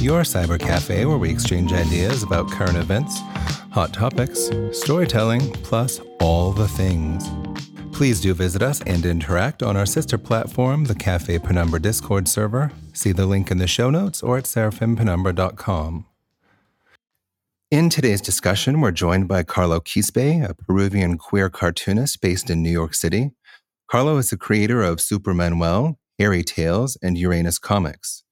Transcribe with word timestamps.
your 0.00 0.22
cyber 0.22 0.58
cafe 0.58 1.04
where 1.04 1.18
we 1.18 1.30
exchange 1.30 1.72
ideas 1.72 2.22
about 2.22 2.50
current 2.50 2.76
events, 2.76 3.20
hot 3.70 3.92
topics, 3.92 4.50
storytelling, 4.72 5.52
plus 5.62 6.00
all 6.20 6.52
the 6.52 6.68
things. 6.68 7.28
Please 7.92 8.20
do 8.20 8.32
visit 8.32 8.62
us 8.62 8.80
and 8.86 9.04
interact 9.04 9.62
on 9.62 9.76
our 9.76 9.84
sister 9.84 10.16
platform, 10.16 10.84
the 10.84 10.94
Cafe 10.94 11.38
Penumbra 11.40 11.80
Discord 11.82 12.28
server. 12.28 12.72
See 12.94 13.12
the 13.12 13.26
link 13.26 13.50
in 13.50 13.58
the 13.58 13.66
show 13.66 13.90
notes 13.90 14.22
or 14.22 14.38
at 14.38 14.44
seraphimpenumbra.com. 14.44 16.06
In 17.70 17.90
today's 17.90 18.22
discussion, 18.22 18.80
we're 18.80 18.92
joined 18.92 19.28
by 19.28 19.42
Carlo 19.42 19.80
Quispe, 19.80 20.48
a 20.48 20.54
Peruvian 20.54 21.18
queer 21.18 21.50
cartoonist 21.50 22.20
based 22.20 22.48
in 22.48 22.62
New 22.62 22.70
York 22.70 22.94
City. 22.94 23.32
Carlo 23.86 24.16
is 24.16 24.30
the 24.30 24.36
creator 24.36 24.82
of 24.82 24.96
Supermanuel, 24.96 25.96
Airy 26.18 26.42
Tales, 26.42 26.96
and 27.02 27.18
Uranus 27.18 27.58
Comics. 27.58 28.24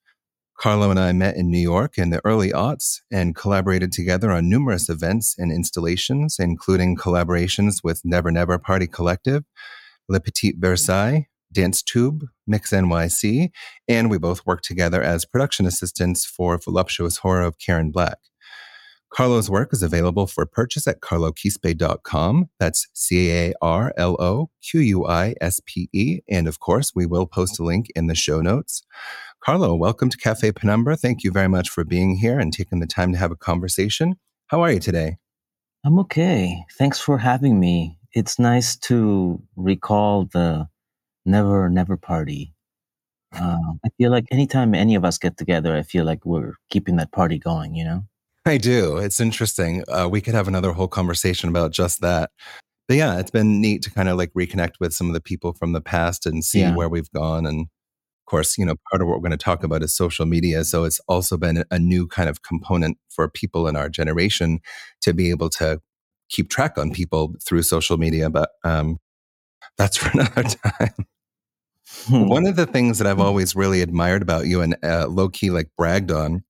Carlo 0.59 0.91
and 0.91 0.99
I 0.99 1.13
met 1.13 1.37
in 1.37 1.53
New 1.53 1.61
York 1.61 1.99
in 1.99 2.11
the 2.11 2.21
early 2.25 2.51
aughts 2.51 3.01
and 3.13 3.37
collaborated 3.37 3.93
together 3.93 4.33
on 4.33 4.49
numerous 4.49 4.89
events 4.89 5.37
and 5.39 5.53
installations, 5.53 6.37
including 6.41 6.97
collaborations 6.97 7.85
with 7.85 8.03
Never 8.05 8.33
Never 8.33 8.59
Party 8.59 8.89
Collective, 8.89 9.45
Le 10.09 10.19
Petit 10.19 10.57
Versailles, 10.59 11.29
Dance 11.53 11.81
Tube, 11.81 12.25
Mix 12.45 12.73
NYC, 12.73 13.51
and 13.87 14.11
we 14.11 14.19
both 14.19 14.45
worked 14.47 14.65
together 14.65 15.01
as 15.01 15.25
production 15.25 15.65
assistants 15.65 16.25
for 16.25 16.59
Voluptuous 16.59 17.19
Horror 17.19 17.43
of 17.43 17.59
Karen 17.61 17.93
Black. 17.93 18.19
Carlo's 19.11 19.49
work 19.49 19.73
is 19.73 19.83
available 19.83 20.27
for 20.27 20.45
purchase 20.45 20.87
at 20.87 21.01
carloquispe.com. 21.01 22.51
That's 22.59 22.89
C 22.93 23.31
A 23.31 23.55
R 23.63 23.93
L 23.97 24.17
O 24.21 24.51
Q 24.63 24.81
U 24.81 25.07
I 25.07 25.35
S 25.41 25.61
P 25.65 25.89
E. 25.93 26.21
And 26.29 26.47
of 26.47 26.61
course, 26.61 26.93
we 26.95 27.07
will 27.07 27.27
post 27.27 27.59
a 27.59 27.65
link 27.65 27.87
in 27.97 28.09
the 28.09 28.15
show 28.15 28.43
notes. 28.43 28.83
Carlo, 29.41 29.75
welcome 29.75 30.11
to 30.11 30.17
Cafe 30.17 30.53
Penumbra. 30.53 30.97
Thank 30.97 31.23
you 31.23 31.31
very 31.31 31.49
much 31.49 31.71
for 31.71 31.85
being 31.85 32.17
here 32.17 32.39
and 32.39 32.53
taking 32.53 32.81
the 32.81 32.87
time 32.87 33.13
to 33.13 33.19
have 33.19 33.31
a 33.31 33.37
conversation. 33.37 34.17
How 34.49 34.63
are 34.63 34.73
you 34.73 34.81
today? 34.81 35.17
I'm 35.85 35.99
okay. 36.01 36.65
Thanks 36.77 36.99
for 36.99 37.19
having 37.19 37.59
me. 37.59 37.99
It's 38.13 38.39
nice 38.39 38.77
to 38.77 39.41
recall 39.57 40.29
the 40.33 40.69
Never 41.25 41.71
Never 41.71 41.97
Party. 41.97 42.53
Uh, 43.33 43.59
I 43.85 43.89
feel 43.97 44.11
like 44.11 44.25
anytime 44.31 44.75
any 44.75 44.95
of 44.97 45.05
us 45.05 45.19
get 45.19 45.37
together, 45.37 45.77
I 45.77 45.83
feel 45.83 46.05
like 46.05 46.27
we're 46.27 46.55
keeping 46.71 46.97
that 46.97 47.13
party 47.13 47.39
going, 47.39 47.75
you 47.75 47.85
know? 47.85 48.03
I 48.45 48.57
do. 48.57 48.97
It's 48.97 49.21
interesting. 49.21 49.85
Uh, 49.89 50.09
we 50.11 50.21
could 50.21 50.35
have 50.35 50.49
another 50.49 50.73
whole 50.73 50.89
conversation 50.89 51.49
about 51.49 51.71
just 51.71 52.01
that. 52.01 52.31
But 52.89 52.97
yeah, 52.97 53.19
it's 53.19 53.31
been 53.31 53.61
neat 53.61 53.83
to 53.83 53.91
kind 53.91 54.09
of 54.09 54.17
like 54.17 54.33
reconnect 54.33 54.81
with 54.81 54.95
some 54.95 55.09
of 55.09 55.15
the 55.15 55.21
people 55.21 55.53
from 55.53 55.73
the 55.73 55.81
past 55.81 56.27
and 56.27 56.43
see 56.43 56.61
yeah. 56.61 56.75
where 56.75 56.89
we've 56.89 57.11
gone. 57.13 57.45
And 57.47 57.67
course, 58.29 58.57
you 58.59 58.65
know, 58.65 58.77
part 58.91 59.03
of 59.03 59.09
what 59.09 59.17
we're 59.17 59.29
going 59.29 59.31
to 59.31 59.37
talk 59.37 59.65
about 59.65 59.83
is 59.83 59.95
social 59.95 60.27
media. 60.27 60.65
So 60.65 60.85
it's 60.85 61.01
also 61.09 61.37
been 61.37 61.65
a 61.71 61.79
new 61.79 62.07
kind 62.07 62.29
of 62.29 62.43
component 62.43 62.99
for 63.09 63.29
people 63.29 63.67
in 63.67 63.77
our 63.77 63.89
generation 63.89 64.61
to 65.01 65.13
be 65.13 65.31
able 65.31 65.51
to 65.51 65.81
keep 66.29 66.51
track 66.51 66.79
on 66.79 66.93
people 66.93 67.35
through 67.45 67.63
social 67.63 67.97
media. 67.97 68.31
But 68.31 68.51
um, 68.65 68.99
that's 69.77 69.97
for 69.99 70.11
another 70.11 70.45
time. 70.45 71.07
Hmm. 72.07 72.29
One 72.29 72.47
of 72.47 72.57
the 72.57 72.67
things 72.67 72.99
that 72.99 73.07
I've 73.07 73.17
hmm. 73.17 73.23
always 73.23 73.57
really 73.57 73.81
admired 73.81 74.23
about 74.23 74.47
you 74.47 74.61
and 74.61 74.77
uh, 74.85 75.07
low 75.09 75.29
key 75.29 75.51
like 75.51 75.71
bragged 75.77 76.13
on 76.13 76.45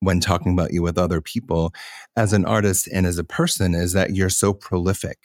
when 0.00 0.18
talking 0.18 0.52
about 0.52 0.72
you 0.72 0.82
with 0.82 0.98
other 0.98 1.20
people 1.20 1.72
as 2.16 2.32
an 2.32 2.44
artist 2.44 2.88
and 2.92 3.06
as 3.06 3.18
a 3.18 3.24
person 3.24 3.74
is 3.74 3.92
that 3.92 4.14
you're 4.14 4.30
so 4.30 4.52
prolific. 4.52 5.18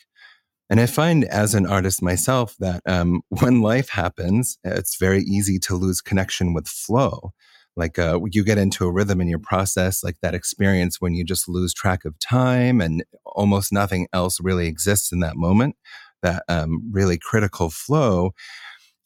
And 0.69 0.79
I 0.79 0.87
find 0.87 1.25
as 1.25 1.53
an 1.53 1.65
artist 1.65 2.01
myself 2.01 2.55
that 2.59 2.81
um, 2.85 3.21
when 3.29 3.61
life 3.61 3.89
happens, 3.89 4.57
it's 4.63 4.97
very 4.97 5.21
easy 5.21 5.59
to 5.59 5.75
lose 5.75 6.01
connection 6.01 6.53
with 6.53 6.67
flow. 6.67 7.33
Like 7.77 7.99
uh, 7.99 8.19
you 8.31 8.43
get 8.45 8.57
into 8.57 8.85
a 8.85 8.91
rhythm 8.91 9.19
in 9.19 9.27
your 9.27 9.39
process, 9.39 10.03
like 10.03 10.15
that 10.21 10.33
experience 10.33 11.01
when 11.01 11.13
you 11.13 11.25
just 11.25 11.49
lose 11.49 11.73
track 11.73 12.05
of 12.05 12.17
time 12.19 12.79
and 12.79 13.03
almost 13.25 13.73
nothing 13.73 14.07
else 14.13 14.39
really 14.39 14.67
exists 14.67 15.11
in 15.11 15.19
that 15.19 15.35
moment, 15.35 15.75
that 16.21 16.43
um, 16.47 16.89
really 16.89 17.17
critical 17.17 17.69
flow. 17.69 18.31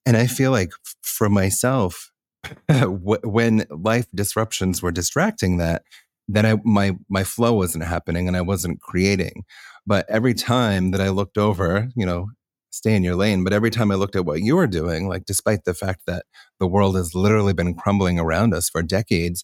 And 0.06 0.16
I 0.16 0.28
feel 0.28 0.52
like 0.52 0.72
for 1.02 1.30
myself, 1.30 2.12
when 2.88 3.66
life 3.72 4.06
disruptions 4.14 4.82
were 4.84 4.92
distracting 4.92 5.58
that, 5.58 5.84
then 6.28 6.46
I, 6.46 6.56
my 6.64 6.96
my 7.10 7.24
flow 7.24 7.54
wasn't 7.54 7.86
happening 7.86 8.28
and 8.28 8.38
I 8.38 8.42
wasn't 8.42 8.82
creating. 8.82 9.46
But 9.90 10.06
every 10.08 10.36
time 10.36 10.92
that 10.92 11.02
I 11.02 11.10
looked 11.10 11.40
over, 11.40 11.90
you 11.96 12.06
know, 12.06 12.28
stay 12.70 12.96
in 12.96 13.04
your 13.04 13.16
lane. 13.16 13.44
But 13.44 13.54
every 13.54 13.72
time 13.72 13.92
I 13.92 13.96
looked 13.96 14.16
at 14.16 14.24
what 14.24 14.44
you 14.44 14.56
were 14.56 14.68
doing, 14.68 15.08
like 15.08 15.26
despite 15.26 15.64
the 15.64 15.74
fact 15.74 16.02
that 16.06 16.26
the 16.60 16.68
world 16.68 16.96
has 16.96 17.16
literally 17.16 17.54
been 17.54 17.74
crumbling 17.74 18.20
around 18.20 18.54
us 18.54 18.70
for 18.70 18.84
decades, 18.84 19.44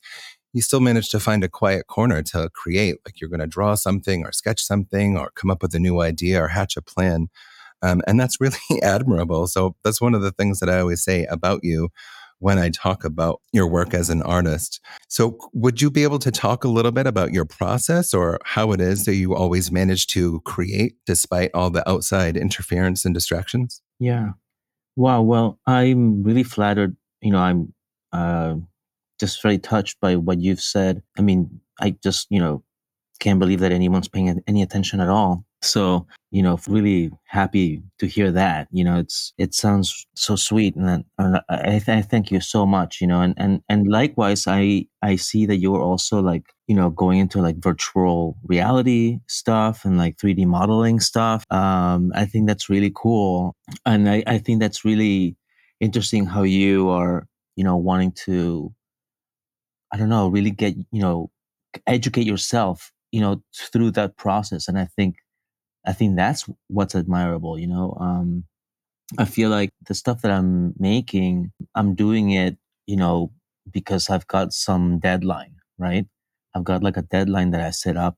you 0.53 0.61
still 0.61 0.81
managed 0.81 1.09
to 1.09 1.19
find 1.19 1.43
a 1.43 1.49
quiet 1.49 1.87
corner 1.87 2.21
to 2.21 2.51
create. 2.53 2.97
Like 3.07 3.19
you're 3.19 3.29
going 3.31 3.39
to 3.39 3.47
draw 3.47 3.73
something 3.73 4.23
or 4.23 4.31
sketch 4.31 4.63
something 4.63 5.17
or 5.17 5.31
come 5.35 5.49
up 5.49 5.63
with 5.63 5.73
a 5.73 5.79
new 5.79 5.99
idea 5.99 6.43
or 6.43 6.49
hatch 6.49 6.77
a 6.77 6.81
plan. 6.83 7.29
Um, 7.81 8.03
and 8.05 8.19
that's 8.19 8.39
really 8.39 8.59
admirable. 8.83 9.47
So 9.47 9.75
that's 9.83 9.99
one 9.99 10.13
of 10.13 10.21
the 10.21 10.31
things 10.31 10.59
that 10.59 10.69
I 10.69 10.79
always 10.79 11.03
say 11.03 11.25
about 11.25 11.61
you 11.63 11.89
when 12.39 12.59
I 12.59 12.69
talk 12.69 13.03
about 13.03 13.41
your 13.53 13.67
work 13.67 13.93
as 13.93 14.09
an 14.09 14.21
artist. 14.21 14.79
So, 15.07 15.37
would 15.53 15.81
you 15.81 15.89
be 15.89 16.03
able 16.03 16.19
to 16.19 16.31
talk 16.31 16.63
a 16.63 16.67
little 16.67 16.91
bit 16.91 17.07
about 17.07 17.33
your 17.33 17.45
process 17.45 18.13
or 18.13 18.39
how 18.43 18.71
it 18.71 18.81
is 18.81 19.05
that 19.05 19.15
you 19.15 19.35
always 19.35 19.71
manage 19.71 20.07
to 20.07 20.41
create 20.41 20.95
despite 21.05 21.51
all 21.53 21.69
the 21.69 21.87
outside 21.89 22.37
interference 22.37 23.05
and 23.05 23.13
distractions? 23.13 23.81
Yeah. 23.99 24.31
Wow. 24.95 25.21
Well, 25.21 25.59
I'm 25.65 26.23
really 26.23 26.43
flattered. 26.43 26.95
You 27.21 27.31
know, 27.31 27.39
I'm 27.39 27.73
uh, 28.11 28.55
just 29.19 29.41
very 29.41 29.57
touched 29.57 29.99
by 29.99 30.15
what 30.15 30.39
you've 30.39 30.61
said. 30.61 31.01
I 31.17 31.21
mean, 31.21 31.61
I 31.79 31.95
just, 32.03 32.27
you 32.29 32.39
know, 32.39 32.63
can't 33.19 33.39
believe 33.39 33.59
that 33.59 33.71
anyone's 33.71 34.07
paying 34.07 34.41
any 34.47 34.61
attention 34.61 34.99
at 34.99 35.09
all. 35.09 35.45
So, 35.61 36.05
you 36.31 36.43
know, 36.43 36.59
really 36.67 37.11
happy 37.25 37.81
to 37.99 38.07
hear 38.07 38.31
that. 38.31 38.67
You 38.71 38.83
know, 38.83 38.99
it's 38.99 39.33
it 39.37 39.53
sounds 39.53 40.05
so 40.15 40.35
sweet, 40.35 40.75
and, 40.75 41.03
and 41.17 41.41
I, 41.49 41.79
th- 41.79 41.89
I 41.89 42.01
thank 42.01 42.29
you 42.31 42.39
so 42.39 42.65
much. 42.65 43.01
You 43.01 43.07
know, 43.07 43.21
and 43.21 43.33
and 43.37 43.61
and 43.67 43.87
likewise, 43.87 44.45
I 44.47 44.87
I 45.01 45.15
see 45.15 45.45
that 45.47 45.57
you're 45.57 45.81
also 45.81 46.21
like 46.21 46.43
you 46.67 46.75
know 46.75 46.89
going 46.91 47.19
into 47.19 47.41
like 47.41 47.57
virtual 47.57 48.37
reality 48.43 49.19
stuff 49.27 49.85
and 49.85 49.97
like 49.97 50.17
3D 50.17 50.45
modeling 50.45 50.99
stuff. 50.99 51.45
Um, 51.51 52.11
I 52.15 52.25
think 52.25 52.47
that's 52.47 52.69
really 52.69 52.91
cool, 52.95 53.55
and 53.85 54.09
I 54.09 54.23
I 54.27 54.37
think 54.37 54.59
that's 54.59 54.85
really 54.85 55.35
interesting 55.79 56.25
how 56.25 56.43
you 56.43 56.89
are 56.89 57.27
you 57.55 57.63
know 57.63 57.77
wanting 57.77 58.11
to 58.11 58.73
I 59.91 59.97
don't 59.97 60.09
know 60.09 60.27
really 60.27 60.51
get 60.51 60.75
you 60.91 61.01
know 61.01 61.31
educate 61.87 62.25
yourself 62.25 62.91
you 63.15 63.21
know 63.21 63.41
through 63.71 63.91
that 63.91 64.17
process 64.17 64.67
and 64.67 64.77
i 64.77 64.87
think 64.97 65.15
i 65.87 65.93
think 65.93 66.17
that's 66.17 66.43
what's 66.67 66.95
admirable 66.95 67.57
you 67.57 67.67
know 67.67 67.95
um 68.01 68.43
i 69.17 69.23
feel 69.23 69.49
like 69.49 69.69
the 69.87 69.93
stuff 69.93 70.21
that 70.21 70.31
i'm 70.31 70.73
making 70.77 71.51
i'm 71.75 71.95
doing 71.95 72.31
it 72.31 72.57
you 72.87 72.97
know 72.97 73.31
because 73.71 74.09
i've 74.09 74.27
got 74.27 74.51
some 74.51 74.99
deadline 74.99 75.55
right 75.77 76.07
i've 76.53 76.65
got 76.65 76.83
like 76.83 76.97
a 76.97 77.07
deadline 77.15 77.51
that 77.51 77.61
i 77.61 77.69
set 77.69 77.95
up 77.95 78.17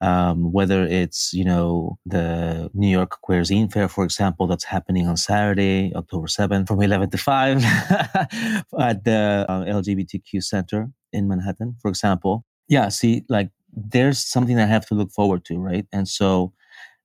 um, 0.00 0.52
whether 0.52 0.84
it's 0.84 1.32
you 1.32 1.44
know 1.44 1.98
the 2.06 2.70
New 2.72 2.86
York 2.88 3.18
Zine 3.28 3.72
Fair, 3.72 3.88
for 3.88 4.04
example, 4.04 4.46
that's 4.46 4.62
happening 4.62 5.08
on 5.08 5.16
Saturday, 5.16 5.92
October 5.96 6.28
seventh, 6.28 6.68
from 6.68 6.80
eleven 6.82 7.10
to 7.10 7.18
five 7.18 7.64
at 8.78 9.02
the 9.02 9.44
uh, 9.48 9.64
LGBTQ 9.64 10.44
Center 10.44 10.88
in 11.12 11.26
Manhattan, 11.26 11.74
for 11.82 11.88
example. 11.88 12.44
Yeah, 12.68 12.90
see, 12.90 13.24
like 13.28 13.50
there's 13.72 14.18
something 14.18 14.56
that 14.56 14.68
I 14.68 14.72
have 14.72 14.86
to 14.86 14.94
look 14.94 15.10
forward 15.10 15.44
to, 15.46 15.58
right? 15.58 15.86
And 15.92 16.08
so 16.08 16.52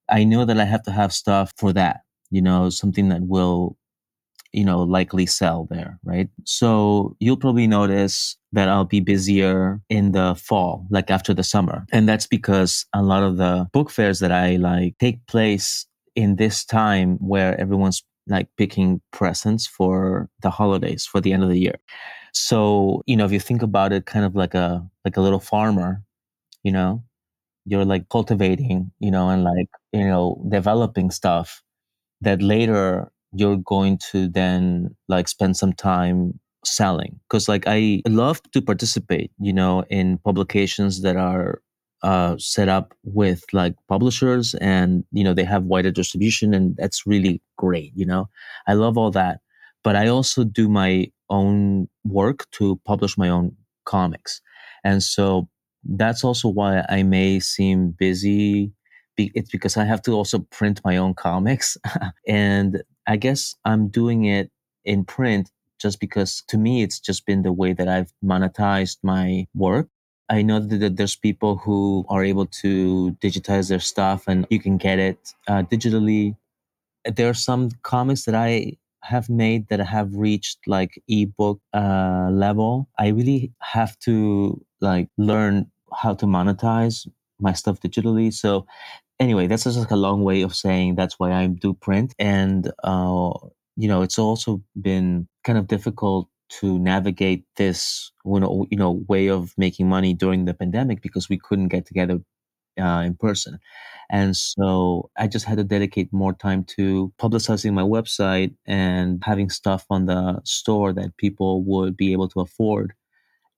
I 0.10 0.24
know 0.24 0.46
that 0.46 0.60
I 0.60 0.66
have 0.66 0.84
to 0.84 0.92
have 0.92 1.14
stuff 1.14 1.54
for 1.58 1.74
that, 1.74 2.02
you 2.30 2.42
know, 2.42 2.70
something 2.70 3.10
that 3.10 3.24
will, 3.24 3.78
you 4.52 4.64
know, 4.64 4.82
likely 4.84 5.26
sell 5.26 5.68
there, 5.70 6.00
right? 6.04 6.30
So 6.44 7.16
you'll 7.20 7.38
probably 7.38 7.68
notice 7.68 8.38
that 8.52 8.70
I'll 8.70 8.86
be 8.86 9.00
busier 9.00 9.82
in 9.90 10.12
the 10.12 10.36
fall, 10.36 10.86
like 10.90 11.10
after 11.10 11.34
the 11.34 11.44
summer. 11.44 11.86
And 11.92 12.08
that's 12.08 12.28
because 12.28 12.86
a 12.94 13.02
lot 13.02 13.24
of 13.24 13.38
the 13.38 13.68
book 13.74 13.90
fairs 13.90 14.20
that 14.20 14.32
I 14.32 14.58
like 14.58 14.98
take 15.00 15.26
place 15.28 15.88
in 16.16 16.36
this 16.36 16.64
time 16.64 17.18
where 17.18 17.60
everyone's 17.60 18.04
like 18.28 18.48
picking 18.58 19.02
presents 19.12 19.66
for 19.68 20.30
the 20.42 20.50
holidays 20.50 21.06
for 21.06 21.20
the 21.20 21.34
end 21.34 21.44
of 21.44 21.50
the 21.50 21.60
year. 21.60 21.80
So, 22.34 23.04
you 23.06 23.18
know, 23.18 23.26
if 23.26 23.32
you 23.32 23.40
think 23.40 23.62
about 23.62 23.94
it 23.94 24.06
kind 24.06 24.26
of 24.26 24.36
like 24.36 24.54
a 24.54 24.88
like 25.06 25.18
a 25.18 25.22
little 25.22 25.40
farmer 25.40 26.04
you 26.64 26.72
know 26.72 27.04
you're 27.66 27.86
like 27.86 28.10
cultivating 28.10 28.92
you 29.00 29.12
know 29.12 29.30
and 29.30 29.44
like 29.44 29.70
you 29.92 30.08
know 30.08 30.42
developing 30.50 31.12
stuff 31.12 31.64
that 32.22 32.42
later 32.42 33.12
you're 33.34 33.58
going 33.58 33.98
to 34.12 34.28
then 34.28 34.96
like 35.08 35.28
spend 35.28 35.58
some 35.58 35.74
time 35.74 36.40
selling 36.66 37.20
because 37.28 37.50
like 37.50 37.64
i 37.68 38.02
love 38.08 38.42
to 38.52 38.62
participate 38.62 39.32
you 39.40 39.52
know 39.54 39.84
in 39.90 40.18
publications 40.20 41.02
that 41.02 41.18
are 41.18 41.62
uh, 42.04 42.36
set 42.38 42.68
up 42.68 42.94
with 43.06 43.46
like 43.54 43.76
publishers 43.88 44.54
and 44.56 45.06
you 45.12 45.24
know 45.24 45.34
they 45.34 45.44
have 45.46 45.64
wider 45.64 45.90
distribution 45.92 46.54
and 46.54 46.76
that's 46.76 47.08
really 47.08 47.42
great 47.58 47.92
you 47.96 48.06
know 48.06 48.28
i 48.68 48.74
love 48.74 48.98
all 48.98 49.10
that 49.12 49.40
but 49.84 49.96
i 49.96 50.08
also 50.08 50.44
do 50.44 50.68
my 50.68 51.08
own 51.30 51.88
work 52.04 52.46
to 52.52 52.80
publish 52.86 53.18
my 53.18 53.30
own 53.30 53.56
comics. 53.86 54.42
And 54.84 55.02
so 55.02 55.48
that's 55.84 56.24
also 56.24 56.50
why 56.50 56.86
I 56.90 57.04
may 57.04 57.40
seem 57.40 57.92
busy. 57.92 58.72
It's 59.18 59.52
because 59.52 59.78
I 59.78 59.86
have 59.86 60.02
to 60.04 60.14
also 60.14 60.40
print 60.40 60.82
my 60.84 60.98
own 60.98 61.14
comics. 61.14 61.78
and 62.28 62.84
I 63.08 63.18
guess 63.18 63.56
I'm 63.66 63.90
doing 63.90 64.26
it 64.26 64.50
in 64.86 65.06
print 65.06 65.52
just 65.80 66.00
because 66.00 66.44
to 66.48 66.58
me 66.58 66.82
it's 66.82 67.00
just 67.00 67.26
been 67.26 67.44
the 67.44 67.52
way 67.52 67.74
that 67.74 67.88
I've 67.88 68.12
monetized 68.24 68.98
my 69.04 69.48
work. 69.54 69.88
I 70.30 70.42
know 70.42 70.60
that 70.60 70.96
there's 70.96 71.18
people 71.18 71.58
who 71.58 72.06
are 72.10 72.24
able 72.24 72.46
to 72.64 73.16
digitize 73.22 73.70
their 73.70 73.82
stuff 73.82 74.24
and 74.28 74.48
you 74.50 74.60
can 74.60 74.78
get 74.78 74.98
it 74.98 75.34
uh, 75.48 75.64
digitally. 75.64 76.36
There 77.06 77.30
are 77.30 77.36
some 77.36 77.70
comics 77.84 78.24
that 78.24 78.34
I 78.34 78.78
have 79.04 79.30
made 79.30 79.68
that 79.68 79.82
have 79.82 80.16
reached 80.16 80.60
like 80.66 81.02
ebook 81.10 81.60
uh, 81.74 82.30
level. 82.32 82.88
I 82.98 83.10
really 83.10 83.52
have 83.62 84.00
to 84.00 84.64
like 84.80 85.10
learn 85.18 85.70
how 85.96 86.14
to 86.16 86.26
monetize 86.26 87.08
my 87.40 87.54
stuff 87.54 87.80
digitally. 87.80 88.34
So 88.34 88.66
anyway, 89.20 89.48
that's 89.48 89.64
just 89.66 89.78
like 89.78 89.92
a 89.92 89.96
long 89.96 90.24
way 90.24 90.42
of 90.42 90.56
saying 90.56 90.96
that's 90.96 91.20
why 91.20 91.32
I 91.34 91.48
do 91.48 91.74
print. 91.74 92.14
And 92.20 92.72
uh, 92.84 93.32
you 93.76 93.88
know, 93.88 94.02
it's 94.02 94.20
also 94.20 94.62
been 94.82 95.28
kind 95.44 95.58
of 95.58 95.68
difficult 95.68 96.30
to 96.60 96.78
navigate 96.78 97.46
this 97.58 98.12
you 98.26 98.40
know, 98.40 98.68
you 98.70 98.78
know 98.78 99.04
way 99.08 99.28
of 99.30 99.54
making 99.58 99.90
money 99.90 100.14
during 100.14 100.46
the 100.46 100.54
pandemic 100.54 101.02
because 101.02 101.30
we 101.30 101.38
couldn't 101.38 101.70
get 101.70 101.86
together 101.86 102.20
uh, 102.80 103.04
in 103.06 103.16
person. 103.16 103.60
And 104.10 104.36
so 104.36 105.10
I 105.18 105.28
just 105.28 105.46
had 105.46 105.58
to 105.58 105.64
dedicate 105.64 106.12
more 106.14 106.34
time 106.34 106.66
to 106.76 107.12
publicizing 107.20 107.74
my 107.74 107.82
website 107.82 108.54
and 108.66 109.24
having 109.24 109.50
stuff 109.50 109.86
on 109.90 110.06
the 110.06 110.42
store 110.44 110.94
that 110.94 111.18
people 111.18 111.64
would 111.64 111.98
be 111.98 112.12
able 112.12 112.28
to 112.30 112.42
afford 112.42 112.94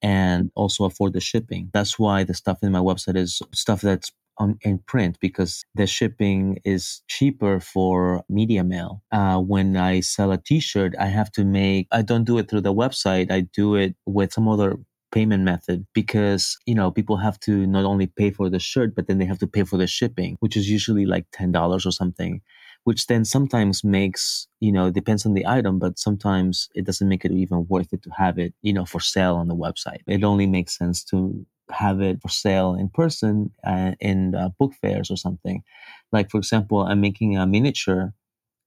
and 0.05 0.51
also 0.53 0.85
afford 0.85 1.13
the 1.13 1.19
shipping. 1.19 1.71
That's 1.73 1.97
why 1.97 2.23
the 2.23 2.35
stuff 2.35 2.59
in 2.61 2.71
my 2.71 2.79
website 2.79 3.17
is 3.17 3.41
stuff 3.53 3.81
that's 3.81 4.11
on, 4.37 4.59
in 4.61 4.77
print 4.77 5.17
because 5.19 5.63
the 5.73 5.87
shipping 5.87 6.59
is 6.63 7.01
cheaper 7.07 7.59
for 7.59 8.23
media 8.29 8.63
mail. 8.63 9.01
Uh, 9.11 9.39
when 9.39 9.75
I 9.75 10.01
sell 10.01 10.31
a 10.31 10.37
T-shirt, 10.37 10.93
I 10.99 11.07
have 11.07 11.31
to 11.31 11.43
make. 11.43 11.87
I 11.91 12.03
don't 12.03 12.23
do 12.23 12.37
it 12.37 12.47
through 12.47 12.61
the 12.61 12.73
website. 12.73 13.31
I 13.31 13.47
do 13.51 13.73
it 13.73 13.95
with 14.05 14.31
some 14.31 14.47
other 14.47 14.77
payment 15.11 15.43
method 15.43 15.87
because 15.93 16.55
you 16.67 16.75
know 16.75 16.91
people 16.91 17.17
have 17.17 17.39
to 17.39 17.65
not 17.65 17.85
only 17.85 18.05
pay 18.05 18.29
for 18.29 18.49
the 18.49 18.59
shirt 18.59 18.93
but 18.93 19.07
then 19.07 19.17
they 19.17 19.23
have 19.23 19.39
to 19.39 19.47
pay 19.47 19.63
for 19.63 19.77
the 19.77 19.87
shipping 19.87 20.35
which 20.41 20.57
is 20.57 20.69
usually 20.69 21.05
like 21.05 21.25
$10 21.31 21.85
or 21.85 21.91
something 21.91 22.41
which 22.85 23.07
then 23.07 23.25
sometimes 23.25 23.83
makes 23.83 24.47
you 24.61 24.71
know 24.71 24.89
depends 24.91 25.25
on 25.25 25.33
the 25.33 25.45
item 25.47 25.79
but 25.79 25.99
sometimes 25.99 26.69
it 26.75 26.85
doesn't 26.85 27.09
make 27.09 27.25
it 27.25 27.31
even 27.31 27.67
worth 27.67 27.93
it 27.93 28.01
to 28.03 28.09
have 28.11 28.39
it 28.39 28.53
you 28.61 28.73
know 28.73 28.85
for 28.85 28.99
sale 29.01 29.35
on 29.35 29.47
the 29.49 29.55
website 29.55 30.01
it 30.07 30.23
only 30.23 30.47
makes 30.47 30.77
sense 30.77 31.03
to 31.03 31.45
have 31.71 32.01
it 32.01 32.21
for 32.21 32.29
sale 32.29 32.75
in 32.75 32.89
person 32.89 33.51
uh, 33.65 33.93
in 33.99 34.35
uh, 34.35 34.49
book 34.59 34.71
fairs 34.83 35.09
or 35.09 35.17
something. 35.17 35.63
Like, 36.11 36.29
for 36.29 36.37
example, 36.37 36.81
I'm 36.81 37.01
making 37.01 37.37
a 37.37 37.47
miniature 37.47 38.13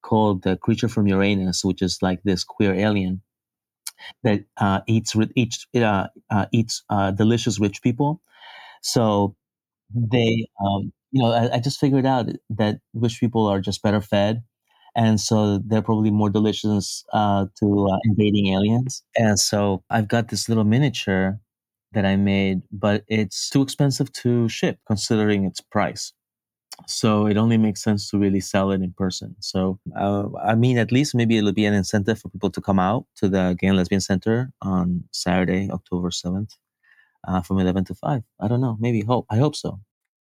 called 0.02 0.42
The 0.42 0.56
Creature 0.56 0.88
from 0.88 1.06
Uranus, 1.08 1.64
which 1.64 1.82
is 1.82 1.98
like 2.02 2.22
this 2.24 2.44
queer 2.44 2.74
alien 2.74 3.22
that 4.22 4.44
uh, 4.58 4.80
eats 4.86 5.14
eats 5.34 5.66
uh, 5.76 6.06
uh, 6.30 6.46
eats 6.52 6.82
uh, 6.90 7.10
delicious 7.10 7.58
rich 7.60 7.82
people. 7.82 8.20
So 8.82 9.36
they, 9.94 10.46
um, 10.64 10.92
you 11.10 11.22
know, 11.22 11.32
I, 11.32 11.56
I, 11.56 11.58
just 11.58 11.80
figured 11.80 12.06
out 12.06 12.26
that 12.50 12.80
rich 12.94 13.20
people 13.20 13.46
are 13.46 13.60
just 13.60 13.82
better 13.82 14.00
fed. 14.00 14.42
And 14.96 15.20
so 15.20 15.58
they're 15.58 15.82
probably 15.82 16.10
more 16.10 16.30
delicious 16.30 17.04
to 17.12 17.98
invading 18.04 18.48
aliens. 18.48 19.02
And 19.16 19.38
so 19.38 19.82
I've 19.90 20.08
got 20.08 20.28
this 20.28 20.48
little 20.48 20.64
miniature 20.64 21.40
that 21.92 22.04
I 22.04 22.16
made, 22.16 22.62
but 22.72 23.04
it's 23.08 23.48
too 23.48 23.62
expensive 23.62 24.12
to 24.12 24.48
ship 24.48 24.78
considering 24.86 25.44
its 25.44 25.60
price. 25.60 26.12
So 26.86 27.26
it 27.26 27.36
only 27.36 27.58
makes 27.58 27.82
sense 27.82 28.10
to 28.10 28.18
really 28.18 28.40
sell 28.40 28.70
it 28.70 28.82
in 28.82 28.92
person. 28.92 29.34
So 29.40 29.78
uh, 29.96 30.28
I 30.44 30.54
mean, 30.54 30.78
at 30.78 30.92
least 30.92 31.14
maybe 31.14 31.36
it'll 31.36 31.52
be 31.52 31.64
an 31.64 31.74
incentive 31.74 32.20
for 32.20 32.28
people 32.28 32.50
to 32.50 32.60
come 32.60 32.78
out 32.78 33.06
to 33.16 33.28
the 33.28 33.56
Gay 33.58 33.68
and 33.68 33.76
Lesbian 33.76 34.00
Center 34.00 34.50
on 34.62 35.04
Saturday, 35.10 35.68
October 35.70 36.10
seventh, 36.10 36.54
uh, 37.26 37.40
from 37.42 37.58
eleven 37.58 37.84
to 37.86 37.94
five. 37.94 38.22
I 38.40 38.46
don't 38.48 38.60
know. 38.60 38.76
Maybe 38.78 39.02
hope. 39.02 39.26
I 39.28 39.38
hope 39.38 39.56
so. 39.56 39.80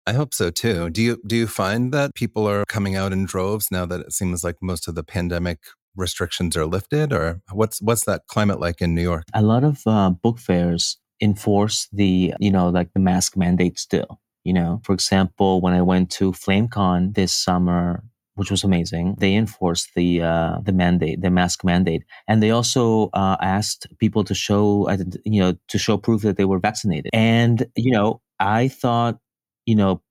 I 0.07 0.15
hope 0.15 0.35
so 0.35 0.51
too. 0.51 0.91
Do 0.91 1.01
you 1.01 1.21
do 1.27 1.37
you 1.37 1.47
find 1.47 1.93
that 1.93 2.15
people 2.15 2.49
are 2.49 2.65
coming 2.67 2.97
out 2.97 3.13
in 3.13 3.25
droves 3.25 3.71
now 3.71 3.87
that 3.87 4.01
it 4.01 4.13
seems 4.13 4.43
like 4.43 4.57
most 4.61 4.89
of 4.89 4.95
the 4.95 5.05
pandemic 5.05 5.59
restrictions 5.97 6.57
are 6.57 6.67
lifted, 6.67 7.13
or 7.13 7.41
what's 7.53 7.81
what's 7.81 8.05
that 8.05 8.23
climate 8.27 8.59
like 8.59 8.81
in 8.81 8.95
New 8.95 9.03
York? 9.03 9.25
A 9.35 9.43
lot 9.43 9.65
of 9.65 9.83
uh, 9.87 10.11
book 10.11 10.39
fairs 10.39 10.99
enforce 11.21 11.89
the, 11.93 12.35
you 12.41 12.51
know, 12.51 12.69
like 12.69 12.93
the 12.95 13.01
mask 13.01 13.37
mandate 13.37 13.79
still. 13.79 14.21
You 14.45 14.53
know, 14.53 14.81
for 14.83 14.93
example, 14.93 15.61
when 15.61 15.73
I 15.73 15.83
went 15.83 16.11
to 16.13 16.33
FlameCon 16.33 17.15
this 17.15 17.33
summer, 17.33 18.03
which 18.35 18.51
was 18.51 18.65
amazing. 18.65 19.17
They 19.19 19.35
enforced 19.35 19.91
the 19.95 20.23
uh, 20.23 20.59
the 20.65 20.73
mandate, 20.73 21.21
the 21.21 21.31
mask 21.31 21.65
mandate, 21.65 22.03
and 22.27 22.43
they 22.43 22.51
also 22.51 23.11
uh, 23.13 23.37
asked 23.41 23.87
people 23.99 24.25
to 24.25 24.35
show, 24.35 24.89
uh, 24.89 24.97
you 25.25 25.41
know, 25.41 25.55
to 25.69 25.79
show 25.79 25.97
proof 25.99 26.23
that 26.23 26.37
they 26.39 26.45
were 26.45 26.59
vaccinated. 26.59 27.11
And 27.13 27.67
you 27.77 27.93
know, 27.93 28.21
I 28.41 28.69
thought, 28.69 29.19
you 29.67 29.75
know, 29.76 30.03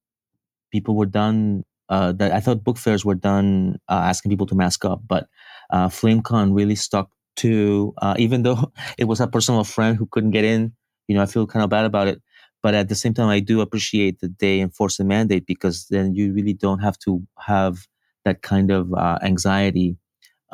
people 0.72 0.96
were 0.96 1.06
done. 1.06 1.64
Uh, 1.90 2.14
that 2.14 2.32
I 2.32 2.40
thought 2.40 2.64
book 2.64 2.78
fairs 2.78 3.04
were 3.04 3.16
done 3.16 3.78
uh, 3.90 4.04
asking 4.06 4.30
people 4.32 4.48
to 4.48 4.56
mask 4.56 4.86
up, 4.86 5.02
but 5.06 5.28
uh, 5.72 5.90
FlameCon 5.90 6.56
really 6.56 6.76
stuck 6.76 7.10
to, 7.38 7.94
even 8.18 8.44
though 8.44 8.72
it 8.98 9.06
was 9.06 9.20
a 9.20 9.28
personal 9.28 9.66
friend 9.66 9.98
who 9.98 10.06
couldn't 10.06 10.32
get 10.32 10.46
in 10.46 10.74
you 11.12 11.16
know, 11.16 11.22
I 11.24 11.26
feel 11.26 11.46
kind 11.46 11.64
of 11.64 11.70
bad 11.70 11.86
about 11.86 12.08
it. 12.08 12.22
But 12.64 12.74
at 12.74 12.88
the 12.88 12.96
same 12.96 13.14
time, 13.14 13.28
I 13.28 13.42
do 13.42 13.60
appreciate 13.60 14.20
that 14.22 14.40
they 14.40 14.62
enforce 14.62 14.96
the 14.96 15.04
mandate 15.04 15.46
because 15.46 15.88
then 15.90 16.16
you 16.16 16.32
really 16.34 16.54
don't 16.54 16.80
have 16.80 16.98
to 17.00 17.22
have 17.40 17.86
that 18.24 18.44
kind 18.44 18.72
of 18.72 18.94
uh, 18.94 19.18
anxiety, 19.22 19.98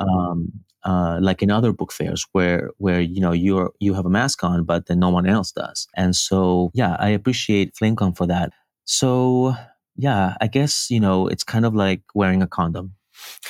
um, 0.00 0.52
uh, 0.84 1.18
like 1.22 1.42
in 1.42 1.50
other 1.50 1.72
book 1.72 1.92
fairs 1.92 2.26
where 2.32 2.70
where 2.78 3.00
you 3.00 3.20
know 3.20 3.32
you're 3.32 3.72
you 3.78 3.94
have 3.94 4.06
a 4.06 4.10
mask 4.10 4.42
on, 4.42 4.64
but 4.64 4.86
then 4.86 4.98
no 4.98 5.10
one 5.10 5.26
else 5.26 5.52
does. 5.52 5.86
And 5.96 6.16
so, 6.16 6.70
yeah, 6.74 6.96
I 6.98 7.10
appreciate 7.10 7.74
FlameCon 7.74 8.16
for 8.16 8.26
that. 8.26 8.52
So, 8.88 9.54
yeah, 9.96 10.34
I 10.40 10.46
guess 10.46 10.90
you 10.90 10.98
know 10.98 11.28
it's 11.28 11.44
kind 11.44 11.66
of 11.66 11.74
like 11.74 12.02
wearing 12.14 12.42
a 12.42 12.46
condom, 12.46 12.94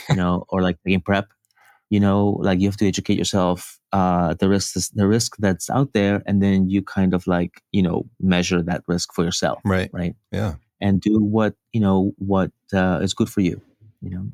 you 0.09 0.17
know, 0.21 0.45
or 0.49 0.63
like 0.63 0.79
taking 0.85 1.01
PrEP 1.01 1.29
you 1.91 2.01
know 2.01 2.39
like 2.41 2.61
you 2.61 2.69
have 2.69 2.77
to 2.77 2.87
educate 2.87 3.19
yourself 3.19 3.79
uh 3.93 4.35
the 4.35 4.49
risk 4.49 4.77
is, 4.77 4.91
the 4.91 5.07
risk 5.07 5.37
that's 5.39 5.71
out 5.71 5.93
there 5.93 6.23
and 6.27 6.43
then 6.43 6.69
you 6.69 6.83
kind 6.83 7.15
of 7.15 7.27
like 7.27 7.63
you 7.73 7.83
know 7.83 8.05
measure 8.21 8.63
that 8.63 8.83
risk 8.87 9.13
for 9.15 9.25
yourself 9.25 9.61
right. 9.65 9.91
right? 9.93 10.15
Yeah. 10.31 10.55
And 10.81 11.01
do 11.01 11.19
what 11.19 11.55
you 11.73 11.81
know 11.81 12.13
what 12.19 12.53
uh, 12.73 13.01
is 13.03 13.15
good 13.15 13.29
for 13.29 13.41
you 13.41 13.61
you 14.01 14.11
know? 14.11 14.29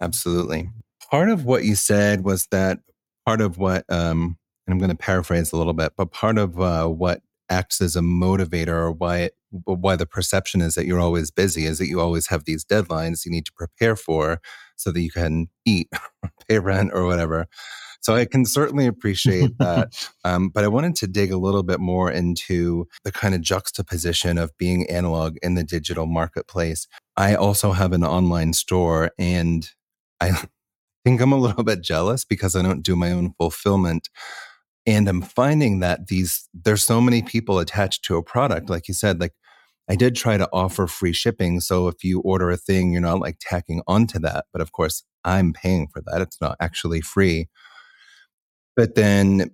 Absolutely. 0.00 0.68
Part 1.10 1.30
of 1.30 1.46
what 1.46 1.64
you 1.64 1.74
said 1.74 2.24
was 2.24 2.46
that 2.48 2.80
part 3.24 3.40
of 3.40 3.56
what 3.56 3.84
um 3.88 4.36
and 4.66 4.72
i'm 4.72 4.78
going 4.78 4.90
to 4.90 4.96
paraphrase 4.96 5.52
a 5.52 5.56
little 5.56 5.72
bit 5.72 5.92
but 5.96 6.10
part 6.10 6.36
of 6.38 6.60
uh, 6.60 6.86
what 6.86 7.22
acts 7.48 7.80
as 7.80 7.96
a 7.96 8.00
motivator 8.00 8.68
or 8.68 8.92
why 8.92 9.18
it, 9.18 9.36
why 9.64 9.96
the 9.96 10.06
perception 10.06 10.60
is 10.60 10.74
that 10.74 10.86
you're 10.86 11.00
always 11.00 11.30
busy 11.30 11.66
is 11.66 11.78
that 11.78 11.88
you 11.88 12.00
always 12.00 12.26
have 12.28 12.44
these 12.44 12.64
deadlines 12.64 13.24
you 13.24 13.30
need 13.30 13.46
to 13.46 13.52
prepare 13.52 13.96
for 13.96 14.40
so 14.76 14.90
that 14.90 15.00
you 15.00 15.10
can 15.10 15.46
eat 15.64 15.88
or 16.22 16.30
pay 16.48 16.58
rent 16.58 16.90
or 16.92 17.06
whatever. 17.06 17.46
So 18.00 18.14
i 18.14 18.26
can 18.26 18.44
certainly 18.44 18.86
appreciate 18.86 19.56
that 19.58 20.08
um, 20.24 20.50
but 20.50 20.62
i 20.62 20.68
wanted 20.68 20.94
to 20.96 21.06
dig 21.06 21.32
a 21.32 21.38
little 21.38 21.62
bit 21.62 21.80
more 21.80 22.10
into 22.10 22.86
the 23.02 23.12
kind 23.12 23.34
of 23.34 23.40
juxtaposition 23.40 24.36
of 24.36 24.56
being 24.58 24.88
analog 24.90 25.36
in 25.42 25.54
the 25.54 25.64
digital 25.64 26.06
marketplace. 26.06 26.86
I 27.16 27.34
also 27.34 27.72
have 27.72 27.92
an 27.92 28.04
online 28.04 28.52
store 28.52 29.10
and 29.18 29.68
i 30.20 30.32
think 31.04 31.20
i'm 31.20 31.32
a 31.32 31.38
little 31.38 31.64
bit 31.64 31.82
jealous 31.82 32.24
because 32.24 32.54
i 32.54 32.62
don't 32.62 32.82
do 32.82 32.96
my 32.96 33.10
own 33.10 33.34
fulfillment. 33.38 34.08
And 34.86 35.08
i'm 35.08 35.22
finding 35.22 35.80
that 35.80 36.08
these 36.08 36.46
there's 36.52 36.84
so 36.84 37.00
many 37.00 37.22
people 37.22 37.58
attached 37.58 38.04
to 38.04 38.18
a 38.18 38.22
product 38.22 38.68
like 38.68 38.86
you 38.86 38.92
said 38.92 39.18
like 39.18 39.32
i 39.88 39.96
did 39.96 40.14
try 40.14 40.36
to 40.36 40.48
offer 40.52 40.86
free 40.86 41.12
shipping 41.12 41.60
so 41.60 41.88
if 41.88 42.02
you 42.04 42.20
order 42.20 42.50
a 42.50 42.56
thing 42.56 42.92
you're 42.92 43.00
not 43.00 43.20
like 43.20 43.36
tacking 43.40 43.82
onto 43.86 44.18
that 44.18 44.46
but 44.52 44.60
of 44.60 44.72
course 44.72 45.04
i'm 45.24 45.52
paying 45.52 45.88
for 45.88 46.00
that 46.06 46.20
it's 46.20 46.40
not 46.40 46.56
actually 46.60 47.00
free. 47.00 47.48
But 48.76 48.94
then 48.94 49.50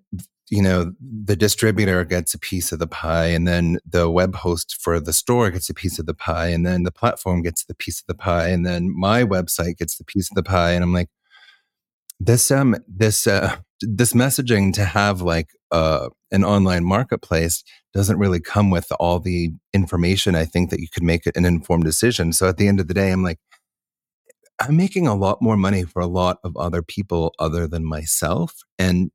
you 0.48 0.62
know 0.62 0.92
the 1.00 1.36
distributor 1.36 2.04
gets 2.04 2.34
a 2.34 2.38
piece 2.38 2.72
of 2.72 2.80
the 2.80 2.86
pie 2.86 3.26
and 3.26 3.46
then 3.46 3.78
the 3.88 4.10
web 4.10 4.34
host 4.34 4.76
for 4.80 4.98
the 4.98 5.12
store 5.12 5.50
gets 5.50 5.70
a 5.70 5.74
piece 5.74 5.98
of 5.98 6.06
the 6.06 6.14
pie 6.14 6.48
and 6.48 6.66
then 6.66 6.82
the 6.82 6.90
platform 6.90 7.40
gets 7.42 7.64
the 7.64 7.74
piece 7.74 8.00
of 8.00 8.06
the 8.08 8.14
pie 8.14 8.48
and 8.48 8.66
then 8.66 8.92
my 8.98 9.22
website 9.22 9.78
gets 9.78 9.96
the 9.96 10.04
piece 10.04 10.28
of 10.28 10.34
the 10.34 10.42
pie 10.42 10.72
and 10.72 10.82
i'm 10.82 10.92
like 10.92 11.08
this 12.18 12.50
um 12.50 12.74
this 12.88 13.28
uh 13.28 13.54
this 13.80 14.12
messaging 14.12 14.72
to 14.72 14.84
have 14.84 15.22
like 15.22 15.50
uh 15.70 16.08
an 16.32 16.42
online 16.42 16.84
marketplace 16.84 17.62
doesn't 17.92 18.18
really 18.18 18.40
come 18.40 18.70
with 18.70 18.90
all 18.98 19.18
the 19.18 19.50
information 19.72 20.34
i 20.34 20.44
think 20.44 20.70
that 20.70 20.80
you 20.80 20.88
could 20.88 21.02
make 21.02 21.26
an 21.26 21.44
informed 21.44 21.84
decision 21.84 22.32
so 22.32 22.48
at 22.48 22.56
the 22.56 22.68
end 22.68 22.80
of 22.80 22.88
the 22.88 22.94
day 22.94 23.10
i'm 23.10 23.22
like 23.22 23.38
i'm 24.60 24.76
making 24.76 25.06
a 25.06 25.14
lot 25.14 25.40
more 25.40 25.56
money 25.56 25.84
for 25.84 26.00
a 26.00 26.06
lot 26.06 26.38
of 26.44 26.56
other 26.56 26.82
people 26.82 27.34
other 27.38 27.66
than 27.66 27.84
myself 27.84 28.62
and 28.78 29.10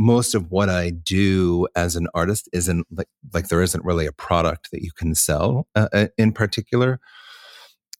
most 0.00 0.34
of 0.34 0.50
what 0.50 0.70
I 0.70 0.88
do 0.88 1.68
as 1.76 1.94
an 1.94 2.08
artist 2.14 2.48
isn't 2.54 2.86
like 2.90 3.08
like 3.34 3.48
there 3.48 3.62
isn't 3.62 3.84
really 3.84 4.06
a 4.06 4.12
product 4.12 4.70
that 4.72 4.82
you 4.82 4.90
can 4.96 5.14
sell 5.14 5.68
uh, 5.74 5.88
uh 5.92 6.06
in 6.16 6.32
particular. 6.32 7.00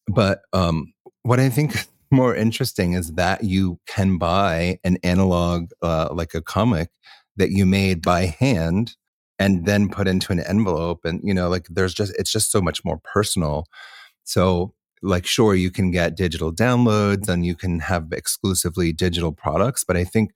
But 0.08 0.40
um, 0.54 0.94
what 1.22 1.40
I 1.40 1.50
think 1.50 1.86
more 2.10 2.34
interesting 2.34 2.94
is 2.94 3.12
that 3.12 3.44
you 3.44 3.78
can 3.86 4.16
buy 4.16 4.78
an 4.82 4.96
analog 5.04 5.70
uh, 5.82 6.08
like 6.12 6.34
a 6.34 6.40
comic 6.40 6.88
that 7.36 7.50
you 7.50 7.66
made 7.66 8.00
by 8.00 8.26
hand 8.26 8.96
and 9.40 9.66
then 9.66 9.88
put 9.88 10.06
into 10.06 10.30
an 10.32 10.38
envelope 10.40 11.00
and 11.04 11.20
you 11.24 11.34
know 11.34 11.48
like 11.48 11.66
there's 11.68 11.94
just 11.94 12.14
it's 12.16 12.30
just 12.30 12.52
so 12.52 12.60
much 12.60 12.84
more 12.84 13.00
personal. 13.02 13.66
So 14.22 14.74
like 15.02 15.26
sure 15.26 15.54
you 15.54 15.70
can 15.70 15.90
get 15.90 16.16
digital 16.16 16.52
downloads 16.52 17.28
and 17.28 17.44
you 17.44 17.56
can 17.56 17.80
have 17.80 18.12
exclusively 18.12 18.92
digital 18.92 19.32
products 19.32 19.82
but 19.82 19.96
i 19.96 20.04
think 20.04 20.30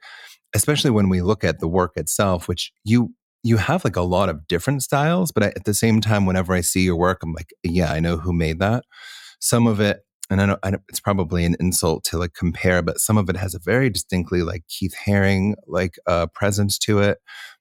especially 0.54 0.90
when 0.90 1.08
we 1.08 1.20
look 1.20 1.44
at 1.44 1.61
the 1.61 1.68
work 1.68 1.92
itself 1.96 2.49
which 2.49 2.73
you 2.82 3.12
you 3.42 3.58
have 3.58 3.84
like 3.84 3.96
a 3.96 4.00
lot 4.00 4.30
of 4.30 4.46
different 4.49 4.82
styles 4.82 5.30
but 5.32 5.42
I, 5.42 5.46
at 5.49 5.64
the 5.64 5.75
same 5.75 6.00
time 6.00 6.25
whenever 6.25 6.54
i 6.54 6.62
see 6.62 6.80
your 6.80 6.96
work 6.96 7.23
i'm 7.23 7.34
like 7.34 7.52
yeah 7.62 7.92
i 7.92 8.00
know 8.00 8.16
who 8.16 8.32
made 8.32 8.58
that. 8.61 8.84
Some 9.40 9.66
of 9.66 9.80
it 9.80 10.00
and 10.30 10.40
I 10.40 10.46
know, 10.46 10.56
I 10.62 10.70
know, 10.70 10.78
it's 10.88 11.00
probably 11.00 11.44
an 11.44 11.54
insult 11.61 12.04
to 12.04 12.18
like 12.18 12.32
compare, 12.32 12.80
but 12.80 12.99
some 12.99 13.18
of 13.18 13.28
it 13.28 13.37
has 13.37 13.54
a 13.54 13.58
very 13.58 13.90
distinctly 13.90 14.42
like 14.42 14.64
Keith 14.68 14.94
Haring 15.06 15.52
like 15.66 15.96
uh, 16.06 16.26
presence 16.28 16.78
to 16.78 17.00
it, 17.00 17.18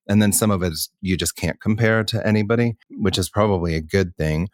and 0.08 0.22
then 0.22 0.34
some 0.34 0.52
of 0.52 0.64
it 0.64 0.74
is 0.74 0.90
you 1.02 1.18
just 1.18 1.36
can't 1.36 1.60
compare 1.62 2.04
to 2.06 2.26
anybody, 2.26 2.76
which 2.92 3.18
is 3.18 3.30
probably 3.30 3.76
a 3.76 3.82
good 3.82 4.16
thing. 4.18 4.50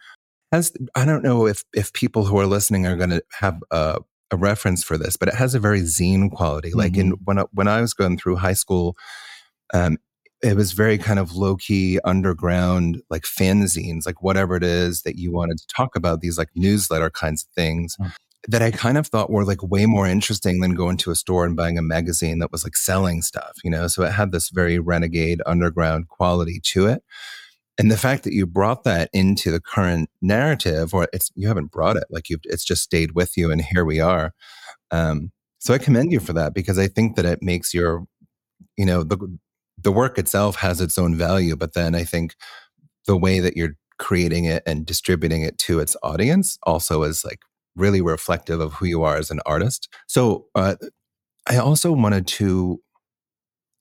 As 0.51 0.71
I 0.95 1.05
don't 1.05 1.23
know 1.23 1.45
if 1.45 1.63
if 1.73 1.93
people 1.93 2.25
who 2.25 2.39
are 2.39 2.47
listening 2.47 2.85
are 2.85 2.95
going 2.95 3.11
to 3.11 3.23
have 3.39 3.61
a, 3.71 3.99
a, 4.31 4.37
reference 4.37 4.83
for 4.83 4.97
this, 4.97 5.15
but 5.15 5.27
it 5.27 5.35
has 5.35 5.53
a 5.53 5.59
very 5.59 5.81
zine 5.81 6.31
quality. 6.31 6.69
Mm-hmm. 6.69 6.79
Like 6.79 6.97
in 6.97 7.11
mm-hmm. 7.11 7.23
when 7.25 7.39
I, 7.39 7.43
when 7.53 7.67
I 7.67 7.81
was 7.81 7.93
going 7.93 8.17
through 8.17 8.37
high 8.37 8.53
school, 8.53 8.95
um, 9.73 9.97
it 10.41 10.55
was 10.55 10.71
very 10.71 10.97
kind 10.97 11.19
of 11.19 11.33
low 11.33 11.55
key 11.55 11.99
underground, 12.03 13.01
like 13.09 13.23
fanzines, 13.23 14.05
like 14.05 14.23
whatever 14.23 14.55
it 14.55 14.63
is 14.63 15.03
that 15.03 15.17
you 15.17 15.31
wanted 15.31 15.57
to 15.59 15.67
talk 15.67 15.95
about, 15.95 16.21
these 16.21 16.37
like 16.37 16.49
newsletter 16.55 17.09
kinds 17.09 17.43
of 17.43 17.49
things. 17.55 17.95
Mm-hmm 17.97 18.09
that 18.47 18.61
I 18.61 18.71
kind 18.71 18.97
of 18.97 19.07
thought 19.07 19.29
were 19.29 19.43
like 19.43 19.61
way 19.61 19.85
more 19.85 20.07
interesting 20.07 20.61
than 20.61 20.73
going 20.73 20.97
to 20.97 21.11
a 21.11 21.15
store 21.15 21.45
and 21.45 21.55
buying 21.55 21.77
a 21.77 21.81
magazine 21.81 22.39
that 22.39 22.51
was 22.51 22.63
like 22.63 22.77
selling 22.77 23.21
stuff, 23.21 23.57
you 23.63 23.69
know? 23.69 23.87
So 23.87 24.03
it 24.03 24.13
had 24.13 24.31
this 24.31 24.49
very 24.49 24.79
renegade 24.79 25.41
underground 25.45 26.07
quality 26.07 26.61
to 26.65 26.87
it. 26.87 27.03
And 27.77 27.89
the 27.89 27.97
fact 27.97 28.23
that 28.23 28.33
you 28.33 28.45
brought 28.45 28.83
that 28.83 29.09
into 29.13 29.51
the 29.51 29.61
current 29.61 30.09
narrative, 30.21 30.93
or 30.93 31.07
it's 31.13 31.31
you 31.35 31.47
haven't 31.47 31.71
brought 31.71 31.95
it, 31.95 32.03
like 32.09 32.29
you've 32.29 32.41
it's 32.43 32.65
just 32.65 32.83
stayed 32.83 33.13
with 33.13 33.37
you, 33.37 33.51
and 33.51 33.61
here 33.61 33.85
we 33.85 34.01
are. 34.01 34.33
Um, 34.91 35.31
so 35.59 35.73
I 35.73 35.77
commend 35.77 36.11
you 36.11 36.19
for 36.19 36.33
that 36.33 36.53
because 36.53 36.77
I 36.77 36.87
think 36.87 37.15
that 37.15 37.25
it 37.25 37.41
makes 37.41 37.73
your, 37.73 38.05
you 38.77 38.85
know, 38.85 39.03
the 39.03 39.17
the 39.81 39.93
work 39.93 40.17
itself 40.17 40.57
has 40.57 40.81
its 40.81 40.97
own 40.97 41.15
value, 41.15 41.55
but 41.55 41.73
then 41.73 41.95
I 41.95 42.03
think 42.03 42.35
the 43.07 43.15
way 43.17 43.39
that 43.39 43.55
you're 43.55 43.75
creating 43.97 44.45
it 44.45 44.63
and 44.65 44.85
distributing 44.85 45.43
it 45.43 45.57
to 45.59 45.79
its 45.79 45.95
audience 46.03 46.57
also 46.63 47.03
is 47.03 47.23
like 47.23 47.39
really 47.75 48.01
reflective 48.01 48.59
of 48.59 48.73
who 48.73 48.85
you 48.85 49.03
are 49.03 49.17
as 49.17 49.31
an 49.31 49.39
artist. 49.45 49.89
So 50.07 50.47
uh, 50.55 50.75
I 51.47 51.57
also 51.57 51.91
wanted 51.91 52.27
to 52.27 52.81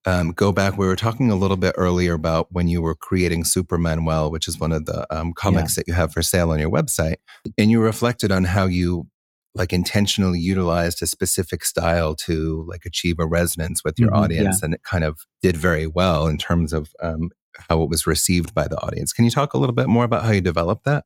um, 0.06 0.32
go 0.32 0.52
back. 0.52 0.78
We 0.78 0.86
were 0.86 0.96
talking 0.96 1.30
a 1.30 1.36
little 1.36 1.56
bit 1.56 1.74
earlier 1.76 2.14
about 2.14 2.48
when 2.50 2.68
you 2.68 2.80
were 2.80 2.94
creating 2.94 3.44
Supermanuel, 3.44 4.30
which 4.30 4.48
is 4.48 4.58
one 4.58 4.72
of 4.72 4.86
the 4.86 5.06
um, 5.14 5.32
comics 5.32 5.76
yeah. 5.76 5.80
that 5.80 5.88
you 5.88 5.94
have 5.94 6.12
for 6.12 6.22
sale 6.22 6.50
on 6.50 6.58
your 6.58 6.70
website, 6.70 7.16
and 7.58 7.70
you 7.70 7.80
reflected 7.80 8.32
on 8.32 8.44
how 8.44 8.66
you 8.66 9.06
like 9.54 9.72
intentionally 9.72 10.38
utilized 10.38 11.02
a 11.02 11.06
specific 11.06 11.64
style 11.64 12.14
to 12.14 12.64
like 12.68 12.84
achieve 12.86 13.16
a 13.18 13.26
resonance 13.26 13.82
with 13.84 13.98
your 13.98 14.10
mm-hmm, 14.10 14.22
audience, 14.22 14.58
yeah. 14.60 14.66
and 14.66 14.74
it 14.74 14.82
kind 14.82 15.04
of 15.04 15.20
did 15.42 15.56
very 15.56 15.86
well 15.86 16.26
in 16.26 16.38
terms 16.38 16.72
of 16.72 16.90
um, 17.02 17.30
how 17.68 17.82
it 17.82 17.90
was 17.90 18.06
received 18.06 18.54
by 18.54 18.68
the 18.68 18.78
audience. 18.78 19.12
Can 19.12 19.24
you 19.24 19.30
talk 19.30 19.52
a 19.52 19.58
little 19.58 19.74
bit 19.74 19.88
more 19.88 20.04
about 20.04 20.22
how 20.24 20.30
you 20.30 20.40
developed 20.40 20.84
that? 20.84 21.04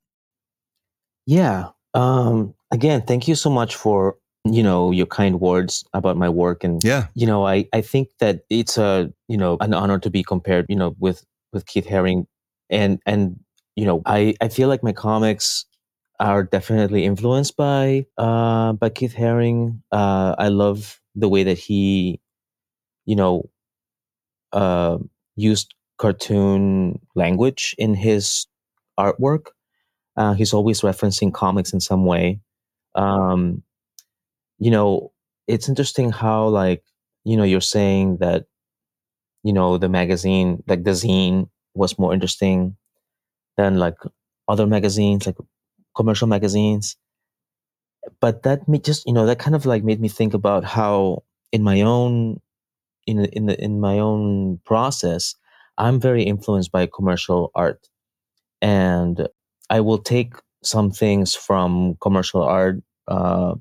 Yeah. 1.27 1.71
Um, 1.95 2.55
again, 2.73 3.02
thank 3.02 3.29
you 3.29 3.35
so 3.35 3.50
much 3.50 3.76
for 3.76 4.17
you 4.45 4.62
know 4.62 4.91
your 4.91 5.07
kind 5.07 5.41
words 5.41 5.85
about 5.93 6.17
my 6.17 6.29
work. 6.29 6.64
And 6.64 6.83
yeah. 6.83 7.07
you 7.14 7.26
know 7.26 7.47
i 7.47 7.69
i 7.73 7.81
think 7.81 8.09
that 8.19 8.41
it's 8.50 8.76
a 8.76 9.12
you 9.29 9.37
know 9.37 9.57
an 9.61 9.73
honor 9.73 10.00
to 10.00 10.11
be 10.11 10.25
compared 10.25 10.67
you 10.69 10.75
know 10.75 10.97
with 10.99 11.25
with 11.52 11.67
keith 11.67 11.87
haring. 11.87 12.26
And 12.71 13.00
and 13.07 13.38
you 13.76 13.85
know 13.87 14.02
i 14.07 14.35
i 14.41 14.49
feel 14.49 14.69
like 14.69 14.83
my 14.83 14.93
comics 14.93 15.64
are 16.19 16.43
definitely 16.43 17.05
influenced 17.05 17.57
by 17.57 18.07
uh 18.19 18.73
by 18.73 18.88
keith 18.88 19.14
haring. 19.14 19.81
Uh 19.93 20.35
i 20.38 20.49
love 20.49 21.00
the 21.14 21.29
way 21.29 21.45
that 21.45 21.59
he 21.59 22.21
you 23.05 23.14
know 23.14 23.49
uh 24.52 24.99
used 25.37 25.75
cartoon 25.99 26.99
language 27.14 27.76
in 27.79 27.95
his 27.95 28.47
artwork. 28.99 29.47
Uh, 30.17 30.35
he's 30.35 30.52
always 30.52 30.83
referencing 30.83 31.33
comics 31.33 31.73
in 31.73 31.81
some 31.81 32.05
way 32.05 32.38
um, 32.94 33.62
you 34.58 34.70
know, 34.70 35.12
it's 35.46 35.68
interesting 35.68 36.11
how 36.12 36.49
like 36.49 36.84
you 37.25 37.37
know 37.37 37.44
you're 37.44 37.61
saying 37.61 38.18
that 38.18 38.46
you 39.42 39.52
know 39.52 39.78
the 39.78 39.88
magazine 39.88 40.62
like 40.66 40.84
the 40.84 40.90
zine 40.92 41.49
was 41.75 41.99
more 41.99 42.12
interesting 42.14 42.76
than 43.56 43.78
like 43.78 43.96
other 44.49 44.66
magazines 44.66 45.26
like 45.26 45.37
commercial 45.96 46.28
magazines. 46.28 46.96
But 48.20 48.42
that 48.42 48.68
made 48.68 48.84
just 48.84 49.06
you 49.06 49.12
know 49.12 49.26
that 49.26 49.38
kind 49.38 49.54
of 49.54 49.66
like 49.66 49.84
made 49.84 50.00
me 50.00 50.08
think 50.08 50.34
about 50.34 50.64
how 50.64 51.25
in 51.52 51.62
my 51.62 51.82
own 51.82 52.40
in 53.06 53.25
in 53.26 53.46
the 53.46 53.61
in 53.62 53.80
my 53.80 53.99
own 53.99 54.58
process 54.64 55.34
i'm 55.78 56.00
very 56.00 56.22
influenced 56.25 56.72
by 56.72 56.87
commercial 56.87 57.50
art. 57.54 57.88
And 58.62 59.28
i 59.70 59.80
will 59.80 59.99
take 59.99 60.34
some 60.62 60.90
things 60.90 61.35
from 61.35 61.97
commercial 62.00 62.42
art 62.42 62.83
uh, 63.09 63.54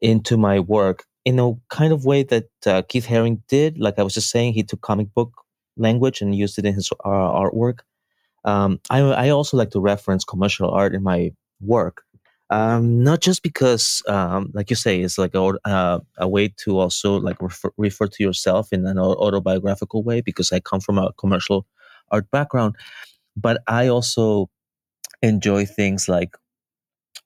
into 0.00 0.36
my 0.36 0.60
work 0.60 1.04
in 1.24 1.40
a 1.40 1.52
kind 1.68 1.92
of 1.92 2.04
way 2.04 2.22
that 2.22 2.48
uh, 2.66 2.82
Keith 2.82 3.06
Haring 3.06 3.42
did. 3.48 3.78
Like 3.78 3.98
I 3.98 4.02
was 4.02 4.14
just 4.14 4.30
saying, 4.30 4.52
he 4.52 4.62
took 4.62 4.80
comic 4.80 5.12
book 5.12 5.32
language 5.76 6.22
and 6.22 6.34
used 6.34 6.58
it 6.58 6.64
in 6.64 6.74
his 6.74 6.90
uh, 7.04 7.08
artwork. 7.08 7.80
Um, 8.44 8.80
I, 8.90 9.00
I, 9.00 9.30
also 9.30 9.56
like 9.56 9.70
to 9.70 9.80
reference 9.80 10.24
commercial 10.24 10.70
art 10.70 10.94
in 10.94 11.02
my 11.02 11.32
work, 11.60 12.04
um, 12.50 13.02
not 13.02 13.20
just 13.20 13.42
because, 13.42 14.04
um, 14.06 14.52
like 14.54 14.70
you 14.70 14.76
say, 14.76 15.00
it's 15.00 15.18
like 15.18 15.34
a, 15.34 15.54
uh, 15.64 15.98
a 16.18 16.28
way 16.28 16.54
to 16.58 16.78
also 16.78 17.18
like 17.18 17.42
refer, 17.42 17.70
refer 17.76 18.06
to 18.06 18.22
yourself 18.22 18.72
in 18.72 18.86
an 18.86 19.00
autobiographical 19.00 20.04
way 20.04 20.20
because 20.20 20.52
I 20.52 20.60
come 20.60 20.80
from 20.80 20.96
a 20.96 21.12
commercial 21.14 21.66
art 22.12 22.30
background, 22.30 22.76
but 23.36 23.60
I 23.66 23.88
also 23.88 24.48
enjoy 25.22 25.66
things 25.66 26.08
like 26.08 26.36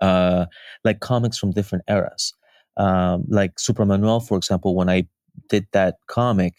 uh, 0.01 0.47
like 0.85 1.01
comics 1.01 1.39
from 1.39 1.53
different 1.53 1.85
eras. 1.89 2.35
Um, 2.77 3.25
like 3.29 3.57
Supermanuel, 3.57 4.27
for 4.27 4.37
example, 4.39 4.75
when 4.75 4.89
I 4.89 5.07
did 5.49 5.67
that 5.73 5.97
comic, 6.09 6.55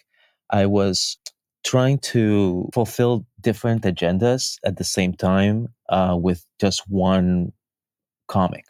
I 0.49 0.65
was 0.65 1.17
trying 1.63 1.99
to 1.99 2.69
fulfill 2.73 3.25
different 3.39 3.83
agendas 3.83 4.57
at 4.65 4.77
the 4.77 4.83
same 4.83 5.13
time 5.13 5.67
uh, 5.89 6.17
with 6.19 6.45
just 6.59 6.83
one 6.87 7.51
comic. 8.27 8.65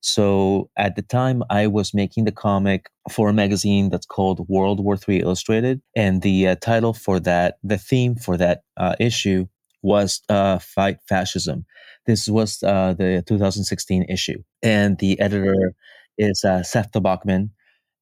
So 0.00 0.70
at 0.76 0.96
the 0.96 1.02
time, 1.02 1.42
I 1.50 1.66
was 1.66 1.94
making 1.94 2.24
the 2.24 2.32
comic 2.32 2.90
for 3.10 3.28
a 3.30 3.34
magazine 3.34 3.90
that's 3.90 4.06
called 4.06 4.48
World 4.48 4.80
War 4.80 4.96
III 4.96 5.20
Illustrated, 5.20 5.82
and 5.96 6.22
the 6.22 6.48
uh, 6.48 6.56
title 6.56 6.94
for 6.94 7.20
that, 7.20 7.58
the 7.62 7.78
theme 7.78 8.16
for 8.16 8.36
that 8.38 8.62
uh, 8.78 8.96
issue 9.00 9.46
was 9.82 10.22
uh, 10.28 10.58
"Fight 10.58 10.98
Fascism." 11.08 11.66
This 12.06 12.28
was 12.28 12.62
uh, 12.62 12.94
the 12.94 13.22
2016 13.26 14.04
issue, 14.08 14.42
and 14.62 14.98
the 14.98 15.18
editor 15.20 15.74
is 16.18 16.44
uh, 16.44 16.62
Seth 16.62 16.92
Tobocman, 16.92 17.50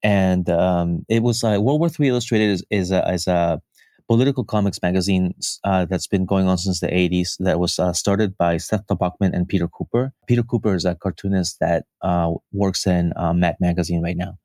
and 0.02 0.48
um, 0.50 1.04
it 1.08 1.22
was 1.22 1.42
uh, 1.44 1.58
World 1.60 1.80
War 1.80 1.88
III 1.88 2.08
Illustrated 2.08 2.50
is, 2.50 2.64
is, 2.70 2.90
a, 2.92 3.12
is 3.12 3.26
a 3.26 3.60
political 4.08 4.44
comics 4.44 4.80
magazine 4.82 5.34
uh, 5.64 5.84
that's 5.84 6.06
been 6.06 6.24
going 6.24 6.48
on 6.48 6.56
since 6.56 6.80
the 6.80 6.88
80s 6.88 7.36
that 7.40 7.60
was 7.60 7.78
uh, 7.78 7.92
started 7.92 8.36
by 8.36 8.56
Seth 8.56 8.86
Tobocman 8.86 9.34
and 9.34 9.46
Peter 9.46 9.68
Kuper. 9.68 10.12
Peter 10.26 10.42
Kuper 10.42 10.74
is 10.74 10.84
a 10.84 10.94
cartoonist 10.94 11.58
that 11.60 11.84
uh, 12.00 12.32
works 12.52 12.86
in 12.86 13.12
uh, 13.16 13.34
Mad 13.34 13.56
Magazine 13.60 14.02
right 14.02 14.16
now. 14.16 14.38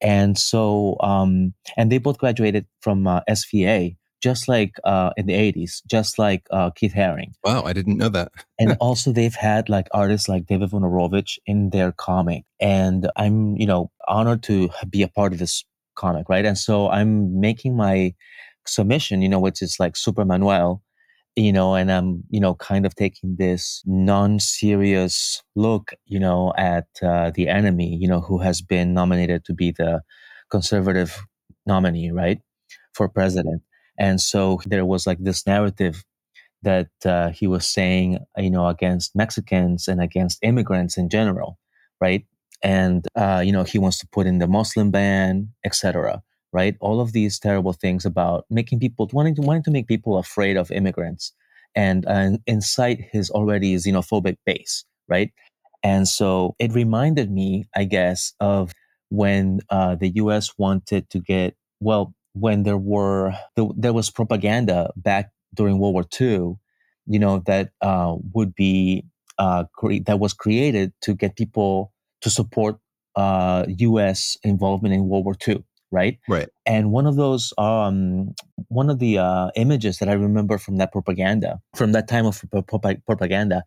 And 0.00 0.38
so, 0.38 0.96
um, 1.00 1.54
and 1.76 1.90
they 1.90 1.98
both 1.98 2.18
graduated 2.18 2.66
from 2.82 3.06
uh, 3.06 3.20
SVA, 3.28 3.96
just 4.20 4.48
like 4.48 4.74
uh, 4.84 5.10
in 5.16 5.26
the 5.26 5.34
80s, 5.34 5.82
just 5.86 6.18
like 6.18 6.46
uh, 6.50 6.70
Keith 6.70 6.94
Haring. 6.94 7.32
Wow, 7.44 7.62
I 7.64 7.72
didn't 7.72 7.98
know 7.98 8.08
that. 8.08 8.32
and 8.58 8.76
also, 8.80 9.12
they've 9.12 9.34
had 9.34 9.68
like 9.68 9.88
artists 9.92 10.28
like 10.28 10.46
David 10.46 10.70
Wojnarowicz 10.70 11.38
in 11.46 11.70
their 11.70 11.92
comic. 11.92 12.44
And 12.60 13.10
I'm, 13.16 13.56
you 13.56 13.66
know, 13.66 13.90
honored 14.06 14.42
to 14.44 14.70
be 14.88 15.02
a 15.02 15.08
part 15.08 15.32
of 15.32 15.38
this 15.38 15.64
comic, 15.94 16.28
right? 16.28 16.44
And 16.44 16.58
so 16.58 16.88
I'm 16.90 17.40
making 17.40 17.76
my 17.76 18.14
submission, 18.66 19.22
you 19.22 19.28
know, 19.28 19.40
which 19.40 19.62
is 19.62 19.76
like 19.78 19.94
Supermanuel, 19.94 20.80
you 21.36 21.52
know, 21.52 21.74
and 21.74 21.90
I'm, 21.92 22.24
you 22.30 22.40
know, 22.40 22.54
kind 22.54 22.84
of 22.86 22.94
taking 22.94 23.36
this 23.36 23.82
non 23.86 24.40
serious 24.40 25.42
look, 25.54 25.92
you 26.06 26.18
know, 26.18 26.52
at 26.56 26.86
uh, 27.02 27.30
the 27.34 27.48
enemy, 27.48 27.96
you 28.00 28.08
know, 28.08 28.20
who 28.20 28.38
has 28.38 28.60
been 28.60 28.94
nominated 28.94 29.44
to 29.44 29.54
be 29.54 29.70
the 29.70 30.02
conservative 30.50 31.24
nominee, 31.66 32.10
right, 32.10 32.40
for 32.94 33.08
president 33.08 33.62
And 33.98 34.20
so 34.20 34.60
there 34.66 34.84
was 34.84 35.06
like 35.06 35.18
this 35.18 35.46
narrative 35.46 36.04
that 36.62 36.88
uh, 37.04 37.30
he 37.30 37.46
was 37.46 37.66
saying, 37.66 38.18
you 38.36 38.50
know, 38.50 38.66
against 38.66 39.14
Mexicans 39.14 39.88
and 39.88 40.00
against 40.00 40.38
immigrants 40.42 40.96
in 40.96 41.08
general, 41.08 41.58
right? 42.00 42.24
And 42.62 43.06
uh, 43.14 43.42
you 43.44 43.52
know, 43.52 43.64
he 43.64 43.78
wants 43.78 43.98
to 43.98 44.08
put 44.08 44.26
in 44.26 44.38
the 44.38 44.48
Muslim 44.48 44.90
ban, 44.90 45.52
etc. 45.64 46.22
Right? 46.52 46.76
All 46.80 47.00
of 47.00 47.12
these 47.12 47.38
terrible 47.38 47.74
things 47.74 48.06
about 48.06 48.46
making 48.48 48.80
people 48.80 49.08
wanting 49.12 49.34
to 49.36 49.42
wanting 49.42 49.64
to 49.64 49.70
make 49.70 49.86
people 49.86 50.16
afraid 50.16 50.56
of 50.56 50.70
immigrants 50.70 51.32
and 51.74 52.06
uh, 52.06 52.38
incite 52.46 53.00
his 53.12 53.30
already 53.30 53.74
xenophobic 53.76 54.36
base, 54.46 54.84
right? 55.08 55.30
And 55.82 56.08
so 56.08 56.56
it 56.58 56.72
reminded 56.72 57.30
me, 57.30 57.68
I 57.76 57.84
guess, 57.84 58.32
of 58.40 58.72
when 59.10 59.60
uh, 59.70 59.94
the 59.94 60.08
U.S. 60.16 60.52
wanted 60.58 61.08
to 61.10 61.20
get 61.20 61.54
well, 61.80 62.14
when 62.34 62.62
there 62.62 62.78
were 62.78 63.32
there 63.56 63.92
was 63.92 64.10
propaganda 64.10 64.90
back 64.96 65.30
during 65.54 65.78
World 65.78 65.94
War 65.94 66.04
II, 66.20 66.56
you 67.06 67.18
know, 67.18 67.42
that 67.46 67.70
uh, 67.80 68.16
would 68.34 68.54
be 68.54 69.04
uh, 69.38 69.64
cre- 69.74 70.02
that 70.06 70.20
was 70.20 70.32
created 70.32 70.92
to 71.02 71.14
get 71.14 71.36
people 71.36 71.92
to 72.20 72.30
support 72.30 72.78
uh, 73.16 73.64
U.S. 73.68 74.36
involvement 74.42 74.94
in 74.94 75.08
World 75.08 75.24
War 75.24 75.36
II, 75.46 75.64
right? 75.90 76.18
Right. 76.28 76.48
And 76.66 76.92
one 76.92 77.06
of 77.06 77.16
those, 77.16 77.52
um, 77.58 78.34
one 78.68 78.90
of 78.90 78.98
the 78.98 79.18
uh, 79.18 79.50
images 79.56 79.98
that 79.98 80.08
I 80.08 80.12
remember 80.12 80.58
from 80.58 80.76
that 80.76 80.92
propaganda, 80.92 81.60
from 81.74 81.92
that 81.92 82.08
time 82.08 82.26
of 82.26 82.44
propaganda, 83.06 83.64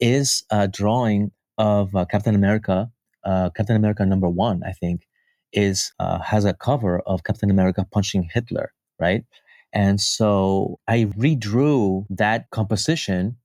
is 0.00 0.44
a 0.50 0.68
drawing 0.68 1.32
of 1.58 1.94
uh, 1.94 2.04
Captain 2.04 2.34
America, 2.34 2.90
uh, 3.24 3.50
Captain 3.50 3.76
America 3.76 4.04
number 4.06 4.28
one, 4.28 4.62
I 4.64 4.72
think, 4.72 5.06
is 5.54 5.92
uh, 5.98 6.20
has 6.20 6.44
a 6.44 6.54
cover 6.54 7.00
of 7.00 7.24
Captain 7.24 7.50
America 7.50 7.86
punching 7.90 8.28
Hitler, 8.32 8.72
right? 8.98 9.24
And 9.72 10.00
so 10.00 10.78
I 10.86 11.06
redrew 11.18 12.06
that 12.10 12.50
composition 12.50 13.36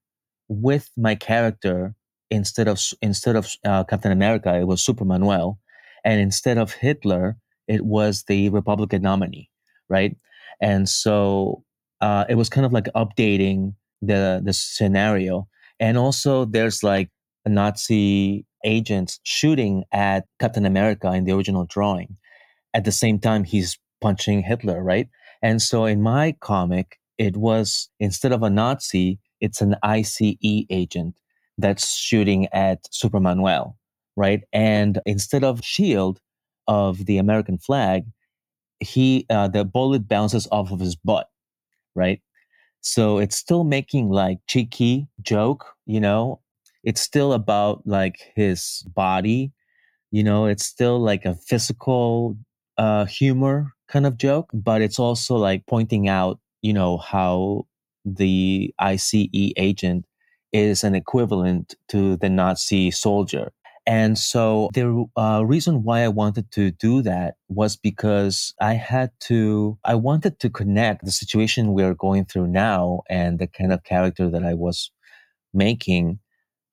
with 0.48 0.90
my 0.98 1.16
character 1.16 1.96
instead 2.30 2.68
of 2.68 2.80
instead 3.02 3.36
of 3.36 3.48
uh, 3.66 3.84
Captain 3.86 4.12
America, 4.12 4.56
it 4.56 4.68
was 4.68 4.84
Super 4.84 5.06
Manuel, 5.06 5.60
and 6.04 6.20
instead 6.20 6.58
of 6.58 6.74
Hitler, 6.74 7.38
it 7.68 7.86
was 7.86 8.24
the 8.28 8.50
Republican 8.50 9.02
nominee, 9.02 9.50
right? 9.90 10.16
And 10.62 10.88
so 10.88 11.64
uh, 12.02 12.26
it 12.30 12.36
was 12.36 12.50
kind 12.50 12.66
of 12.66 12.74
like 12.74 12.86
updating 12.96 13.74
the 14.02 14.42
the 14.44 14.54
scenario, 14.54 15.48
and 15.80 15.98
also 15.98 16.46
there's 16.46 16.84
like 16.84 17.10
a 17.46 17.50
Nazi 17.50 18.46
agent 18.64 19.20
shooting 19.24 19.84
at 19.92 20.26
Captain 20.40 20.66
America 20.66 21.12
in 21.12 21.26
the 21.26 21.32
original 21.32 21.66
drawing. 21.66 22.18
At 22.74 22.86
the 22.86 22.92
same 22.92 23.20
time, 23.20 23.44
he's 23.44 23.78
punching 24.02 24.44
Hitler, 24.44 24.84
right? 24.84 25.08
And 25.42 25.62
so 25.62 25.86
in 25.86 26.02
my 26.02 26.36
comic, 26.40 27.00
it 27.18 27.38
was 27.38 27.90
instead 28.00 28.32
of 28.32 28.44
a 28.44 28.50
Nazi, 28.50 29.20
it's 29.42 29.62
an 29.62 29.76
ICE 29.84 30.38
agent 30.70 31.16
that's 31.58 31.96
shooting 31.96 32.48
at 32.54 32.80
Super 32.92 33.20
Manuel, 33.20 33.78
right? 34.16 34.42
And 34.54 35.00
instead 35.06 35.44
of 35.44 35.64
shield 35.64 36.20
of 36.68 37.06
the 37.06 37.18
American 37.18 37.58
flag, 37.58 38.06
he 38.80 39.26
uh, 39.30 39.48
the 39.50 39.66
bullet 39.66 40.08
bounces 40.08 40.48
off 40.52 40.72
of 40.72 40.80
his 40.80 40.96
butt, 40.96 41.28
right? 41.96 42.22
So 42.82 43.18
it's 43.18 43.36
still 43.36 43.64
making 43.64 44.10
like 44.10 44.40
cheeky 44.48 45.08
joke, 45.22 45.66
you 45.86 46.00
know. 46.00 46.40
It's 46.84 47.02
still 47.02 47.34
about 47.34 47.84
like 47.86 48.32
his 48.36 48.84
body, 48.96 49.52
you 50.12 50.24
know. 50.24 50.46
It's 50.46 50.66
still 50.66 51.00
like 51.00 51.26
a 51.26 51.36
physical 51.36 52.38
uh, 52.78 53.06
humor 53.06 53.74
kind 53.88 54.06
of 54.06 54.18
joke, 54.18 54.50
but 54.54 54.82
it's 54.82 55.00
also 55.00 55.36
like 55.36 55.66
pointing 55.68 56.08
out, 56.08 56.40
you 56.62 56.74
know, 56.74 56.98
how 56.98 57.66
the 58.06 58.74
ICE 58.80 59.14
agent 59.58 60.06
is 60.52 60.84
an 60.84 60.96
equivalent 60.96 61.76
to 61.90 62.18
the 62.18 62.30
Nazi 62.30 62.92
soldier. 62.92 63.52
And 63.86 64.18
so 64.18 64.70
the 64.74 65.06
uh, 65.18 65.44
reason 65.46 65.84
why 65.84 66.04
I 66.04 66.10
wanted 66.10 66.52
to 66.52 66.72
do 66.72 67.02
that 67.02 67.36
was 67.48 67.76
because 67.76 68.54
I 68.62 68.74
had 68.76 69.12
to, 69.22 69.80
I 69.84 69.96
wanted 69.96 70.40
to 70.42 70.50
connect 70.50 71.06
the 71.06 71.12
situation 71.12 71.74
we're 71.74 71.96
going 71.96 72.26
through 72.26 72.48
now 72.48 73.02
and 73.10 73.40
the 73.40 73.48
kind 73.48 73.74
of 73.74 73.84
character 73.84 74.30
that 74.30 74.44
I 74.44 74.54
was 74.54 74.92
making. 75.54 76.20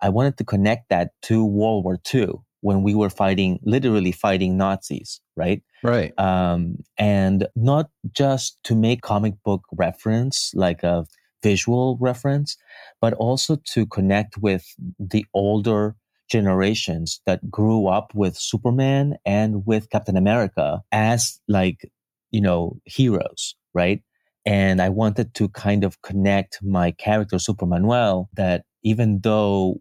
I 0.00 0.08
wanted 0.08 0.36
to 0.38 0.44
connect 0.44 0.88
that 0.90 1.10
to 1.22 1.44
World 1.44 1.84
War 1.84 1.98
II 2.12 2.34
when 2.60 2.82
we 2.82 2.94
were 2.94 3.10
fighting, 3.10 3.60
literally 3.62 4.12
fighting 4.12 4.56
Nazis, 4.56 5.20
right? 5.36 5.62
Right. 5.82 6.18
Um, 6.18 6.78
and 6.98 7.46
not 7.54 7.90
just 8.12 8.58
to 8.64 8.74
make 8.74 9.02
comic 9.02 9.34
book 9.44 9.62
reference, 9.72 10.52
like 10.54 10.82
a 10.82 11.06
visual 11.42 11.96
reference, 12.00 12.56
but 13.00 13.12
also 13.14 13.56
to 13.72 13.86
connect 13.86 14.38
with 14.38 14.64
the 14.98 15.24
older 15.32 15.94
generations 16.28 17.20
that 17.26 17.50
grew 17.50 17.86
up 17.86 18.12
with 18.14 18.36
Superman 18.36 19.16
and 19.24 19.64
with 19.64 19.90
Captain 19.90 20.16
America 20.16 20.82
as 20.90 21.40
like, 21.46 21.88
you 22.30 22.40
know, 22.40 22.80
heroes, 22.84 23.54
right? 23.74 24.02
And 24.44 24.80
I 24.80 24.88
wanted 24.88 25.34
to 25.34 25.48
kind 25.48 25.84
of 25.84 26.00
connect 26.02 26.58
my 26.62 26.92
character, 26.92 27.38
Super 27.38 27.66
Manuel, 27.66 28.28
that 28.34 28.64
even 28.82 29.20
though, 29.22 29.80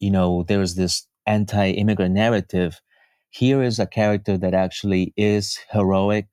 you 0.00 0.10
know, 0.10 0.44
there's 0.48 0.74
this 0.74 1.06
anti 1.26 1.70
immigrant 1.70 2.14
narrative, 2.14 2.80
here 3.30 3.62
is 3.62 3.78
a 3.78 3.86
character 3.86 4.36
that 4.38 4.54
actually 4.54 5.12
is 5.16 5.58
heroic 5.70 6.26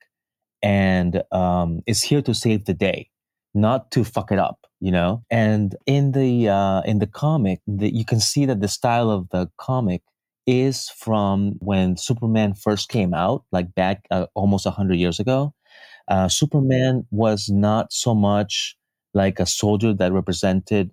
and 0.63 1.21
um, 1.31 1.81
is 1.85 2.01
here 2.01 2.21
to 2.23 2.33
save 2.33 2.65
the 2.65 2.73
day 2.73 3.09
not 3.53 3.91
to 3.91 4.03
fuck 4.03 4.31
it 4.31 4.39
up 4.39 4.67
you 4.79 4.91
know? 4.91 5.23
And 5.29 5.75
in 5.85 6.11
the 6.11 6.49
uh, 6.49 6.81
in 6.81 6.99
the 6.99 7.07
comic 7.07 7.61
the, 7.67 7.93
you 7.93 8.05
can 8.05 8.19
see 8.19 8.45
that 8.45 8.61
the 8.61 8.67
style 8.67 9.09
of 9.09 9.29
the 9.29 9.49
comic 9.57 10.01
is 10.45 10.89
from 10.89 11.55
when 11.59 11.97
superman 11.97 12.53
first 12.53 12.89
came 12.89 13.13
out 13.13 13.43
like 13.51 13.73
back 13.75 14.05
uh, 14.11 14.27
almost 14.33 14.65
100 14.65 14.95
years 14.95 15.19
ago. 15.19 15.53
Uh, 16.07 16.29
superman 16.29 17.05
was 17.11 17.49
not 17.49 17.91
so 17.91 18.15
much 18.15 18.77
like 19.13 19.39
a 19.39 19.45
soldier 19.45 19.93
that 19.93 20.13
represented 20.13 20.91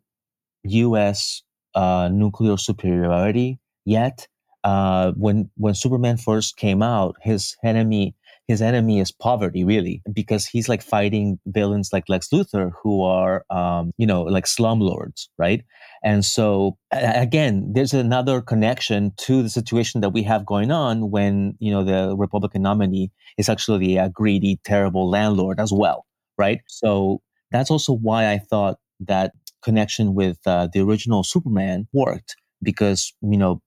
us 0.64 1.42
uh, 1.74 2.08
nuclear 2.12 2.56
superiority 2.56 3.58
yet 3.84 4.26
uh, 4.64 5.12
when 5.16 5.50
when 5.56 5.74
superman 5.74 6.16
first 6.16 6.56
came 6.56 6.82
out 6.82 7.16
his 7.22 7.56
enemy 7.64 8.14
his 8.46 8.60
enemy 8.60 9.00
is 9.00 9.10
poverty, 9.10 9.64
really, 9.64 10.02
because 10.12 10.46
he's 10.46 10.68
like 10.68 10.82
fighting 10.82 11.38
villains 11.46 11.90
like 11.92 12.08
Lex 12.08 12.28
Luthor, 12.28 12.72
who 12.82 13.02
are, 13.02 13.44
um, 13.48 13.92
you 13.96 14.06
know, 14.06 14.22
like 14.22 14.44
slumlords, 14.44 15.28
right? 15.38 15.64
And 16.02 16.24
so, 16.24 16.76
again, 16.92 17.72
there's 17.72 17.94
another 17.94 18.42
connection 18.42 19.12
to 19.18 19.42
the 19.42 19.48
situation 19.48 20.02
that 20.02 20.10
we 20.10 20.22
have 20.24 20.44
going 20.44 20.70
on 20.70 21.10
when, 21.10 21.54
you 21.58 21.72
know, 21.72 21.84
the 21.84 22.14
Republican 22.16 22.62
nominee 22.62 23.10
is 23.38 23.48
actually 23.48 23.96
a 23.96 24.10
greedy, 24.10 24.60
terrible 24.64 25.08
landlord 25.08 25.58
as 25.58 25.72
well, 25.72 26.04
right? 26.36 26.60
So, 26.68 27.22
that's 27.50 27.70
also 27.70 27.94
why 27.94 28.30
I 28.32 28.38
thought 28.38 28.78
that 29.00 29.32
connection 29.64 30.14
with 30.14 30.38
uh, 30.46 30.68
the 30.72 30.80
original 30.80 31.24
Superman 31.24 31.88
worked 31.92 32.36
because, 32.62 33.12
you 33.22 33.38
know, 33.38 33.62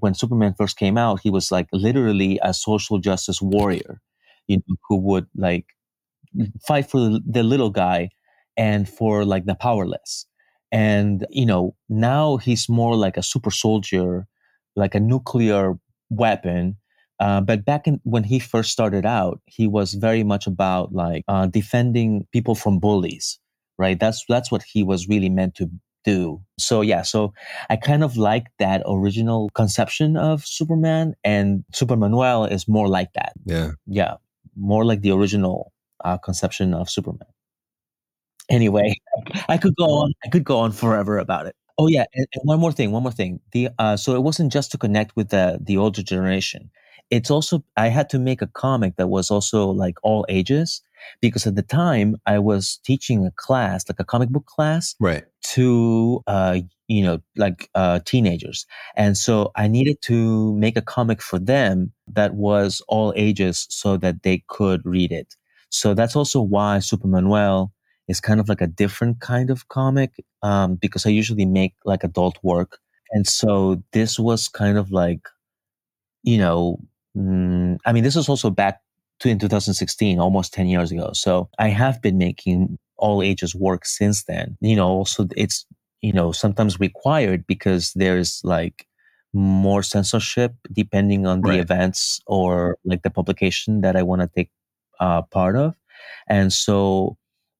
when 0.00 0.14
Superman 0.14 0.54
first 0.58 0.76
came 0.78 0.98
out, 0.98 1.20
he 1.22 1.30
was 1.30 1.52
like 1.52 1.68
literally 1.72 2.40
a 2.42 2.52
social 2.54 2.98
justice 2.98 3.40
warrior, 3.42 4.00
you 4.48 4.58
know, 4.58 4.76
who 4.88 4.98
would 4.98 5.26
like 5.36 5.66
fight 6.66 6.90
for 6.90 7.18
the 7.24 7.42
little 7.42 7.70
guy 7.70 8.10
and 8.56 8.88
for 8.88 9.24
like 9.24 9.44
the 9.46 9.54
powerless. 9.54 10.26
And, 10.72 11.26
you 11.30 11.46
know, 11.46 11.74
now 11.88 12.36
he's 12.38 12.68
more 12.68 12.96
like 12.96 13.16
a 13.16 13.22
super 13.22 13.50
soldier, 13.50 14.26
like 14.74 14.94
a 14.94 15.00
nuclear 15.00 15.74
weapon. 16.10 16.76
Uh, 17.20 17.40
but 17.40 17.64
back 17.64 17.86
in 17.86 18.00
when 18.04 18.24
he 18.24 18.38
first 18.38 18.70
started 18.72 19.06
out, 19.06 19.40
he 19.46 19.66
was 19.66 19.94
very 19.94 20.22
much 20.22 20.46
about 20.46 20.92
like 20.92 21.24
uh, 21.28 21.46
defending 21.46 22.26
people 22.32 22.54
from 22.54 22.78
bullies, 22.78 23.38
right? 23.78 23.98
That's 23.98 24.24
that's 24.28 24.50
what 24.50 24.62
he 24.62 24.82
was 24.82 25.08
really 25.08 25.28
meant 25.28 25.54
to 25.56 25.70
do. 26.04 26.40
So 26.58 26.80
yeah, 26.80 27.02
so 27.02 27.34
I 27.68 27.76
kind 27.76 28.02
of 28.02 28.16
like 28.16 28.46
that 28.58 28.82
original 28.86 29.50
conception 29.54 30.16
of 30.16 30.46
Superman, 30.46 31.14
and 31.24 31.64
Super 31.72 31.96
Manuel 31.96 32.44
is 32.44 32.66
more 32.68 32.88
like 32.88 33.12
that. 33.14 33.32
Yeah, 33.44 33.72
yeah, 33.86 34.14
more 34.56 34.84
like 34.84 35.02
the 35.02 35.10
original 35.10 35.72
uh, 36.04 36.16
conception 36.16 36.72
of 36.72 36.88
Superman. 36.88 37.28
Anyway, 38.48 38.94
I 39.48 39.58
could 39.58 39.74
go 39.76 39.84
on. 39.86 40.12
I 40.24 40.28
could 40.28 40.44
go 40.44 40.60
on 40.60 40.72
forever 40.72 41.18
about 41.18 41.46
it. 41.46 41.56
Oh 41.78 41.88
yeah, 41.88 42.04
and, 42.14 42.26
and 42.32 42.42
one 42.44 42.60
more 42.60 42.72
thing. 42.72 42.92
One 42.92 43.02
more 43.02 43.12
thing. 43.12 43.40
The 43.52 43.68
uh, 43.78 43.96
so 43.96 44.14
it 44.14 44.22
wasn't 44.22 44.52
just 44.52 44.70
to 44.72 44.78
connect 44.78 45.16
with 45.16 45.28
the 45.30 45.58
the 45.60 45.76
older 45.76 46.02
generation. 46.02 46.70
It's 47.10 47.30
also 47.30 47.64
I 47.76 47.88
had 47.88 48.08
to 48.10 48.18
make 48.18 48.42
a 48.42 48.46
comic 48.46 48.96
that 48.96 49.08
was 49.08 49.30
also 49.30 49.68
like 49.68 49.96
all 50.02 50.24
ages 50.28 50.82
because 51.20 51.46
at 51.46 51.56
the 51.56 51.62
time 51.62 52.16
I 52.26 52.38
was 52.38 52.78
teaching 52.84 53.26
a 53.26 53.32
class, 53.36 53.84
like 53.88 54.00
a 54.00 54.04
comic 54.04 54.30
book 54.30 54.46
class, 54.46 54.94
right, 55.00 55.24
to 55.54 56.22
uh, 56.26 56.60
you 56.88 57.02
know 57.02 57.20
like 57.36 57.68
uh, 57.74 58.00
teenagers, 58.04 58.66
and 58.96 59.16
so 59.16 59.52
I 59.56 59.68
needed 59.68 60.02
to 60.02 60.54
make 60.54 60.76
a 60.76 60.82
comic 60.82 61.22
for 61.22 61.38
them 61.38 61.92
that 62.08 62.34
was 62.34 62.82
all 62.88 63.12
ages 63.16 63.66
so 63.70 63.96
that 63.98 64.22
they 64.22 64.42
could 64.48 64.82
read 64.84 65.12
it. 65.12 65.34
So 65.70 65.94
that's 65.94 66.16
also 66.16 66.40
why 66.40 66.78
Super 66.78 67.08
Manuel 67.08 67.72
is 68.08 68.20
kind 68.20 68.40
of 68.40 68.48
like 68.48 68.60
a 68.60 68.66
different 68.66 69.20
kind 69.20 69.50
of 69.50 69.68
comic 69.68 70.12
um, 70.42 70.76
because 70.76 71.06
I 71.06 71.10
usually 71.10 71.44
make 71.44 71.74
like 71.84 72.04
adult 72.04 72.38
work. 72.42 72.78
And 73.10 73.26
so 73.26 73.82
this 73.92 74.18
was 74.18 74.48
kind 74.48 74.78
of 74.78 74.90
like, 74.90 75.28
you 76.22 76.38
know, 76.38 76.78
mm, 77.16 77.78
I 77.84 77.92
mean, 77.92 78.04
this 78.04 78.16
was 78.16 78.28
also 78.28 78.50
back 78.50 78.80
to 79.20 79.28
in 79.28 79.38
2016, 79.38 80.18
almost 80.18 80.52
10 80.52 80.66
years 80.66 80.92
ago. 80.92 81.10
So 81.12 81.48
I 81.58 81.68
have 81.68 82.02
been 82.02 82.18
making 82.18 82.78
all 82.96 83.22
ages 83.22 83.54
work 83.54 83.86
since 83.86 84.24
then. 84.24 84.56
You 84.60 84.76
know, 84.76 84.88
also 84.88 85.26
it's, 85.36 85.66
you 86.02 86.12
know, 86.12 86.32
sometimes 86.32 86.80
required 86.80 87.46
because 87.46 87.92
there's 87.94 88.40
like 88.44 88.86
more 89.32 89.82
censorship 89.82 90.54
depending 90.72 91.26
on 91.26 91.42
the 91.42 91.50
right. 91.50 91.60
events 91.60 92.20
or 92.26 92.78
like 92.84 93.02
the 93.02 93.10
publication 93.10 93.82
that 93.82 93.96
I 93.96 94.02
want 94.02 94.22
to 94.22 94.30
take 94.34 94.50
uh, 95.00 95.22
part 95.22 95.56
of. 95.56 95.74
And 96.28 96.52
so, 96.52 97.16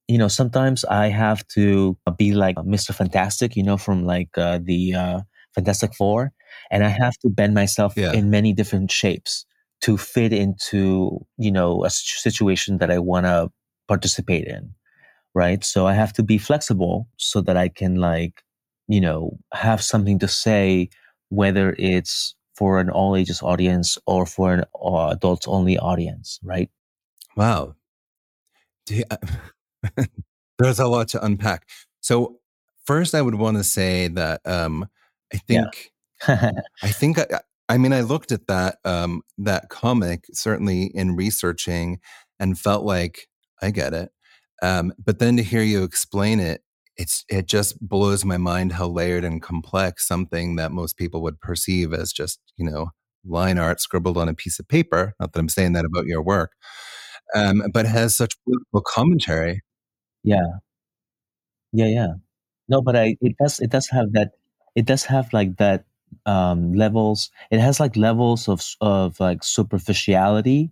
you 0.08 0.18
know, 0.18 0.28
sometimes 0.28 0.84
I 0.84 1.08
have 1.08 1.46
to 1.48 1.96
be 2.16 2.32
like 2.32 2.56
Mr. 2.56 2.94
Fantastic, 2.94 3.56
you 3.56 3.62
know, 3.62 3.76
from 3.76 4.04
like 4.04 4.36
uh, 4.38 4.58
the 4.62 4.94
uh, 4.94 5.20
Fantastic 5.54 5.94
Four, 5.94 6.32
and 6.70 6.84
I 6.84 6.88
have 6.88 7.16
to 7.18 7.28
bend 7.28 7.54
myself 7.54 7.94
yeah. 7.96 8.12
in 8.12 8.30
many 8.30 8.52
different 8.52 8.90
shapes 8.90 9.46
to 9.82 9.96
fit 9.96 10.32
into, 10.32 11.24
you 11.36 11.52
know, 11.52 11.84
a 11.84 11.90
situation 11.90 12.78
that 12.78 12.90
I 12.90 12.98
want 12.98 13.26
to 13.26 13.50
participate 13.88 14.46
in. 14.46 14.74
Right. 15.34 15.62
So 15.62 15.86
I 15.86 15.92
have 15.92 16.12
to 16.14 16.22
be 16.22 16.38
flexible 16.38 17.08
so 17.18 17.42
that 17.42 17.56
I 17.56 17.68
can 17.68 17.96
like, 17.96 18.42
you 18.88 19.00
know, 19.00 19.38
have 19.52 19.82
something 19.82 20.18
to 20.20 20.28
say, 20.28 20.88
whether 21.28 21.74
it's 21.78 22.34
for 22.54 22.80
an 22.80 22.88
all 22.88 23.14
ages 23.14 23.42
audience 23.42 23.98
or 24.06 24.24
for 24.24 24.54
an 24.54 24.64
uh, 24.82 25.08
adults 25.08 25.46
only 25.46 25.76
audience. 25.76 26.40
Right. 26.42 26.70
Wow. 27.36 27.74
You, 28.88 29.04
there's 30.58 30.78
a 30.78 30.86
lot 30.86 31.08
to 31.08 31.24
unpack. 31.24 31.68
So 32.00 32.38
first, 32.86 33.14
I 33.14 33.20
would 33.20 33.34
want 33.34 33.58
to 33.58 33.64
say 33.64 34.08
that 34.08 34.40
um, 34.46 34.88
I 35.32 35.36
think 35.36 35.92
yeah. 36.28 36.52
I 36.82 36.88
think 36.88 37.18
I, 37.18 37.40
I, 37.68 37.78
mean 37.78 37.92
I 37.92 38.00
looked 38.02 38.32
at 38.32 38.46
that 38.48 38.78
um, 38.84 39.22
that 39.38 39.68
comic 39.68 40.24
certainly 40.32 40.84
in 40.94 41.16
researching 41.16 41.98
and 42.38 42.58
felt 42.58 42.84
like 42.84 43.28
I 43.62 43.70
get 43.70 43.94
it, 43.94 44.10
um, 44.62 44.92
but 45.02 45.18
then 45.18 45.36
to 45.36 45.42
hear 45.42 45.62
you 45.62 45.82
explain 45.82 46.40
it, 46.40 46.62
it's 46.96 47.24
it 47.28 47.46
just 47.46 47.80
blows 47.86 48.24
my 48.24 48.38
mind 48.38 48.72
how 48.72 48.88
layered 48.88 49.24
and 49.24 49.42
complex 49.42 50.06
something 50.06 50.56
that 50.56 50.72
most 50.72 50.96
people 50.96 51.22
would 51.22 51.40
perceive 51.40 51.92
as 51.92 52.12
just 52.12 52.40
you 52.56 52.68
know 52.68 52.88
line 53.24 53.58
art 53.58 53.80
scribbled 53.80 54.16
on 54.18 54.28
a 54.28 54.34
piece 54.34 54.58
of 54.58 54.68
paper. 54.68 55.14
Not 55.20 55.32
that 55.32 55.40
I'm 55.40 55.48
saying 55.48 55.72
that 55.72 55.84
about 55.84 56.06
your 56.06 56.22
work 56.22 56.52
um, 57.34 57.62
but 57.72 57.86
has 57.86 58.16
such 58.16 58.36
political 58.44 58.82
commentary. 58.82 59.62
Yeah. 60.22 60.58
Yeah, 61.72 61.86
yeah. 61.86 62.12
No, 62.68 62.82
but 62.82 62.96
I 62.96 63.16
it 63.20 63.36
does 63.42 63.60
it 63.60 63.70
does 63.70 63.88
have 63.90 64.12
that 64.12 64.32
it 64.74 64.86
does 64.86 65.04
have 65.04 65.32
like 65.32 65.56
that 65.58 65.84
um 66.26 66.72
levels 66.74 67.30
it 67.50 67.60
has 67.60 67.80
like 67.80 67.96
levels 67.96 68.48
of 68.48 68.62
of 68.80 69.18
like 69.20 69.44
superficiality 69.44 70.70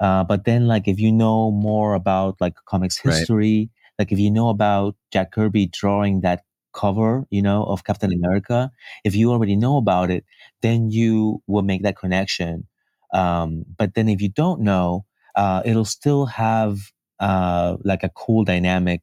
uh 0.00 0.24
but 0.24 0.44
then 0.44 0.66
like 0.66 0.88
if 0.88 0.98
you 1.00 1.12
know 1.12 1.50
more 1.50 1.94
about 1.94 2.40
like 2.40 2.54
comics 2.66 2.98
history 2.98 3.58
right. 3.58 3.98
like 3.98 4.12
if 4.12 4.18
you 4.18 4.30
know 4.30 4.48
about 4.48 4.96
Jack 5.12 5.32
Kirby 5.32 5.66
drawing 5.66 6.20
that 6.22 6.44
cover 6.72 7.26
you 7.30 7.42
know 7.42 7.64
of 7.64 7.84
Captain 7.84 8.12
America 8.12 8.70
if 9.04 9.14
you 9.14 9.30
already 9.32 9.56
know 9.56 9.76
about 9.76 10.10
it 10.10 10.24
then 10.62 10.90
you 10.90 11.42
will 11.46 11.62
make 11.62 11.82
that 11.82 11.96
connection 11.96 12.66
um 13.12 13.64
but 13.78 13.94
then 13.94 14.08
if 14.08 14.20
you 14.20 14.28
don't 14.28 14.60
know 14.60 15.04
uh, 15.36 15.62
it'll 15.64 15.84
still 15.84 16.26
have 16.26 16.92
uh, 17.20 17.76
like 17.84 18.02
a 18.02 18.08
cool 18.10 18.44
dynamic 18.44 19.02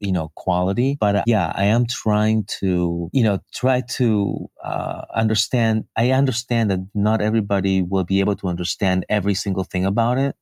you 0.00 0.12
know 0.12 0.30
quality. 0.34 0.96
But 1.00 1.16
uh, 1.16 1.22
yeah 1.26 1.52
i 1.54 1.64
am 1.64 1.86
trying 1.86 2.44
to 2.60 3.10
you 3.12 3.22
know 3.22 3.38
try 3.52 3.82
to 3.98 4.48
uh, 4.64 5.02
understand 5.14 5.84
i 5.96 6.10
understand 6.10 6.70
that 6.70 6.80
not 6.94 7.20
everybody 7.20 7.82
will 7.82 8.04
be 8.04 8.20
able 8.20 8.36
to 8.36 8.48
understand 8.48 9.04
every 9.08 9.34
single 9.34 9.64
thing 9.64 9.84
about 9.84 10.18
it 10.18 10.34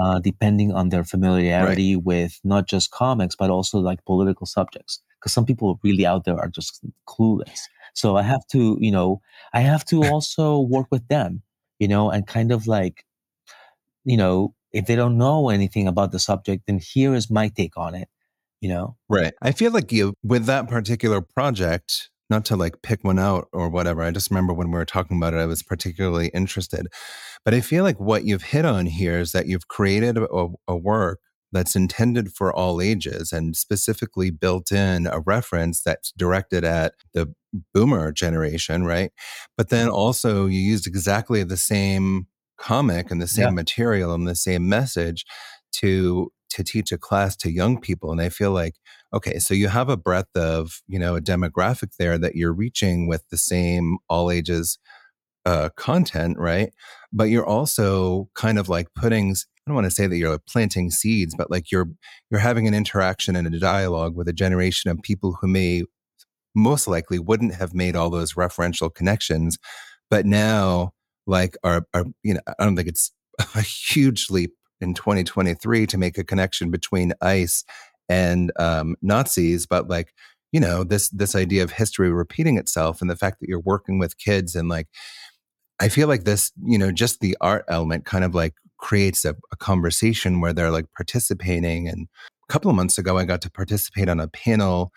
uh, 0.00 0.18
depending 0.18 0.72
on 0.72 0.88
their 0.88 1.04
familiarity 1.04 1.96
right. 1.96 2.04
with 2.04 2.40
not 2.44 2.66
just 2.66 2.90
comics 2.90 3.36
but 3.36 3.50
also 3.50 3.78
like 3.78 4.04
political 4.04 4.46
subjects. 4.46 5.00
Because 5.18 5.32
some 5.32 5.44
people 5.44 5.78
really 5.82 6.06
out 6.06 6.24
there 6.24 6.38
are 6.38 6.48
just 6.48 6.80
clueless. 7.06 7.60
So 7.94 8.16
i 8.16 8.22
have 8.22 8.46
to 8.48 8.76
you 8.80 8.90
know 8.90 9.20
i 9.52 9.60
have 9.60 9.84
to 9.86 10.04
also 10.12 10.60
work 10.60 10.86
with 10.90 11.06
them 11.08 11.42
you 11.78 11.88
know 11.88 12.10
and 12.10 12.26
kind 12.26 12.52
of 12.52 12.66
like 12.66 13.04
you 14.04 14.16
know, 14.16 14.54
if 14.72 14.86
they 14.86 14.96
don't 14.96 15.18
know 15.18 15.48
anything 15.48 15.86
about 15.86 16.12
the 16.12 16.18
subject, 16.18 16.64
then 16.66 16.78
here 16.78 17.14
is 17.14 17.30
my 17.30 17.48
take 17.48 17.76
on 17.76 17.94
it, 17.94 18.08
you 18.60 18.68
know? 18.68 18.96
Right. 19.08 19.32
I 19.42 19.52
feel 19.52 19.72
like 19.72 19.92
you, 19.92 20.14
with 20.22 20.46
that 20.46 20.68
particular 20.68 21.20
project, 21.20 22.10
not 22.30 22.44
to 22.46 22.56
like 22.56 22.80
pick 22.82 23.02
one 23.02 23.18
out 23.18 23.48
or 23.52 23.68
whatever. 23.68 24.02
I 24.02 24.10
just 24.12 24.30
remember 24.30 24.54
when 24.54 24.70
we 24.70 24.78
were 24.78 24.84
talking 24.84 25.16
about 25.16 25.34
it, 25.34 25.38
I 25.38 25.46
was 25.46 25.62
particularly 25.62 26.28
interested. 26.28 26.86
But 27.44 27.54
I 27.54 27.60
feel 27.60 27.82
like 27.82 27.98
what 27.98 28.24
you've 28.24 28.44
hit 28.44 28.64
on 28.64 28.86
here 28.86 29.18
is 29.18 29.32
that 29.32 29.46
you've 29.46 29.68
created 29.68 30.16
a, 30.16 30.46
a 30.68 30.76
work 30.76 31.18
that's 31.52 31.74
intended 31.74 32.32
for 32.32 32.54
all 32.54 32.80
ages 32.80 33.32
and 33.32 33.56
specifically 33.56 34.30
built 34.30 34.70
in 34.70 35.08
a 35.08 35.18
reference 35.20 35.82
that's 35.82 36.12
directed 36.12 36.64
at 36.64 36.94
the 37.12 37.34
boomer 37.74 38.12
generation, 38.12 38.84
right? 38.84 39.10
But 39.56 39.70
then 39.70 39.88
also 39.88 40.46
you 40.46 40.60
used 40.60 40.86
exactly 40.86 41.42
the 41.42 41.56
same 41.56 42.28
comic 42.56 43.10
and 43.10 43.20
the 43.20 43.26
same 43.26 43.46
yeah. 43.46 43.50
material 43.50 44.14
and 44.14 44.28
the 44.28 44.36
same 44.36 44.68
message 44.68 45.24
to 45.72 46.30
to 46.50 46.62
teach 46.64 46.92
a 46.92 46.98
class 46.98 47.36
to 47.36 47.50
young 47.50 47.80
people 47.80 48.10
and 48.10 48.20
i 48.20 48.28
feel 48.28 48.50
like 48.50 48.74
okay 49.12 49.38
so 49.38 49.54
you 49.54 49.68
have 49.68 49.88
a 49.88 49.96
breadth 49.96 50.36
of 50.36 50.82
you 50.86 50.98
know 50.98 51.16
a 51.16 51.20
demographic 51.20 51.96
there 51.98 52.18
that 52.18 52.34
you're 52.36 52.52
reaching 52.52 53.06
with 53.06 53.26
the 53.30 53.38
same 53.38 53.98
all 54.08 54.30
ages 54.30 54.78
uh, 55.46 55.70
content 55.76 56.36
right? 56.38 56.72
But 57.12 57.24
you're 57.24 57.46
also 57.46 58.28
kind 58.34 58.58
of 58.58 58.68
like 58.68 58.88
putting 58.94 59.30
i 59.32 59.70
don't 59.70 59.74
want 59.74 59.86
to 59.86 59.90
say 59.90 60.06
that 60.06 60.16
you're 60.16 60.32
like 60.32 60.46
planting 60.46 60.90
seeds 60.90 61.34
but 61.36 61.50
like 61.50 61.70
you're 61.70 61.88
you're 62.30 62.40
having 62.40 62.66
an 62.66 62.74
interaction 62.74 63.36
and 63.36 63.46
a 63.46 63.58
dialogue 63.58 64.16
with 64.16 64.28
a 64.28 64.32
generation 64.32 64.90
of 64.90 65.00
people 65.02 65.38
who 65.40 65.46
may 65.46 65.84
most 66.54 66.88
likely 66.88 67.18
wouldn't 67.18 67.54
have 67.54 67.74
made 67.74 67.94
all 67.94 68.10
those 68.10 68.34
referential 68.34 68.92
connections 68.92 69.58
but 70.08 70.26
now 70.26 70.90
like 71.26 71.56
are, 71.62 71.86
are 71.94 72.04
you 72.22 72.34
know 72.34 72.40
i 72.58 72.64
don't 72.64 72.74
think 72.74 72.88
it's 72.88 73.12
a 73.54 73.60
huge 73.60 74.28
leap 74.30 74.52
in 74.80 74.94
2023 74.94 75.86
to 75.86 75.98
make 75.98 76.18
a 76.18 76.24
connection 76.24 76.70
between 76.70 77.12
ice 77.20 77.64
and 78.08 78.52
um, 78.58 78.96
nazis 79.02 79.66
but 79.66 79.88
like 79.88 80.12
you 80.52 80.60
know 80.60 80.84
this 80.84 81.08
this 81.10 81.34
idea 81.34 81.62
of 81.62 81.70
history 81.70 82.10
repeating 82.10 82.56
itself 82.56 83.00
and 83.00 83.10
the 83.10 83.16
fact 83.16 83.40
that 83.40 83.48
you're 83.48 83.60
working 83.60 83.98
with 83.98 84.18
kids 84.18 84.54
and 84.54 84.68
like 84.68 84.88
i 85.80 85.88
feel 85.88 86.08
like 86.08 86.24
this 86.24 86.52
you 86.64 86.78
know 86.78 86.90
just 86.90 87.20
the 87.20 87.36
art 87.40 87.64
element 87.68 88.04
kind 88.04 88.24
of 88.24 88.34
like 88.34 88.54
creates 88.78 89.24
a, 89.24 89.36
a 89.52 89.56
conversation 89.56 90.40
where 90.40 90.52
they're 90.52 90.70
like 90.70 90.86
participating 90.96 91.88
and 91.88 92.08
a 92.48 92.52
couple 92.52 92.70
of 92.70 92.76
months 92.76 92.98
ago 92.98 93.18
i 93.18 93.24
got 93.24 93.42
to 93.42 93.50
participate 93.50 94.08
on 94.08 94.20
a 94.20 94.28
panel 94.28 94.92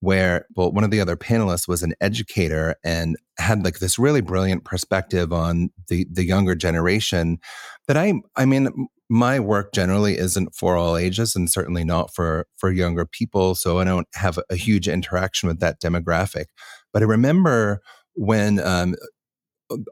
where 0.00 0.46
well 0.56 0.72
one 0.72 0.84
of 0.84 0.90
the 0.90 1.00
other 1.00 1.16
panelists 1.16 1.68
was 1.68 1.82
an 1.82 1.94
educator 2.00 2.74
and 2.84 3.16
had 3.38 3.64
like 3.64 3.78
this 3.78 3.98
really 3.98 4.20
brilliant 4.20 4.64
perspective 4.64 5.32
on 5.32 5.70
the 5.88 6.06
the 6.10 6.24
younger 6.24 6.54
generation 6.54 7.38
that 7.86 7.96
i 7.96 8.12
i 8.36 8.44
mean 8.44 8.88
my 9.10 9.40
work 9.40 9.72
generally 9.72 10.16
isn't 10.16 10.54
for 10.54 10.76
all 10.76 10.96
ages 10.96 11.34
and 11.34 11.50
certainly 11.50 11.84
not 11.84 12.14
for 12.14 12.46
for 12.56 12.70
younger 12.70 13.04
people 13.04 13.54
so 13.54 13.78
i 13.78 13.84
don't 13.84 14.06
have 14.14 14.38
a 14.50 14.56
huge 14.56 14.88
interaction 14.88 15.48
with 15.48 15.60
that 15.60 15.80
demographic. 15.80 16.46
But 16.92 17.02
i 17.02 17.06
remember 17.06 17.80
when 18.14 18.60
um, 18.60 18.94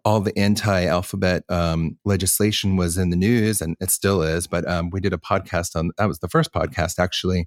all 0.04 0.20
the 0.20 0.36
anti-alphabet 0.38 1.44
um, 1.48 1.98
legislation 2.04 2.76
was 2.76 2.98
in 2.98 3.10
the 3.10 3.16
news 3.16 3.60
and 3.60 3.76
it 3.80 3.90
still 3.90 4.22
is 4.22 4.46
but 4.46 4.66
um, 4.68 4.90
we 4.90 5.00
did 5.00 5.12
a 5.12 5.18
podcast 5.18 5.76
on 5.76 5.90
that 5.98 6.06
was 6.06 6.20
the 6.20 6.28
first 6.28 6.52
podcast 6.52 6.98
actually 6.98 7.46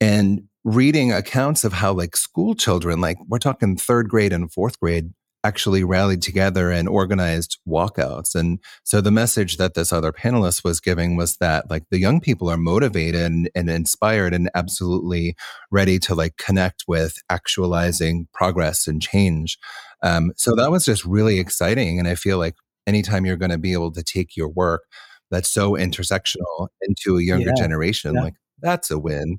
and 0.00 0.42
reading 0.64 1.12
accounts 1.12 1.64
of 1.64 1.72
how 1.72 1.92
like 1.92 2.16
school 2.16 2.54
children, 2.54 3.00
like 3.00 3.18
we're 3.26 3.38
talking 3.38 3.76
third 3.76 4.08
grade 4.08 4.32
and 4.32 4.52
fourth 4.52 4.78
grade, 4.78 5.12
actually 5.48 5.82
rallied 5.82 6.20
together 6.20 6.70
and 6.70 6.88
organized 6.88 7.58
walkouts. 7.66 8.34
And 8.34 8.58
so 8.84 9.00
the 9.00 9.10
message 9.10 9.56
that 9.56 9.72
this 9.72 9.94
other 9.94 10.12
panelist 10.12 10.62
was 10.62 10.78
giving 10.78 11.16
was 11.16 11.38
that 11.38 11.70
like 11.70 11.84
the 11.90 11.98
young 11.98 12.20
people 12.20 12.50
are 12.50 12.58
motivated 12.58 13.22
and, 13.22 13.50
and 13.54 13.70
inspired 13.70 14.34
and 14.34 14.50
absolutely 14.54 15.34
ready 15.70 15.98
to 16.00 16.14
like 16.14 16.36
connect 16.36 16.84
with 16.86 17.16
actualizing 17.30 18.28
progress 18.34 18.86
and 18.86 19.00
change. 19.00 19.58
Um, 20.02 20.32
so 20.36 20.54
that 20.54 20.70
was 20.70 20.84
just 20.84 21.04
really 21.06 21.40
exciting. 21.40 21.98
And 21.98 22.06
I 22.06 22.14
feel 22.14 22.36
like 22.36 22.54
anytime 22.86 23.24
you're 23.24 23.36
going 23.36 23.50
to 23.50 23.58
be 23.58 23.72
able 23.72 23.92
to 23.92 24.02
take 24.02 24.36
your 24.36 24.48
work 24.48 24.82
that's 25.30 25.50
so 25.50 25.72
intersectional 25.72 26.68
into 26.82 27.16
a 27.16 27.22
younger 27.22 27.52
yeah, 27.56 27.62
generation, 27.62 28.14
yeah. 28.14 28.22
like 28.22 28.34
that's 28.60 28.90
a 28.90 28.98
win. 28.98 29.38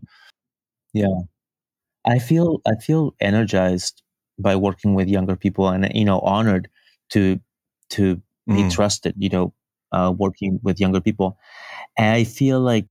Yeah. 0.94 1.22
I 2.06 2.18
feel 2.18 2.62
I 2.66 2.76
feel 2.76 3.14
energized 3.20 4.02
by 4.40 4.56
working 4.56 4.94
with 4.94 5.08
younger 5.08 5.36
people 5.36 5.68
and 5.68 5.92
you 5.94 6.06
know 6.06 6.20
honored 6.20 6.70
to 7.10 7.40
to 7.90 8.22
be 8.48 8.64
mm. 8.64 8.72
trusted, 8.72 9.14
you 9.18 9.30
know, 9.30 9.54
uh, 9.92 10.14
working 10.16 10.60
with 10.64 10.80
younger 10.80 11.02
people. 11.02 11.38
and 11.98 12.16
I 12.16 12.24
feel 12.24 12.60
like 12.60 12.88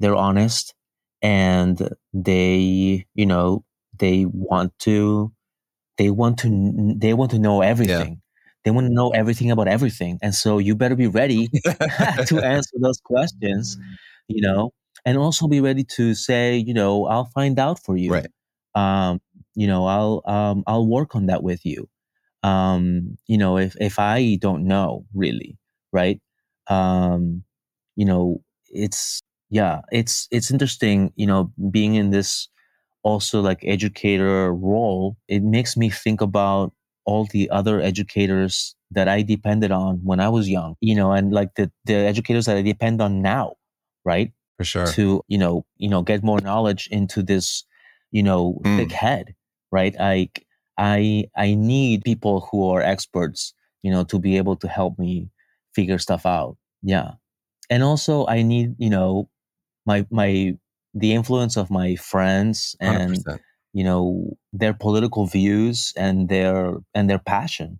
they're 0.00 0.14
honest 0.14 0.74
and 1.22 1.76
they, 2.12 3.06
you 3.14 3.26
know, 3.26 3.64
they 3.98 4.26
want 4.26 4.78
to 4.80 5.32
they 5.96 6.10
want 6.10 6.38
to 6.38 6.94
they 6.96 7.14
want 7.14 7.30
to 7.32 7.38
know 7.38 7.62
everything. 7.62 8.12
Yeah. 8.12 8.24
They 8.64 8.70
want 8.70 8.86
to 8.86 8.92
know 8.92 9.10
everything 9.10 9.50
about 9.50 9.66
everything. 9.68 10.18
And 10.20 10.34
so 10.34 10.58
you 10.58 10.74
better 10.74 10.94
be 10.94 11.06
ready 11.06 11.48
to 12.26 12.40
answer 12.44 12.76
those 12.80 13.00
questions, 13.00 13.76
you 14.28 14.42
know, 14.42 14.72
and 15.04 15.16
also 15.16 15.48
be 15.48 15.60
ready 15.60 15.84
to 15.96 16.14
say, 16.14 16.56
you 16.56 16.74
know, 16.74 17.06
I'll 17.06 17.30
find 17.34 17.58
out 17.58 17.82
for 17.82 17.96
you. 17.96 18.12
Right. 18.12 18.26
Um, 18.74 19.20
you 19.58 19.66
know, 19.66 19.86
I'll 19.86 20.22
um, 20.24 20.62
I'll 20.68 20.86
work 20.86 21.16
on 21.16 21.26
that 21.26 21.42
with 21.42 21.66
you. 21.66 21.88
Um, 22.44 23.18
you 23.26 23.36
know, 23.36 23.58
if 23.58 23.74
if 23.80 23.98
I 23.98 24.38
don't 24.40 24.64
know 24.68 25.04
really, 25.12 25.58
right? 25.92 26.20
Um, 26.68 27.42
you 27.96 28.04
know, 28.04 28.40
it's 28.68 29.20
yeah, 29.50 29.80
it's 29.90 30.28
it's 30.30 30.52
interesting, 30.52 31.12
you 31.16 31.26
know, 31.26 31.52
being 31.72 31.96
in 31.96 32.10
this 32.10 32.48
also 33.02 33.40
like 33.40 33.64
educator 33.64 34.54
role, 34.54 35.16
it 35.26 35.42
makes 35.42 35.76
me 35.76 35.90
think 35.90 36.20
about 36.20 36.72
all 37.04 37.24
the 37.24 37.50
other 37.50 37.80
educators 37.80 38.76
that 38.92 39.08
I 39.08 39.22
depended 39.22 39.72
on 39.72 39.96
when 40.04 40.20
I 40.20 40.28
was 40.28 40.48
young, 40.48 40.76
you 40.80 40.94
know, 40.94 41.10
and 41.10 41.32
like 41.32 41.56
the 41.56 41.68
the 41.84 41.94
educators 41.94 42.46
that 42.46 42.56
I 42.56 42.62
depend 42.62 43.02
on 43.02 43.22
now, 43.22 43.56
right? 44.04 44.30
For 44.56 44.64
sure. 44.64 44.86
To, 44.86 45.22
you 45.26 45.38
know, 45.38 45.66
you 45.78 45.88
know, 45.88 46.02
get 46.02 46.22
more 46.22 46.40
knowledge 46.40 46.88
into 46.92 47.24
this, 47.24 47.64
you 48.12 48.22
know, 48.22 48.60
mm. 48.64 48.76
thick 48.76 48.92
head, 48.92 49.34
right? 49.70 49.94
Like 49.98 50.46
I 50.78 51.26
I 51.36 51.54
need 51.54 52.04
people 52.04 52.48
who 52.50 52.68
are 52.70 52.82
experts, 52.82 53.54
you 53.82 53.90
know, 53.90 54.04
to 54.04 54.18
be 54.18 54.36
able 54.36 54.56
to 54.56 54.68
help 54.68 54.98
me 54.98 55.30
figure 55.74 55.98
stuff 55.98 56.26
out. 56.26 56.56
Yeah. 56.82 57.12
And 57.70 57.82
also 57.82 58.26
I 58.26 58.42
need, 58.42 58.74
you 58.78 58.90
know, 58.90 59.28
my 59.86 60.06
my 60.10 60.56
the 60.94 61.12
influence 61.12 61.56
of 61.56 61.70
my 61.70 61.96
friends 61.96 62.76
and 62.80 63.10
100%. 63.24 63.40
you 63.74 63.84
know 63.84 64.36
their 64.52 64.72
political 64.74 65.26
views 65.26 65.92
and 65.96 66.28
their 66.28 66.76
and 66.94 67.08
their 67.10 67.18
passion 67.18 67.78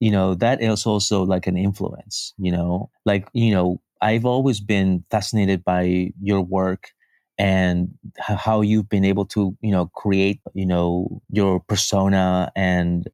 you 0.00 0.10
know 0.10 0.34
that 0.34 0.62
is 0.62 0.86
also 0.86 1.22
like 1.24 1.46
an 1.46 1.56
influence 1.56 2.34
you 2.38 2.52
know 2.52 2.90
like 3.06 3.28
you 3.32 3.50
know 3.52 3.80
i've 4.02 4.24
always 4.26 4.60
been 4.60 5.04
fascinated 5.10 5.64
by 5.64 6.10
your 6.20 6.42
work 6.42 6.90
and 7.38 7.88
how 8.18 8.60
you've 8.60 8.88
been 8.88 9.04
able 9.04 9.24
to 9.24 9.56
you 9.60 9.70
know 9.70 9.86
create 9.86 10.40
you 10.54 10.66
know 10.66 11.20
your 11.30 11.60
persona 11.60 12.50
and 12.56 13.08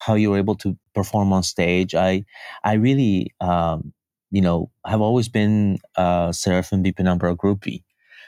how 0.00 0.14
you're 0.14 0.38
able 0.38 0.54
to 0.54 0.76
perform 0.94 1.32
on 1.32 1.42
stage 1.42 1.94
i 1.94 2.24
i 2.64 2.74
really 2.74 3.32
um 3.40 3.92
you 4.30 4.40
know 4.40 4.70
have 4.86 5.00
always 5.00 5.28
been 5.28 5.78
a 5.96 6.30
seraphim 6.32 6.82
bipinambra 6.82 7.36
groupie 7.36 7.82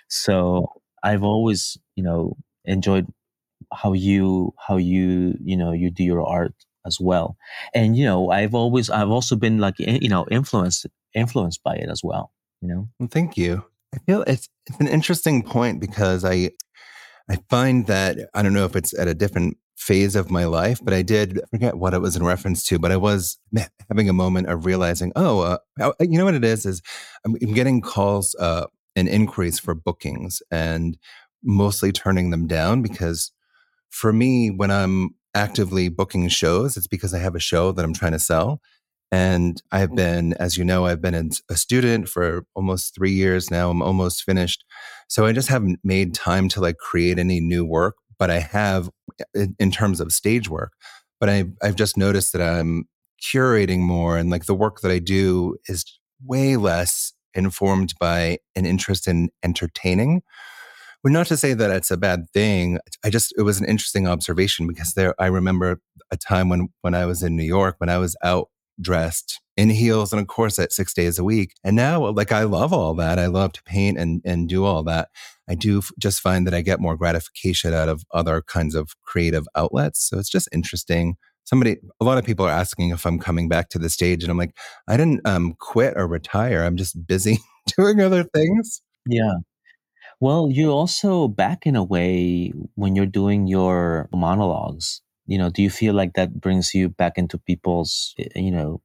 so 0.08 0.82
I've 1.02 1.22
always, 1.22 1.78
you 1.96 2.04
know, 2.04 2.36
enjoyed 2.64 3.06
how 3.72 3.92
you 3.94 4.52
how 4.58 4.76
you 4.76 5.34
you 5.42 5.56
know 5.56 5.72
you 5.72 5.90
do 5.90 6.04
your 6.04 6.22
art 6.26 6.54
as 6.86 6.98
well. 7.00 7.36
And 7.74 7.96
you 7.96 8.04
know, 8.04 8.30
I've 8.30 8.54
always 8.54 8.90
I've 8.90 9.08
also 9.08 9.36
been 9.36 9.58
like 9.58 9.76
you 9.78 10.08
know 10.08 10.26
influenced 10.30 10.86
influenced 11.14 11.62
by 11.62 11.76
it 11.76 11.88
as 11.88 12.02
well. 12.04 12.32
You 12.60 12.68
know. 12.68 12.88
Well, 12.98 13.08
thank 13.10 13.36
you. 13.36 13.64
I 13.94 13.98
feel 14.06 14.22
it's 14.22 14.48
it's 14.66 14.80
an 14.80 14.88
interesting 14.88 15.42
point 15.42 15.80
because 15.80 16.24
I 16.24 16.50
I 17.28 17.38
find 17.48 17.86
that 17.86 18.18
I 18.34 18.42
don't 18.42 18.54
know 18.54 18.64
if 18.64 18.76
it's 18.76 18.96
at 18.98 19.08
a 19.08 19.14
different 19.14 19.56
phase 19.76 20.14
of 20.14 20.30
my 20.30 20.44
life, 20.44 20.80
but 20.82 20.94
I 20.94 21.02
did 21.02 21.40
forget 21.50 21.76
what 21.76 21.94
it 21.94 22.00
was 22.00 22.16
in 22.16 22.24
reference 22.24 22.62
to. 22.64 22.78
But 22.78 22.92
I 22.92 22.96
was 22.96 23.38
having 23.88 24.08
a 24.08 24.12
moment 24.12 24.48
of 24.48 24.64
realizing, 24.64 25.12
oh, 25.16 25.40
uh, 25.80 25.92
you 26.00 26.18
know 26.18 26.24
what 26.24 26.34
it 26.34 26.44
is? 26.44 26.64
Is 26.64 26.82
I'm, 27.24 27.34
getting 27.34 27.80
calls 27.80 28.34
uh, 28.38 28.66
an 28.96 29.08
increase 29.08 29.58
for 29.58 29.74
bookings 29.74 30.40
and 30.50 30.96
mostly 31.42 31.90
turning 31.90 32.30
them 32.30 32.46
down 32.46 32.82
because 32.82 33.32
for 33.90 34.12
me, 34.12 34.50
when 34.50 34.70
I'm 34.70 35.10
actively 35.34 35.88
booking 35.88 36.28
shows, 36.28 36.76
it's 36.76 36.86
because 36.86 37.12
I 37.12 37.18
have 37.18 37.34
a 37.34 37.40
show 37.40 37.72
that 37.72 37.84
I'm 37.84 37.94
trying 37.94 38.12
to 38.12 38.18
sell. 38.18 38.60
And 39.12 39.62
I've 39.70 39.90
mm. 39.90 39.96
been, 39.96 40.32
as 40.34 40.56
you 40.56 40.64
know, 40.64 40.86
I've 40.86 41.02
been 41.02 41.30
a 41.50 41.54
student 41.54 42.08
for 42.08 42.46
almost 42.56 42.94
three 42.94 43.12
years 43.12 43.50
now. 43.50 43.70
I'm 43.70 43.82
almost 43.82 44.24
finished. 44.24 44.64
So 45.08 45.26
I 45.26 45.32
just 45.32 45.48
haven't 45.48 45.80
made 45.84 46.14
time 46.14 46.48
to 46.50 46.60
like 46.60 46.78
create 46.78 47.18
any 47.18 47.38
new 47.38 47.64
work, 47.64 47.96
but 48.18 48.30
I 48.30 48.40
have 48.40 48.88
in 49.58 49.70
terms 49.70 50.00
of 50.00 50.12
stage 50.12 50.48
work. 50.48 50.72
But 51.20 51.28
I, 51.28 51.44
I've 51.62 51.76
just 51.76 51.98
noticed 51.98 52.32
that 52.32 52.42
I'm 52.42 52.88
curating 53.22 53.80
more 53.80 54.16
and 54.16 54.30
like 54.30 54.46
the 54.46 54.54
work 54.54 54.80
that 54.80 54.90
I 54.90 54.98
do 54.98 55.56
is 55.68 55.84
way 56.24 56.56
less 56.56 57.12
informed 57.34 57.94
by 58.00 58.38
an 58.56 58.64
interest 58.64 59.06
in 59.06 59.28
entertaining. 59.42 60.22
Well, 61.04 61.12
not 61.12 61.26
to 61.26 61.36
say 61.36 61.52
that 61.52 61.70
it's 61.70 61.90
a 61.90 61.96
bad 61.96 62.30
thing. 62.32 62.78
I 63.04 63.10
just 63.10 63.34
it 63.36 63.42
was 63.42 63.60
an 63.60 63.66
interesting 63.66 64.08
observation 64.08 64.66
because 64.66 64.94
there 64.94 65.14
I 65.20 65.26
remember 65.26 65.80
a 66.10 66.16
time 66.16 66.48
when 66.48 66.68
when 66.80 66.94
I 66.94 67.06
was 67.06 67.22
in 67.22 67.36
New 67.36 67.44
York 67.44 67.76
when 67.78 67.90
I 67.90 67.98
was 67.98 68.16
out 68.22 68.48
dressed 68.82 69.40
in 69.56 69.70
heels 69.70 70.12
and 70.12 70.22
a 70.22 70.24
corset 70.24 70.72
six 70.72 70.94
days 70.94 71.18
a 71.18 71.24
week. 71.24 71.54
And 71.62 71.76
now 71.76 72.10
like 72.10 72.32
I 72.32 72.44
love 72.44 72.72
all 72.72 72.94
that. 72.94 73.18
I 73.18 73.26
love 73.26 73.52
to 73.52 73.62
paint 73.62 73.98
and 73.98 74.20
and 74.24 74.48
do 74.48 74.64
all 74.64 74.82
that. 74.84 75.08
I 75.48 75.54
do 75.54 75.82
just 75.98 76.20
find 76.20 76.46
that 76.46 76.54
I 76.54 76.62
get 76.62 76.80
more 76.80 76.96
gratification 76.96 77.74
out 77.74 77.88
of 77.88 78.04
other 78.12 78.42
kinds 78.42 78.74
of 78.74 78.90
creative 79.02 79.46
outlets. 79.54 80.08
So 80.08 80.18
it's 80.18 80.30
just 80.30 80.48
interesting 80.52 81.16
somebody 81.44 81.76
a 82.00 82.04
lot 82.04 82.18
of 82.18 82.24
people 82.24 82.46
are 82.46 82.50
asking 82.50 82.90
if 82.90 83.04
i'm 83.06 83.18
coming 83.18 83.48
back 83.48 83.68
to 83.68 83.78
the 83.78 83.90
stage 83.90 84.22
and 84.22 84.30
i'm 84.30 84.38
like 84.38 84.56
i 84.88 84.96
didn't 84.96 85.20
um, 85.26 85.54
quit 85.58 85.94
or 85.96 86.06
retire 86.06 86.62
i'm 86.62 86.76
just 86.76 87.06
busy 87.06 87.38
doing 87.76 88.00
other 88.00 88.24
things 88.24 88.82
yeah 89.06 89.34
well 90.20 90.48
you're 90.50 90.70
also 90.70 91.28
back 91.28 91.66
in 91.66 91.76
a 91.76 91.84
way 91.84 92.52
when 92.74 92.94
you're 92.94 93.06
doing 93.06 93.46
your 93.46 94.08
monologues 94.12 95.02
you 95.32 95.38
know 95.38 95.48
do 95.48 95.62
you 95.62 95.70
feel 95.70 95.94
like 95.94 96.12
that 96.12 96.40
brings 96.40 96.74
you 96.74 96.90
back 96.90 97.16
into 97.16 97.38
people's 97.38 98.14
you 98.36 98.50
know 98.50 98.80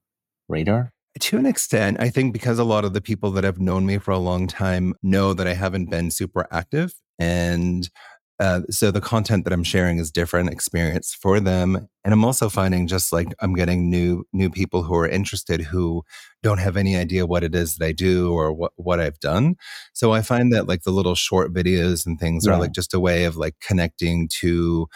radar 0.48 0.94
to 1.20 1.38
an 1.38 1.46
extent 1.46 1.98
i 2.00 2.10
think 2.10 2.32
because 2.32 2.58
a 2.58 2.64
lot 2.64 2.86
of 2.86 2.94
the 2.94 3.02
people 3.02 3.32
that 3.32 3.44
have 3.44 3.60
known 3.60 3.86
me 3.86 3.98
for 3.98 4.12
a 4.12 4.18
long 4.18 4.48
time 4.48 4.94
know 5.04 5.34
that 5.34 5.48
i 5.48 5.54
haven't 5.54 5.90
been 5.90 6.10
super 6.10 6.48
active 6.50 6.94
and 7.20 7.90
uh, 8.40 8.62
so 8.70 8.92
the 8.92 9.02
content 9.02 9.44
that 9.44 9.54
I'm 9.54 9.64
sharing 9.64 9.98
is 9.98 10.12
different 10.12 10.52
experience 10.52 11.12
for 11.12 11.40
them, 11.40 11.88
and 12.04 12.14
I'm 12.14 12.24
also 12.24 12.50
finding 12.50 12.86
just 12.86 13.12
like 13.12 13.34
I'm 13.40 13.56
getting 13.56 13.90
new 13.90 14.26
new 14.32 14.52
people 14.52 14.84
who 14.84 14.96
are 14.96 15.08
interested 15.08 15.62
who 15.62 16.04
don't 16.44 16.60
have 16.60 16.78
any 16.78 16.96
idea 16.96 17.26
what 17.26 17.44
it 17.44 17.56
is 17.56 17.78
that 17.78 17.86
I 17.86 17.94
do 17.94 18.32
or 18.32 18.54
what 18.54 18.74
what 18.76 19.00
I've 19.00 19.20
done. 19.20 19.56
So 19.94 20.14
I 20.14 20.22
find 20.22 20.54
that 20.54 20.68
like 20.68 20.84
the 20.84 20.92
little 20.92 21.16
short 21.16 21.52
videos 21.52 22.06
and 22.06 22.20
things 22.20 22.46
yeah. 22.46 22.54
are 22.54 22.60
like 22.60 22.74
just 22.74 22.94
a 22.94 23.00
way 23.00 23.26
of 23.26 23.38
like 23.38 23.56
connecting 23.60 24.30
to 24.42 24.88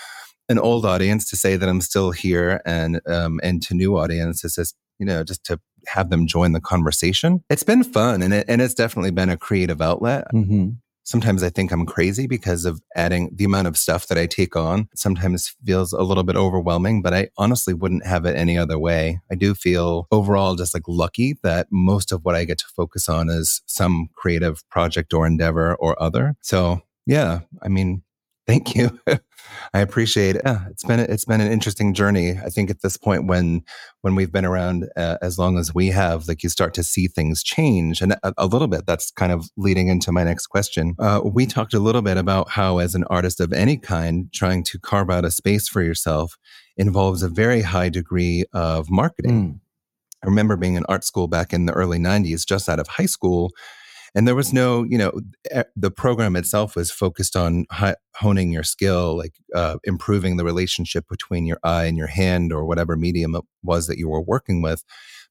an 0.52 0.60
old 0.60 0.86
audience 0.86 1.30
to 1.30 1.36
say 1.36 1.56
that 1.56 1.68
I'm 1.68 1.82
still 1.82 2.12
here, 2.12 2.62
and 2.66 3.02
um, 3.08 3.40
and 3.44 3.62
to 3.64 3.74
new 3.74 3.98
audiences, 3.98 4.56
just 4.56 4.76
you 5.00 5.06
know, 5.06 5.24
just 5.24 5.44
to 5.46 5.60
have 5.88 6.10
them 6.12 6.28
join 6.28 6.52
the 6.52 6.62
conversation. 6.62 7.44
It's 7.50 7.64
been 7.64 7.84
fun, 7.84 8.22
and 8.22 8.34
it, 8.34 8.46
and 8.48 8.62
it's 8.62 8.76
definitely 8.76 9.12
been 9.12 9.30
a 9.30 9.38
creative 9.38 9.82
outlet. 9.82 10.26
Mm-hmm 10.34 10.72
sometimes 11.04 11.44
I 11.44 11.50
think 11.50 11.72
I'm 11.72 11.86
crazy 11.86 12.28
because 12.28 12.66
of 12.66 12.82
adding 12.96 13.32
the 13.36 13.44
amount 13.44 13.68
of 13.68 13.78
stuff 13.78 14.08
that 14.08 14.18
I 14.18 14.26
take 14.26 14.56
on. 14.56 14.88
Sometimes 14.96 15.56
feels 15.66 15.94
a 15.94 16.04
little 16.04 16.24
bit 16.24 16.36
overwhelming, 16.36 17.02
but 17.02 17.14
I 17.14 17.30
honestly 17.38 17.74
wouldn't 17.74 18.06
have 18.06 18.26
it 18.26 18.36
any 18.36 18.58
other 18.58 18.80
way. 18.80 19.20
I 19.32 19.36
do 19.36 19.54
feel 19.54 20.08
overall 20.12 20.56
just 20.56 20.74
like 20.74 20.84
lucky 20.88 21.38
that 21.44 21.68
most 21.72 22.12
of 22.12 22.24
what 22.24 22.36
I 22.36 22.46
get 22.46 22.60
to 22.60 22.66
focus 22.76 23.10
on 23.10 23.30
is 23.30 23.62
some 23.66 24.10
creative 24.16 24.68
project 24.70 25.14
or 25.14 25.28
endeavor 25.28 25.76
or 25.76 26.02
other. 26.02 26.36
So, 26.42 26.82
yeah, 27.06 27.42
I 27.62 27.68
mean, 27.68 28.04
thank 28.48 28.76
you. 28.76 29.00
I 29.74 29.80
appreciate 29.80 30.36
it. 30.36 30.42
Yeah, 30.46 30.66
it's 30.70 30.84
been 30.84 31.00
it's 31.00 31.26
been 31.26 31.42
an 31.42 31.52
interesting 31.52 31.94
journey. 31.94 32.32
I 32.32 32.50
think 32.50 32.70
at 32.70 32.82
this 32.82 32.98
point, 32.98 33.28
when 33.28 33.64
when 34.02 34.16
we've 34.16 34.32
been 34.32 34.46
around 34.46 34.90
uh, 34.96 35.18
as 35.22 35.38
long 35.38 35.58
as 35.58 35.74
we 35.74 35.88
have, 35.88 36.28
like 36.28 36.44
you 36.44 36.50
start 36.50 36.74
to 36.76 36.84
see 36.84 37.08
things 37.08 37.44
change, 37.44 38.02
and 38.02 38.14
a, 38.24 38.34
a 38.38 38.46
little 38.46 38.68
bit. 38.68 38.86
That's 38.86 39.12
kind 39.12 39.32
of 39.32 39.50
leading 39.58 39.88
into 39.88 40.12
my 40.12 40.24
next 40.24 40.48
question. 40.48 40.96
Uh, 41.00 41.22
we 41.24 41.46
talked 41.46 41.74
a 41.74 41.80
little 41.80 42.02
bit 42.02 42.18
about 42.18 42.50
how, 42.50 42.80
as 42.80 42.96
an 42.96 43.04
artist 43.06 43.40
of 43.40 43.54
any 43.54 43.78
kind, 43.78 44.32
trying 44.34 44.64
to 44.66 44.80
carve 44.80 45.10
out 45.10 45.26
a 45.26 45.32
space 45.32 45.68
for 45.68 45.82
yourself 45.82 46.38
involves 46.78 47.24
a 47.24 47.30
very 47.30 47.62
high 47.62 47.90
degree 47.90 48.46
of 48.54 48.90
marketing. 48.90 49.54
Mm. 49.54 49.60
I 50.24 50.28
remember 50.28 50.56
being 50.56 50.76
in 50.76 50.86
art 50.88 51.04
school 51.04 51.28
back 51.28 51.54
in 51.54 51.66
the 51.66 51.74
early 51.74 52.00
'90s, 52.00 52.46
just 52.46 52.70
out 52.70 52.80
of 52.80 52.88
high 52.88 53.06
school 53.06 53.52
and 54.14 54.28
there 54.28 54.36
was 54.36 54.52
no 54.52 54.84
you 54.84 54.98
know 54.98 55.12
the 55.76 55.92
program 55.92 56.36
itself 56.36 56.76
was 56.76 56.92
focused 56.92 57.36
on 57.36 57.66
honing 58.16 58.52
your 58.52 58.64
skill 58.64 59.18
like 59.18 59.34
uh, 59.56 59.78
improving 59.84 60.38
the 60.38 60.44
relationship 60.44 61.06
between 61.10 61.46
your 61.46 61.60
eye 61.64 61.86
and 61.86 61.98
your 61.98 62.08
hand 62.08 62.52
or 62.52 62.66
whatever 62.66 62.96
medium 62.96 63.36
it 63.36 63.44
was 63.64 63.88
that 63.88 63.98
you 63.98 64.10
were 64.10 64.22
working 64.22 64.62
with. 64.62 64.84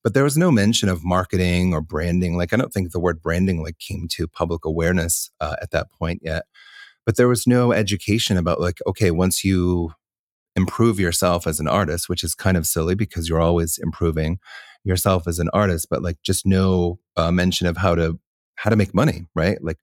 But 0.02 0.14
there 0.14 0.24
was 0.24 0.38
no 0.38 0.50
mention 0.50 0.88
of 0.88 1.04
marketing 1.04 1.74
or 1.74 1.82
branding 1.82 2.36
like 2.36 2.52
i 2.52 2.56
don't 2.56 2.72
think 2.72 2.90
the 2.90 3.00
word 3.00 3.22
branding 3.22 3.62
like 3.62 3.78
came 3.78 4.08
to 4.12 4.26
public 4.26 4.64
awareness 4.64 5.30
uh, 5.40 5.56
at 5.60 5.70
that 5.72 5.90
point 5.92 6.20
yet. 6.22 6.44
But 7.06 7.16
there 7.16 7.28
was 7.28 7.46
no 7.46 7.72
education 7.72 8.36
about 8.36 8.60
like 8.60 8.78
okay 8.86 9.10
once 9.10 9.44
you 9.44 9.92
improve 10.56 10.98
yourself 10.98 11.46
as 11.46 11.60
an 11.60 11.68
artist 11.68 12.08
which 12.08 12.24
is 12.24 12.34
kind 12.34 12.56
of 12.56 12.66
silly 12.66 12.94
because 12.94 13.28
you're 13.28 13.40
always 13.40 13.78
improving 13.78 14.38
yourself 14.82 15.28
as 15.28 15.38
an 15.38 15.48
artist 15.52 15.86
but 15.88 16.02
like 16.02 16.16
just 16.24 16.44
no 16.44 16.98
uh, 17.16 17.30
mention 17.30 17.68
of 17.68 17.76
how 17.76 17.94
to 17.94 18.18
how 18.60 18.70
to 18.70 18.76
make 18.76 18.94
money, 18.94 19.26
right? 19.34 19.58
Like, 19.62 19.78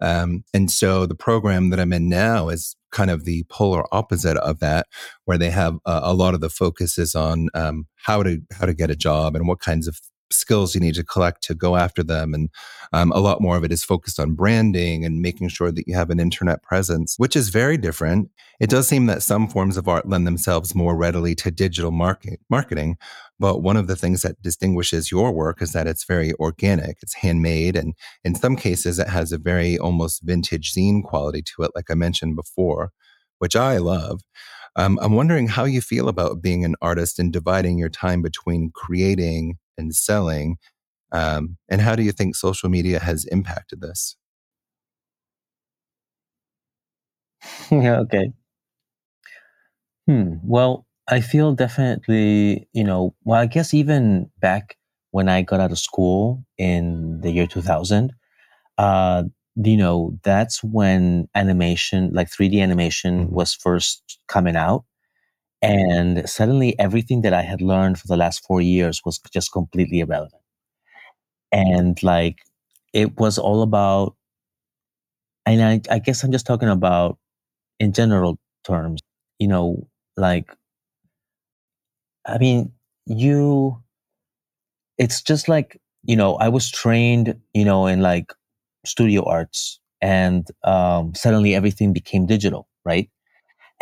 um, 0.00 0.42
and 0.52 0.70
so 0.70 1.06
the 1.06 1.14
program 1.14 1.70
that 1.70 1.78
I'm 1.78 1.92
in 1.92 2.08
now 2.08 2.48
is 2.48 2.74
kind 2.90 3.10
of 3.10 3.24
the 3.24 3.44
polar 3.48 3.84
opposite 3.92 4.36
of 4.38 4.58
that, 4.60 4.86
where 5.26 5.38
they 5.38 5.50
have 5.50 5.76
uh, 5.86 6.00
a 6.02 6.14
lot 6.14 6.34
of 6.34 6.40
the 6.40 6.50
focus 6.50 6.98
is 6.98 7.14
on 7.14 7.48
um, 7.54 7.86
how 7.96 8.22
to 8.22 8.40
how 8.52 8.66
to 8.66 8.74
get 8.74 8.90
a 8.90 8.96
job 8.96 9.36
and 9.36 9.46
what 9.46 9.60
kinds 9.60 9.86
of 9.86 10.00
skills 10.32 10.74
you 10.74 10.80
need 10.80 10.94
to 10.94 11.04
collect 11.04 11.42
to 11.44 11.54
go 11.54 11.76
after 11.76 12.02
them. 12.02 12.34
And 12.34 12.50
um, 12.92 13.12
a 13.12 13.20
lot 13.20 13.40
more 13.40 13.56
of 13.56 13.64
it 13.64 13.72
is 13.72 13.84
focused 13.84 14.18
on 14.20 14.34
branding 14.34 15.04
and 15.04 15.20
making 15.20 15.48
sure 15.48 15.72
that 15.72 15.86
you 15.86 15.94
have 15.94 16.10
an 16.10 16.20
internet 16.20 16.62
presence, 16.62 17.14
which 17.18 17.36
is 17.36 17.48
very 17.48 17.76
different. 17.76 18.30
It 18.60 18.70
does 18.70 18.86
seem 18.86 19.06
that 19.06 19.22
some 19.22 19.48
forms 19.48 19.76
of 19.76 19.88
art 19.88 20.08
lend 20.08 20.26
themselves 20.26 20.74
more 20.74 20.96
readily 20.96 21.34
to 21.36 21.50
digital 21.50 21.90
market, 21.90 22.40
marketing. 22.48 22.96
But 23.38 23.62
one 23.62 23.76
of 23.76 23.86
the 23.86 23.96
things 23.96 24.22
that 24.22 24.40
distinguishes 24.42 25.10
your 25.10 25.32
work 25.32 25.60
is 25.62 25.72
that 25.72 25.86
it's 25.86 26.04
very 26.04 26.32
organic, 26.34 26.98
it's 27.02 27.14
handmade, 27.14 27.76
and 27.76 27.94
in 28.22 28.34
some 28.34 28.54
cases, 28.54 28.98
it 28.98 29.08
has 29.08 29.32
a 29.32 29.38
very 29.38 29.78
almost 29.78 30.22
vintage 30.22 30.72
zine 30.72 31.02
quality 31.02 31.42
to 31.42 31.62
it, 31.62 31.72
like 31.74 31.90
I 31.90 31.94
mentioned 31.94 32.36
before, 32.36 32.92
which 33.38 33.56
I 33.56 33.78
love. 33.78 34.20
Um, 34.76 34.98
I'm 35.02 35.14
wondering 35.14 35.48
how 35.48 35.64
you 35.64 35.80
feel 35.80 36.08
about 36.08 36.40
being 36.40 36.64
an 36.64 36.76
artist 36.80 37.18
and 37.18 37.32
dividing 37.32 37.78
your 37.78 37.90
time 37.90 38.22
between 38.22 38.70
creating 38.74 39.58
and 39.78 39.94
selling. 39.94 40.56
Um, 41.12 41.58
and 41.68 41.80
how 41.80 41.96
do 41.96 42.02
you 42.02 42.12
think 42.12 42.36
social 42.36 42.68
media 42.68 42.98
has 43.00 43.24
impacted 43.26 43.80
this? 43.80 44.16
yeah, 47.70 47.98
okay. 48.00 48.32
Hmm. 50.06 50.34
Well, 50.42 50.86
I 51.08 51.20
feel 51.20 51.52
definitely, 51.54 52.68
you 52.72 52.84
know, 52.84 53.14
well, 53.24 53.40
I 53.40 53.46
guess 53.46 53.74
even 53.74 54.30
back 54.40 54.76
when 55.10 55.28
I 55.28 55.42
got 55.42 55.60
out 55.60 55.72
of 55.72 55.78
school 55.78 56.44
in 56.58 57.20
the 57.20 57.30
year 57.30 57.46
2000, 57.46 58.12
uh, 58.78 59.24
you 59.56 59.76
know, 59.76 60.18
that's 60.24 60.62
when 60.64 61.28
animation, 61.34 62.10
like 62.12 62.30
3D 62.30 62.60
animation, 62.60 63.26
mm-hmm. 63.26 63.34
was 63.34 63.54
first 63.54 64.18
coming 64.28 64.56
out. 64.56 64.84
And 65.62 66.28
suddenly 66.28 66.78
everything 66.78 67.22
that 67.22 67.32
I 67.32 67.40
had 67.42 67.62
learned 67.62 67.98
for 67.98 68.06
the 68.06 68.18
last 68.18 68.44
four 68.44 68.60
years 68.60 69.00
was 69.04 69.18
just 69.32 69.50
completely 69.50 70.00
irrelevant. 70.00 70.42
And 71.52 72.02
like 72.02 72.38
it 72.92 73.16
was 73.18 73.38
all 73.38 73.62
about, 73.62 74.16
and 75.46 75.62
I, 75.62 75.80
I 75.94 75.98
guess 75.98 76.22
I'm 76.22 76.32
just 76.32 76.46
talking 76.46 76.68
about 76.68 77.18
in 77.80 77.92
general 77.92 78.38
terms, 78.64 79.00
you 79.38 79.48
know, 79.48 79.88
like, 80.16 80.50
I 82.26 82.38
mean, 82.38 82.72
you, 83.06 83.82
it's 84.98 85.22
just 85.22 85.48
like, 85.48 85.80
you 86.04 86.16
know, 86.16 86.34
I 86.36 86.48
was 86.48 86.70
trained, 86.70 87.36
you 87.54 87.64
know, 87.64 87.86
in 87.86 88.00
like 88.00 88.32
studio 88.84 89.24
arts 89.24 89.80
and 90.00 90.46
um, 90.64 91.14
suddenly 91.14 91.54
everything 91.54 91.92
became 91.92 92.26
digital, 92.26 92.68
right? 92.84 93.08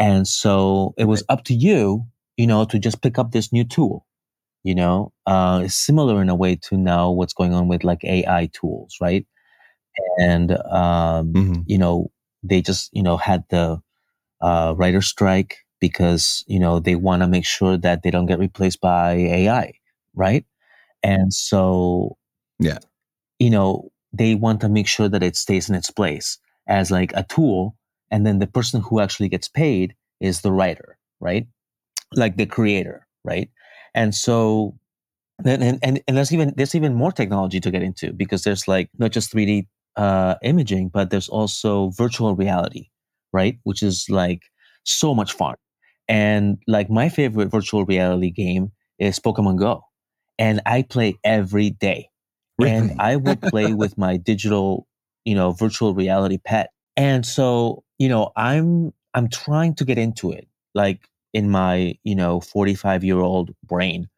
And 0.01 0.27
so 0.27 0.95
it 0.99 1.05
was 1.05 1.23
up 1.29 1.45
to 1.45 1.55
you, 1.55 2.07
you 2.39 2.47
know, 2.47 2.65
to 2.65 2.79
just 2.81 3.03
pick 3.03 3.19
up 3.19 3.33
this 3.33 3.53
new 3.53 3.65
tool, 3.65 4.07
you 4.65 4.75
know, 4.75 5.13
uh, 5.27 5.69
similar 5.69 6.23
in 6.23 6.31
a 6.31 6.35
way 6.35 6.57
to 6.57 6.79
now 6.79 7.11
what's 7.11 7.35
going 7.35 7.55
on 7.55 7.69
with 7.69 7.85
like 7.85 8.05
AI 8.05 8.51
tools, 8.55 8.97
right? 9.01 9.27
And, 10.19 10.53
um, 10.53 11.33
mm-hmm. 11.35 11.63
you 11.67 11.79
know, 11.79 12.11
they 12.43 12.63
just, 12.63 12.91
you 12.95 13.03
know, 13.03 13.19
had 13.19 13.45
the 13.51 13.83
uh, 14.41 14.75
writer 14.77 15.03
strike 15.03 15.59
because, 15.81 16.45
you 16.49 16.59
know, 16.59 16.81
they 16.81 16.97
want 16.97 17.23
to 17.23 17.29
make 17.29 17.45
sure 17.45 17.77
that 17.77 18.03
they 18.03 18.11
don't 18.11 18.27
get 18.27 18.39
replaced 18.39 18.81
by 18.81 19.13
AI, 19.13 19.75
right? 20.15 20.47
And 21.03 21.35
so, 21.35 22.17
yeah, 22.59 22.79
you 23.39 23.51
know, 23.51 23.91
they 24.13 24.35
want 24.35 24.63
to 24.63 24.69
make 24.71 24.87
sure 24.87 25.09
that 25.09 25.23
it 25.23 25.37
stays 25.37 25.69
in 25.69 25.75
its 25.75 25.91
place 25.91 26.39
as 26.67 26.91
like 26.91 27.13
a 27.15 27.25
tool 27.25 27.77
and 28.11 28.27
then 28.27 28.39
the 28.39 28.47
person 28.47 28.81
who 28.81 29.01
actually 29.01 29.29
gets 29.29 29.49
paid 29.49 29.95
is 30.21 30.41
the 30.41 30.53
writer 30.53 30.97
right? 31.21 31.47
Like 32.15 32.37
the 32.37 32.47
creator 32.47 33.07
right? 33.25 33.51
And 33.95 34.15
so 34.15 34.79
and, 35.45 35.81
and, 35.83 36.03
and 36.07 36.17
there's 36.17 36.33
even 36.33 36.55
there's 36.57 36.75
even 36.75 36.95
more 36.95 37.13
technology 37.13 37.61
to 37.61 37.71
get 37.71 37.83
into 37.83 38.13
because 38.13 38.43
there's 38.43 38.69
like 38.69 38.91
not 38.99 39.11
just 39.13 39.33
3d 39.33 39.67
uh, 39.97 40.37
imaging 40.43 40.89
but 40.89 41.11
there's 41.11 41.29
also 41.29 41.91
virtual 41.91 42.37
reality 42.37 42.87
right? 43.33 43.59
Which 43.65 43.83
is 43.83 44.07
like 44.09 44.43
so 44.85 45.15
much 45.15 45.33
fun. 45.33 45.55
And 46.09 46.59
like 46.67 46.91
my 46.91 47.09
favorite 47.09 47.51
virtual 47.51 47.85
reality 47.85 48.31
game 48.31 48.73
is 48.99 49.19
pokemon 49.21 49.59
go. 49.59 49.83
And 50.39 50.61
i 50.67 50.83
play 50.83 51.19
every 51.25 51.71
day. 51.71 52.09
Really? 52.59 52.73
and 52.73 53.01
i 53.01 53.17
will 53.17 53.37
play 53.37 53.73
with 53.83 53.97
my 53.97 54.17
digital 54.17 54.87
you 55.25 55.35
know 55.35 55.53
virtual 55.53 55.95
reality 55.95 56.39
pet 56.39 56.71
and 56.97 57.25
so 57.27 57.85
you 57.99 58.09
know, 58.09 58.33
I'm 58.37 58.93
I'm 59.15 59.29
trying 59.29 59.75
to 59.77 59.85
get 59.85 59.99
into 59.99 60.33
it, 60.33 60.49
like 60.75 61.09
in 61.33 61.51
my 61.51 61.95
you 62.05 62.15
know 62.15 62.41
45 62.41 63.05
year 63.05 63.19
old 63.21 63.55
brain, 63.65 64.09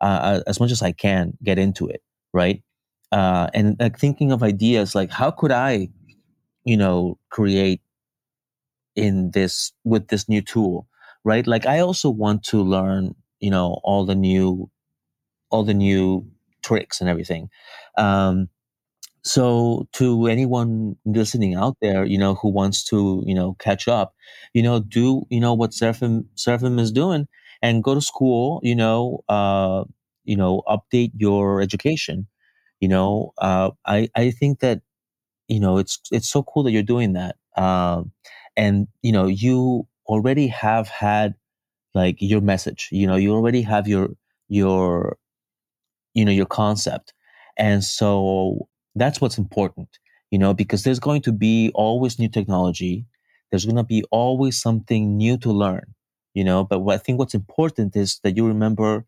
uh, 0.00 0.40
as 0.46 0.60
much 0.60 0.70
as 0.70 0.82
I 0.82 0.92
can 0.92 1.36
get 1.42 1.58
into 1.58 1.88
it, 1.88 2.02
right? 2.32 2.62
Uh, 3.10 3.48
and 3.52 3.76
like 3.78 3.98
thinking 3.98 4.32
of 4.32 4.42
ideas 4.42 4.94
like 4.94 5.10
how 5.10 5.30
could 5.30 5.52
I, 5.52 5.88
you 6.64 6.76
know, 6.76 7.18
create 7.30 7.82
in 8.96 9.30
this 9.32 9.72
with 9.84 10.08
this 10.08 10.28
new 10.28 10.40
tool, 10.42 10.86
right? 11.24 11.46
Like 11.46 11.66
I 11.66 11.80
also 11.80 12.10
want 12.10 12.42
to 12.44 12.62
learn, 12.62 13.14
you 13.40 13.50
know, 13.50 13.80
all 13.84 14.04
the 14.04 14.14
new, 14.14 14.70
all 15.50 15.64
the 15.64 15.74
new 15.74 16.26
tricks 16.62 17.00
and 17.00 17.08
everything. 17.08 17.48
Um, 17.98 18.48
so 19.24 19.86
to 19.92 20.26
anyone 20.26 20.96
listening 21.04 21.54
out 21.54 21.76
there, 21.80 22.04
you 22.04 22.18
know, 22.18 22.34
who 22.34 22.48
wants 22.48 22.84
to, 22.84 23.22
you 23.26 23.34
know, 23.34 23.54
catch 23.60 23.88
up, 23.88 24.14
you 24.54 24.62
know, 24.62 24.80
do, 24.80 25.24
you 25.30 25.40
know, 25.40 25.54
what 25.54 25.72
Seraphim, 25.74 26.28
Seraphim 26.34 26.78
is 26.78 26.90
doing 26.92 27.28
and 27.62 27.84
go 27.84 27.94
to 27.94 28.00
school, 28.00 28.60
you 28.64 28.74
know, 28.74 29.22
uh, 29.28 29.84
you 30.24 30.36
know, 30.36 30.62
update 30.68 31.12
your 31.16 31.60
education. 31.60 32.26
You 32.80 32.88
know, 32.88 33.32
uh, 33.38 33.70
I, 33.86 34.08
I 34.16 34.32
think 34.32 34.60
that, 34.60 34.80
you 35.48 35.60
know, 35.60 35.78
it's, 35.78 36.00
it's 36.10 36.28
so 36.28 36.42
cool 36.42 36.62
that 36.64 36.72
you're 36.72 36.82
doing 36.82 37.12
that. 37.14 37.36
Um, 37.56 38.12
and, 38.56 38.88
you 39.02 39.12
know, 39.12 39.26
you 39.26 39.86
already 40.06 40.48
have 40.48 40.88
had 40.88 41.34
like 41.94 42.16
your 42.20 42.40
message, 42.40 42.88
you 42.92 43.06
know, 43.06 43.16
you 43.16 43.32
already 43.34 43.62
have 43.62 43.88
your, 43.88 44.10
your, 44.48 45.18
you 46.14 46.24
know, 46.24 46.32
your 46.32 46.46
concept. 46.46 47.14
And 47.58 47.84
so 47.84 48.68
that's 48.94 49.20
what's 49.20 49.38
important, 49.38 49.88
you 50.30 50.38
know, 50.38 50.54
because 50.54 50.84
there's 50.84 51.00
going 51.00 51.22
to 51.22 51.32
be 51.32 51.70
always 51.74 52.18
new 52.18 52.28
technology. 52.28 53.06
There's 53.50 53.64
going 53.64 53.76
to 53.76 53.84
be 53.84 54.04
always 54.10 54.60
something 54.60 55.16
new 55.16 55.36
to 55.38 55.52
learn, 55.52 55.94
you 56.34 56.44
know. 56.44 56.64
But 56.64 56.80
what 56.80 56.94
I 56.94 56.98
think 56.98 57.18
what's 57.18 57.34
important 57.34 57.96
is 57.96 58.20
that 58.24 58.36
you 58.36 58.46
remember 58.46 59.04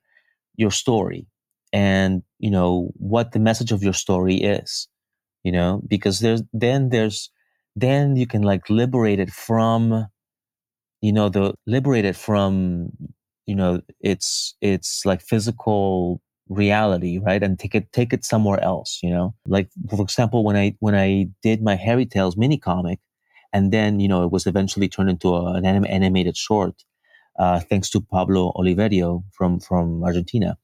your 0.57 0.71
story 0.71 1.27
and, 1.73 2.23
you 2.39 2.51
know, 2.51 2.91
what 2.97 3.33
the 3.33 3.39
message 3.41 3.73
of 3.73 3.83
your 3.83 3.93
story 3.93 4.37
is, 4.37 4.89
you 5.45 5.53
know, 5.53 5.83
because 5.89 6.21
there's 6.21 6.43
then 6.53 6.91
there's 6.91 7.31
then 7.77 8.17
you 8.17 8.27
can 8.27 8.43
like 8.43 8.71
liberate 8.71 9.21
it 9.21 9.31
from, 9.31 10.07
you 11.01 11.13
know, 11.13 11.29
the 11.29 11.55
liberate 11.67 12.05
it 12.05 12.17
from, 12.17 12.91
you 13.47 13.55
know, 13.55 13.81
it's 14.01 14.57
it's 14.61 15.05
like 15.05 15.21
physical 15.21 16.21
reality 16.49 17.19
right? 17.19 17.43
And 17.43 17.59
take 17.59 17.75
it 17.75 17.93
take 17.93 18.13
it 18.13 18.25
somewhere 18.25 18.63
else 18.63 19.01
you 19.03 19.11
know? 19.11 19.35
Like 19.47 19.69
for 19.89 20.03
example 20.03 20.45
when 20.45 20.57
i 20.57 20.77
when 20.81 20.95
i 20.95 21.27
did 21.43 21.63
my 21.63 21.75
hairy 21.75 22.07
tales 22.07 22.37
mini 22.37 22.59
comic 22.59 23.01
and 23.53 23.73
then 23.73 24.01
you 24.01 24.09
know 24.09 24.25
it 24.25 24.31
was 24.31 24.47
eventually 24.47 24.89
turned 24.89 25.11
into 25.11 25.29
a, 25.35 25.55
an 25.55 25.65
anim- 25.65 25.87
animated 25.89 26.37
short 26.37 26.85
uh, 27.39 27.61
thanks 27.61 27.91
to 27.91 28.01
pablo 28.01 28.53
oliverio 28.57 29.25
from 29.33 29.59
from 29.61 30.03
argentina. 30.05 30.57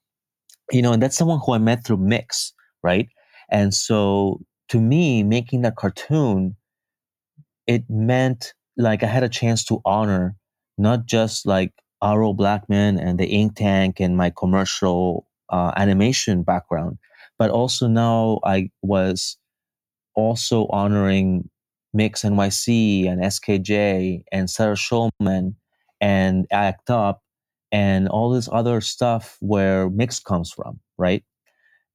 You 0.73 0.83
know 0.83 0.93
and 0.93 1.03
that's 1.03 1.17
someone 1.17 1.41
who 1.45 1.53
i 1.55 1.59
met 1.59 1.85
through 1.85 1.99
mix 1.99 2.53
right? 2.83 3.09
And 3.51 3.75
so 3.75 4.41
to 4.69 4.81
me 4.81 5.23
making 5.23 5.63
that 5.63 5.77
cartoon 5.77 6.57
it 7.67 7.85
meant 7.89 8.55
like 8.77 9.03
i 9.03 9.07
had 9.07 9.23
a 9.23 9.29
chance 9.29 9.65
to 9.65 9.81
honor 9.85 10.37
not 10.79 11.07
just 11.07 11.47
like 11.47 11.73
R.O. 12.03 12.35
Blechman 12.35 12.99
and 12.99 13.19
the 13.19 13.27
ink 13.27 13.57
tank 13.57 14.01
and 14.01 14.17
my 14.17 14.31
commercial 14.31 15.27
uh, 15.51 15.73
animation 15.77 16.43
background, 16.43 16.99
but 17.39 17.51
also 17.51 17.87
now 17.89 18.41
I 18.45 18.71
was 18.83 19.37
also 20.15 20.67
honoring 20.69 21.49
Mix 21.93 22.23
NYC 22.23 23.09
and 23.09 23.23
SKJ 23.23 24.23
and 24.33 24.49
Sarah 24.49 24.77
Schulman 24.77 25.55
and 26.01 26.47
Act 26.51 26.91
Up 26.91 27.23
and 27.73 28.09
all 28.09 28.31
this 28.31 28.49
other 28.51 28.81
stuff 28.81 29.37
where 29.41 29.91
Mix 29.91 30.21
comes 30.21 30.53
from, 30.53 30.81
right? 30.99 31.25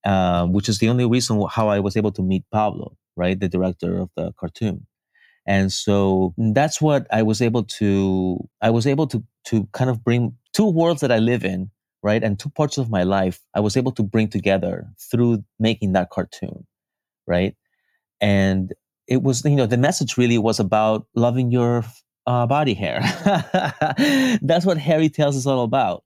Um, 0.06 0.54
which 0.54 0.70
is 0.70 0.80
the 0.80 0.90
only 0.90 1.06
reason 1.06 1.44
how 1.50 1.68
I 1.70 1.80
was 1.80 1.98
able 1.98 2.12
to 2.14 2.22
meet 2.22 2.44
Pablo, 2.52 2.96
right, 3.16 3.40
the 3.40 3.50
director 3.50 3.98
of 3.98 4.10
the 4.16 4.32
cartoon. 4.34 4.86
And 5.48 5.72
so 5.72 6.34
that's 6.38 6.82
what 6.82 7.08
I 7.12 7.24
was 7.24 7.42
able 7.42 7.64
to. 7.64 8.40
I 8.62 8.72
was 8.72 8.88
able 8.88 9.08
to 9.08 9.24
to 9.46 9.68
kind 9.74 9.90
of 9.90 10.04
bring 10.04 10.36
two 10.54 10.70
worlds 10.70 11.02
that 11.02 11.12
I 11.12 11.20
live 11.20 11.46
in 11.46 11.70
right? 12.06 12.24
And 12.24 12.40
two 12.40 12.52
parts 12.52 12.78
of 12.80 12.92
my 12.92 13.04
life 13.04 13.42
I 13.56 13.62
was 13.62 13.78
able 13.78 13.94
to 13.94 14.04
bring 14.04 14.30
together 14.30 14.88
through 15.12 15.44
making 15.60 15.94
that 15.94 16.12
cartoon, 16.12 16.68
right? 17.28 17.56
and 18.22 18.74
it 19.08 19.24
was 19.24 19.46
you 19.46 19.56
know 19.56 19.66
the 19.68 19.78
message 19.78 20.18
really 20.18 20.38
was 20.38 20.60
about 20.60 21.08
loving 21.16 21.52
your 21.52 21.84
uh, 22.28 22.48
body 22.48 22.74
hair. 22.74 23.02
That's 24.42 24.66
what 24.66 24.78
Hairy 24.80 25.10
Tales 25.10 25.36
is 25.36 25.48
all 25.48 25.64
about, 25.64 26.04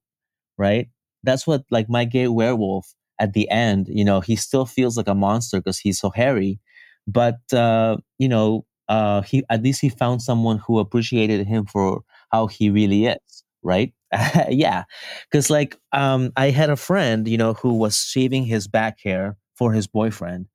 right? 0.57 0.89
That's 1.23 1.47
what 1.47 1.63
like 1.71 1.89
my 1.89 2.05
gay 2.05 2.27
werewolf 2.27 2.93
at 3.19 3.33
the 3.33 3.49
end, 3.49 3.87
you 3.89 4.05
know, 4.05 4.21
he 4.21 4.35
still 4.35 4.65
feels 4.65 4.97
like 4.97 5.07
a 5.07 5.15
monster 5.15 5.59
because 5.59 5.79
he's 5.79 5.99
so 5.99 6.09
hairy, 6.09 6.59
but 7.07 7.39
uh, 7.53 7.97
you 8.17 8.29
know, 8.29 8.65
uh, 8.89 9.21
he 9.21 9.43
at 9.49 9.63
least 9.63 9.81
he 9.81 9.89
found 9.89 10.21
someone 10.21 10.59
who 10.59 10.79
appreciated 10.79 11.47
him 11.47 11.65
for 11.65 12.01
how 12.31 12.47
he 12.47 12.69
really 12.69 13.05
is, 13.07 13.43
right? 13.63 13.93
yeah, 14.49 14.83
because 15.29 15.49
like 15.49 15.77
um, 15.91 16.31
I 16.35 16.49
had 16.49 16.69
a 16.69 16.75
friend, 16.75 17.27
you 17.27 17.37
know, 17.37 17.53
who 17.53 17.73
was 17.73 17.97
shaving 18.03 18.43
his 18.45 18.67
back 18.67 18.97
hair 19.03 19.37
for 19.55 19.71
his 19.73 19.85
boyfriend, 19.87 20.47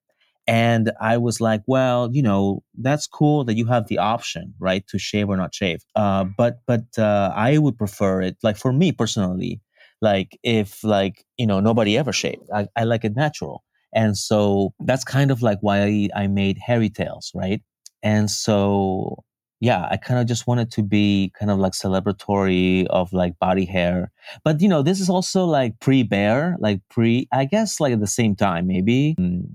and 0.47 0.93
I 1.01 1.19
was 1.19 1.41
like, 1.41 1.63
well, 1.67 2.11
you 2.13 2.23
know, 2.23 2.63
that's 2.79 3.07
cool 3.07 3.45
that 3.45 3.57
you 3.57 3.67
have 3.67 3.89
the 3.89 3.99
option, 3.99 4.55
right, 4.61 4.87
to 4.89 4.99
shave 4.99 5.29
or 5.29 5.37
not 5.37 5.55
shave. 5.55 5.83
Uh, 5.97 6.25
but 6.39 6.61
but 6.67 6.85
uh, 6.99 7.33
I 7.35 7.59
would 7.59 7.79
prefer 7.79 8.23
it, 8.23 8.37
like 8.43 8.57
for 8.57 8.73
me 8.73 8.93
personally, 8.93 9.61
like 10.03 10.39
if 10.43 10.83
like 10.85 11.25
you 11.39 11.47
know 11.47 11.61
nobody 11.61 11.99
ever 11.99 12.13
shaved, 12.13 12.49
I, 12.55 12.69
I 12.77 12.85
like 12.85 13.05
it 13.05 13.17
natural, 13.17 13.65
and 13.95 14.17
so 14.19 14.75
that's 14.81 15.05
kind 15.05 15.31
of 15.31 15.43
like 15.43 15.59
why 15.61 15.83
I, 15.85 16.09
I 16.17 16.27
made 16.29 16.59
hairy 16.59 16.91
tales, 16.91 17.31
right? 17.35 17.63
And 18.03 18.31
so 18.31 19.25
yeah, 19.65 19.89
I 19.91 19.97
kind 19.97 20.21
of 20.21 20.27
just 20.27 20.47
wanted 20.47 20.71
to 20.73 20.83
be 20.83 21.33
kind 21.39 21.51
of 21.51 21.59
like 21.59 21.73
celebratory 21.73 22.87
of 22.89 23.13
like 23.15 23.39
body 23.39 23.65
hair. 23.65 24.13
But 24.45 24.61
you 24.61 24.69
know, 24.69 24.83
this 24.83 25.01
is 25.01 25.09
also 25.09 25.47
like 25.47 25.81
pre-bear, 25.81 26.57
like 26.61 26.81
pre, 26.91 27.27
I 27.33 27.47
guess 27.47 27.81
like 27.81 27.95
at 27.95 28.01
the 28.01 28.07
same 28.07 28.37
time, 28.37 28.67
maybe. 28.67 29.17
Mm, 29.19 29.55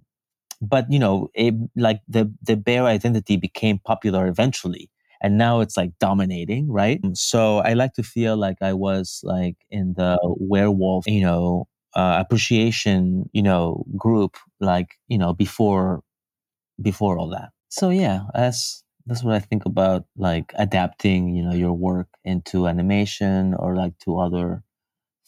but 0.61 0.91
you 0.91 0.99
know, 0.99 1.29
it, 1.35 1.53
like 1.75 2.01
the 2.07 2.33
the 2.43 2.57
bear 2.57 2.85
identity 2.85 3.37
became 3.37 3.79
popular 3.79 4.27
eventually, 4.27 4.89
and 5.21 5.37
now 5.37 5.61
it's 5.61 5.77
like 5.77 5.91
dominating, 5.99 6.71
right? 6.71 6.99
So 7.13 7.59
I 7.59 7.73
like 7.73 7.93
to 7.95 8.03
feel 8.03 8.37
like 8.37 8.57
I 8.61 8.73
was 8.73 9.21
like 9.23 9.57
in 9.69 9.93
the 9.95 10.17
werewolf, 10.39 11.07
you 11.07 11.21
know, 11.21 11.67
uh, 11.95 12.17
appreciation, 12.19 13.29
you 13.33 13.43
know, 13.43 13.85
group, 13.97 14.37
like 14.59 14.89
you 15.07 15.17
know, 15.19 15.33
before 15.33 16.01
before 16.81 17.17
all 17.17 17.29
that. 17.29 17.49
So 17.69 17.89
yeah, 17.89 18.21
that's 18.33 18.83
that's 19.09 19.23
what 19.23 19.33
I 19.33 19.39
think 19.39 19.65
about 19.65 20.05
like 20.15 20.53
adapting, 20.55 21.35
you 21.35 21.43
know, 21.43 21.53
your 21.53 21.73
work 21.73 22.07
into 22.23 22.67
animation 22.67 23.55
or 23.55 23.75
like 23.75 23.97
to 24.05 24.19
other 24.19 24.63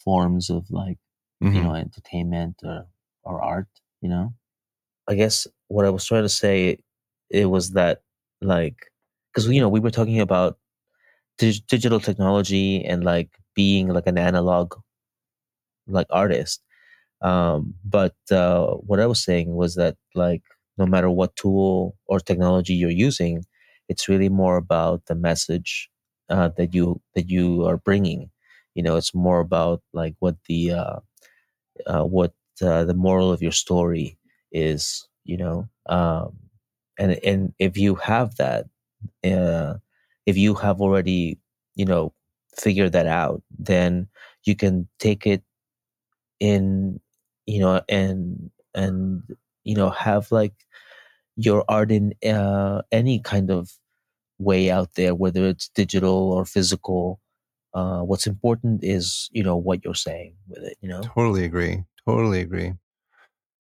forms 0.04 0.50
of 0.50 0.70
like, 0.70 0.98
mm-hmm. 1.42 1.56
you 1.56 1.62
know, 1.62 1.74
entertainment 1.74 2.56
or 2.62 2.86
or 3.24 3.42
art, 3.42 3.66
you 4.00 4.08
know. 4.08 4.34
I 5.08 5.16
guess 5.16 5.48
what 5.66 5.84
I 5.84 5.90
was 5.90 6.06
trying 6.06 6.22
to 6.22 6.28
say 6.28 6.78
it 7.28 7.46
was 7.46 7.72
that 7.72 8.02
like 8.40 8.76
because 9.32 9.48
you 9.48 9.60
know 9.60 9.68
we 9.68 9.80
were 9.80 9.90
talking 9.90 10.20
about 10.20 10.58
dig- 11.38 11.66
digital 11.66 11.98
technology 11.98 12.84
and 12.84 13.02
like 13.02 13.30
being 13.56 13.88
like 13.88 14.06
an 14.06 14.18
analog 14.18 14.74
like 15.88 16.06
artist 16.10 16.62
um 17.22 17.74
but 17.84 18.14
uh 18.30 18.66
what 18.66 19.00
I 19.00 19.06
was 19.06 19.22
saying 19.24 19.54
was 19.54 19.74
that 19.74 19.96
like 20.14 20.42
no 20.78 20.86
matter 20.86 21.10
what 21.10 21.34
tool 21.36 21.96
or 22.06 22.20
technology 22.20 22.74
you're 22.74 22.90
using 22.90 23.44
it's 23.92 24.08
really 24.08 24.30
more 24.30 24.56
about 24.58 25.06
the 25.06 25.14
message 25.16 25.90
uh, 26.30 26.50
that 26.58 26.74
you 26.74 27.00
that 27.16 27.30
you 27.30 27.66
are 27.68 27.78
bringing. 27.78 28.30
You 28.74 28.82
know 28.84 28.96
it's 28.96 29.14
more 29.14 29.40
about 29.40 29.82
like 29.94 30.16
what 30.20 30.36
the 30.48 30.72
uh, 30.72 31.00
uh 31.86 32.04
what 32.04 32.32
uh, 32.62 32.84
the 32.84 32.94
moral 32.94 33.32
of 33.32 33.42
your 33.42 33.52
story 33.52 34.18
is 34.52 35.08
you 35.24 35.36
know 35.36 35.68
um, 35.86 36.36
and 36.98 37.18
and 37.24 37.54
if 37.58 37.76
you 37.76 37.94
have 37.96 38.36
that 38.36 38.66
uh, 39.24 39.74
if 40.26 40.36
you 40.36 40.54
have 40.54 40.80
already 40.80 41.38
you 41.74 41.84
know 41.84 42.12
figured 42.56 42.92
that 42.92 43.06
out 43.06 43.42
then 43.58 44.08
you 44.44 44.54
can 44.56 44.88
take 44.98 45.26
it 45.26 45.42
in 46.40 47.00
you 47.46 47.60
know 47.60 47.82
and 47.88 48.50
and 48.74 49.22
you 49.64 49.74
know 49.74 49.90
have 49.90 50.30
like 50.32 50.54
your 51.36 51.64
art 51.68 51.90
in 51.92 52.14
uh, 52.28 52.82
any 52.92 53.20
kind 53.20 53.50
of 53.50 53.72
way 54.42 54.70
out 54.70 54.94
there 54.94 55.14
whether 55.14 55.46
it's 55.46 55.68
digital 55.68 56.32
or 56.32 56.44
physical 56.44 57.20
uh, 57.74 58.00
what's 58.00 58.26
important 58.26 58.84
is 58.84 59.30
you 59.32 59.42
know 59.42 59.56
what 59.56 59.84
you're 59.84 59.94
saying 59.94 60.34
with 60.48 60.62
it 60.62 60.76
you 60.80 60.88
know 60.88 61.00
totally 61.02 61.44
agree 61.44 61.84
totally 62.06 62.40
agree 62.40 62.72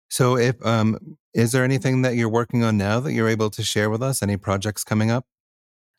so, 0.10 0.38
if 0.38 0.64
um, 0.66 1.18
is 1.34 1.52
there 1.52 1.64
anything 1.64 2.02
that 2.04 2.16
you're 2.16 2.30
working 2.30 2.64
on 2.64 2.78
now 2.78 3.00
that 3.00 3.14
you're 3.14 3.28
able 3.28 3.50
to 3.52 3.64
share 3.64 3.90
with 3.90 4.02
us? 4.02 4.24
Any 4.24 4.38
projects 4.38 4.84
coming 4.84 5.12
up? 5.12 5.26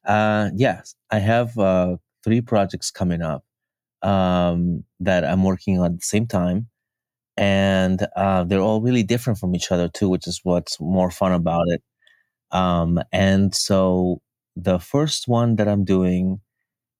Uh, 0.04 0.50
yes, 0.54 0.94
I 1.10 1.18
have 1.18 1.56
uh, 1.58 1.96
three 2.24 2.40
projects 2.40 2.90
coming 2.90 3.20
up 3.20 3.44
um, 4.02 4.84
that 5.00 5.24
I'm 5.24 5.44
working 5.44 5.78
on 5.78 5.92
at 5.92 6.00
the 6.00 6.06
same 6.06 6.26
time, 6.26 6.68
and 7.36 8.06
uh, 8.16 8.44
they're 8.44 8.60
all 8.60 8.80
really 8.80 9.02
different 9.02 9.38
from 9.38 9.54
each 9.54 9.70
other 9.70 9.88
too, 9.88 10.08
which 10.08 10.26
is 10.26 10.40
what's 10.42 10.80
more 10.80 11.10
fun 11.10 11.32
about 11.32 11.68
it. 11.68 11.82
Um, 12.50 13.00
and 13.12 13.54
so, 13.54 14.22
the 14.62 14.78
first 14.78 15.28
one 15.28 15.56
that 15.56 15.68
I'm 15.68 15.84
doing 15.84 16.40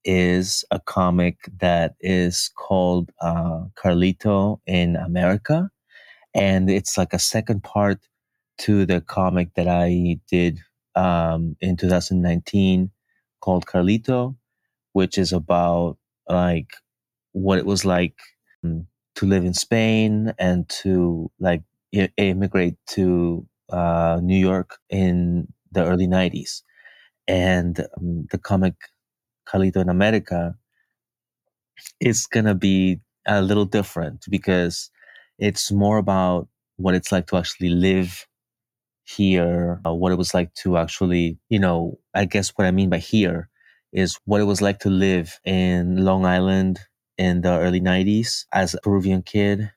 is 0.05 0.65
a 0.71 0.81
comic 0.81 1.39
that 1.61 1.97
is 2.01 2.51
called 2.57 3.11
uh, 3.21 3.65
Carlito 3.77 4.61
in 4.67 4.97
America 4.97 5.71
and 6.35 6.71
it's 6.71 6.99
like 6.99 7.13
a 7.15 7.19
second 7.19 7.63
part 7.65 8.01
to 8.59 8.87
the 8.87 9.01
comic 9.01 9.55
that 9.55 9.69
I 9.69 10.19
did 10.31 10.61
um, 10.97 11.57
in 11.61 11.77
2019 11.77 12.91
called 13.41 13.67
Carlito, 13.67 14.37
which 14.93 15.19
is 15.19 15.33
about 15.33 15.99
like 16.29 16.71
what 17.33 17.59
it 17.59 17.67
was 17.67 17.85
like 17.85 18.15
um, 18.65 18.87
to 19.17 19.27
live 19.27 19.45
in 19.45 19.55
Spain 19.55 20.33
and 20.39 20.69
to 20.69 21.31
like 21.41 21.63
immigrate 22.17 22.77
to 22.89 23.47
uh, 23.71 24.21
New 24.23 24.39
York 24.39 24.79
in 24.91 25.49
the 25.73 25.85
early 25.85 26.07
90s. 26.07 26.63
And 27.29 27.81
um, 27.99 28.27
the 28.33 28.39
comic 28.39 28.75
Carlito 29.49 29.79
in 29.83 29.89
America 29.89 30.57
is 32.01 32.27
to 32.47 32.55
be 32.55 33.01
a 33.27 33.43
little 33.43 33.65
different 33.65 34.25
because 34.31 34.91
it's 35.39 35.71
more 35.71 35.99
about 35.99 36.49
what 36.77 36.95
it's 36.95 37.13
like 37.13 37.27
to 37.29 37.37
actually 37.37 37.71
live 37.71 38.27
here, 39.05 39.81
uh, 39.87 39.95
what 39.95 40.13
it 40.13 40.19
was 40.19 40.35
like 40.35 40.55
to 40.55 40.77
actually, 40.79 41.39
you 41.49 41.59
know, 41.59 41.99
I 42.15 42.25
guess 42.27 42.51
what 42.57 42.67
I 42.67 42.73
mean 42.73 42.91
by 42.91 42.99
here 42.99 43.49
is 43.93 44.19
what 44.27 44.41
it 44.41 44.45
was 44.45 44.63
like 44.63 44.81
to 44.81 44.91
live 44.91 45.41
in 45.45 46.05
Long 46.05 46.27
Island 46.27 46.81
in 47.19 47.43
the 47.43 47.59
early 47.59 47.81
90s 47.81 48.47
as 48.53 48.75
a 48.75 48.81
Peruvian 48.83 49.23
kid 49.23 49.71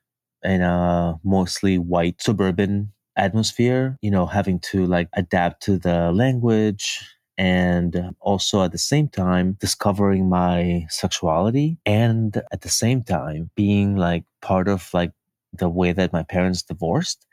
in 0.43 0.61
a 0.61 1.15
mostly 1.23 1.77
white 1.77 2.21
suburban 2.21 2.93
atmosphere, 3.17 3.97
you 4.01 4.11
know, 4.11 4.25
having 4.25 4.59
to 4.59 4.85
like 4.85 5.09
adapt 5.13 5.63
to 5.63 5.77
the 5.77 6.11
language 6.11 7.01
and 7.37 8.13
also 8.19 8.63
at 8.63 8.71
the 8.71 8.77
same 8.77 9.07
time 9.07 9.57
discovering 9.59 10.29
my 10.29 10.85
sexuality 10.89 11.77
and 11.85 12.41
at 12.51 12.61
the 12.61 12.69
same 12.69 13.03
time 13.03 13.49
being 13.55 13.95
like 13.95 14.23
part 14.41 14.67
of 14.67 14.89
like 14.93 15.11
the 15.53 15.69
way 15.69 15.91
that 15.91 16.13
my 16.13 16.23
parents 16.23 16.61
divorced. 16.61 17.25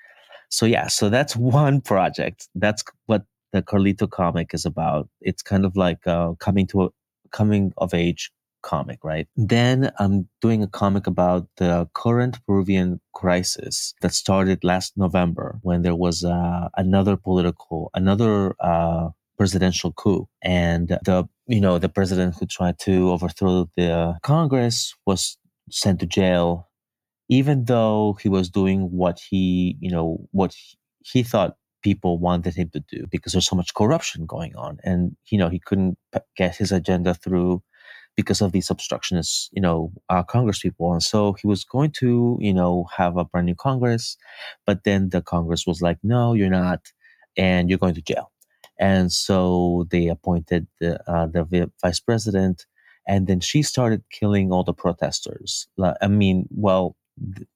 So 0.48 0.66
yeah, 0.66 0.88
so 0.88 1.08
that's 1.08 1.36
one 1.62 1.80
project. 1.80 2.48
That's 2.54 2.82
what 3.06 3.24
the 3.52 3.62
Carlito 3.62 4.08
comic 4.10 4.54
is 4.54 4.64
about. 4.64 5.08
It's 5.20 5.42
kind 5.42 5.64
of 5.64 5.76
like 5.76 6.06
uh, 6.06 6.34
coming 6.34 6.66
to 6.68 6.84
a 6.84 6.88
coming 7.30 7.72
of 7.76 7.94
age 7.94 8.30
comic, 8.62 9.04
right? 9.04 9.28
Then 9.36 9.90
I'm 9.98 10.28
doing 10.40 10.62
a 10.62 10.66
comic 10.66 11.06
about 11.06 11.46
the 11.56 11.88
current 11.94 12.44
Peruvian 12.46 13.00
crisis 13.14 13.94
that 14.00 14.14
started 14.14 14.64
last 14.64 14.96
November 14.96 15.58
when 15.62 15.82
there 15.82 15.94
was 15.94 16.24
uh, 16.24 16.68
another 16.76 17.16
political, 17.16 17.90
another 17.94 18.54
uh, 18.60 19.10
presidential 19.38 19.92
coup, 19.92 20.28
and 20.42 20.88
the 21.04 21.28
you 21.46 21.60
know 21.60 21.78
the 21.78 21.88
president 21.88 22.36
who 22.38 22.46
tried 22.46 22.78
to 22.80 23.10
overthrow 23.12 23.68
the 23.76 24.16
Congress 24.22 24.94
was 25.06 25.38
sent 25.70 26.00
to 26.00 26.06
jail 26.06 26.68
even 27.28 27.64
though 27.66 28.16
he 28.20 28.28
was 28.28 28.48
doing 28.50 28.90
what 28.90 29.20
he, 29.20 29.76
you 29.80 29.90
know, 29.90 30.18
what 30.32 30.54
he 31.04 31.22
thought 31.22 31.56
people 31.82 32.18
wanted 32.18 32.54
him 32.54 32.70
to 32.72 32.80
do 32.90 33.06
because 33.10 33.32
there's 33.32 33.46
so 33.48 33.56
much 33.56 33.74
corruption 33.74 34.26
going 34.26 34.54
on. 34.56 34.78
And 34.82 35.16
you 35.30 35.38
know 35.38 35.48
he 35.48 35.60
couldn't 35.60 35.96
get 36.36 36.56
his 36.56 36.72
agenda 36.72 37.14
through 37.14 37.62
because 38.16 38.40
of 38.40 38.50
these 38.50 38.68
obstructionists 38.68 39.48
you 39.52 39.62
know 39.62 39.92
uh, 40.08 40.24
congress 40.24 40.58
people. 40.60 40.92
And 40.92 41.02
so 41.02 41.34
he 41.34 41.46
was 41.46 41.64
going 41.64 41.92
to 41.92 42.36
you 42.40 42.52
know 42.52 42.86
have 42.96 43.16
a 43.16 43.24
brand 43.24 43.46
new 43.46 43.54
congress 43.54 44.16
but 44.66 44.82
then 44.84 45.10
the 45.10 45.22
congress 45.22 45.66
was 45.66 45.80
like 45.80 45.98
no 46.02 46.34
you're 46.34 46.50
not 46.50 46.80
and 47.36 47.70
you're 47.70 47.78
going 47.78 47.94
to 47.94 48.02
jail 48.02 48.32
and 48.78 49.12
so 49.12 49.86
they 49.90 50.08
appointed 50.08 50.66
the, 50.80 51.00
uh, 51.10 51.26
the 51.26 51.70
vice 51.82 52.00
president 52.00 52.66
and 53.06 53.26
then 53.26 53.40
she 53.40 53.62
started 53.62 54.02
killing 54.10 54.52
all 54.52 54.64
the 54.64 54.74
protesters 54.74 55.68
i 56.00 56.08
mean 56.08 56.46
well 56.50 56.96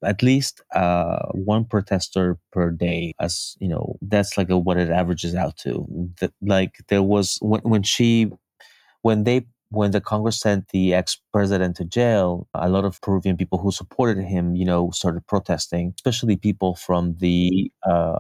at 0.05 0.23
least 0.23 0.61
uh, 0.75 1.27
one 1.35 1.64
protester 1.64 2.37
per 2.51 2.70
day 2.70 3.14
as 3.20 3.57
you 3.61 3.68
know 3.68 3.97
that's 4.03 4.37
like 4.37 4.51
a, 4.51 4.59
what 4.59 4.77
it 4.77 4.91
averages 4.91 5.35
out 5.35 5.57
to 5.57 5.87
the, 6.20 6.33
like 6.43 6.77
there 6.89 7.03
was 7.03 7.39
when, 7.43 7.61
when 7.61 7.83
she 7.83 8.31
when 9.03 9.25
they 9.25 9.47
when 9.70 9.91
the 9.93 10.01
Congress 10.03 10.39
sent 10.41 10.68
the 10.68 10.93
ex-president 10.93 11.77
to 11.77 11.85
jail, 11.85 12.47
a 12.55 12.68
lot 12.68 12.85
of 12.85 13.01
Peruvian 13.01 13.39
people 13.39 13.59
who 13.59 13.73
supported 13.73 14.23
him, 14.23 14.55
you 14.55 14.66
know, 14.66 14.91
started 14.91 15.27
protesting, 15.27 15.95
especially 15.97 16.37
people 16.37 16.75
from 16.75 17.16
the 17.20 17.73
uh, 17.89 18.18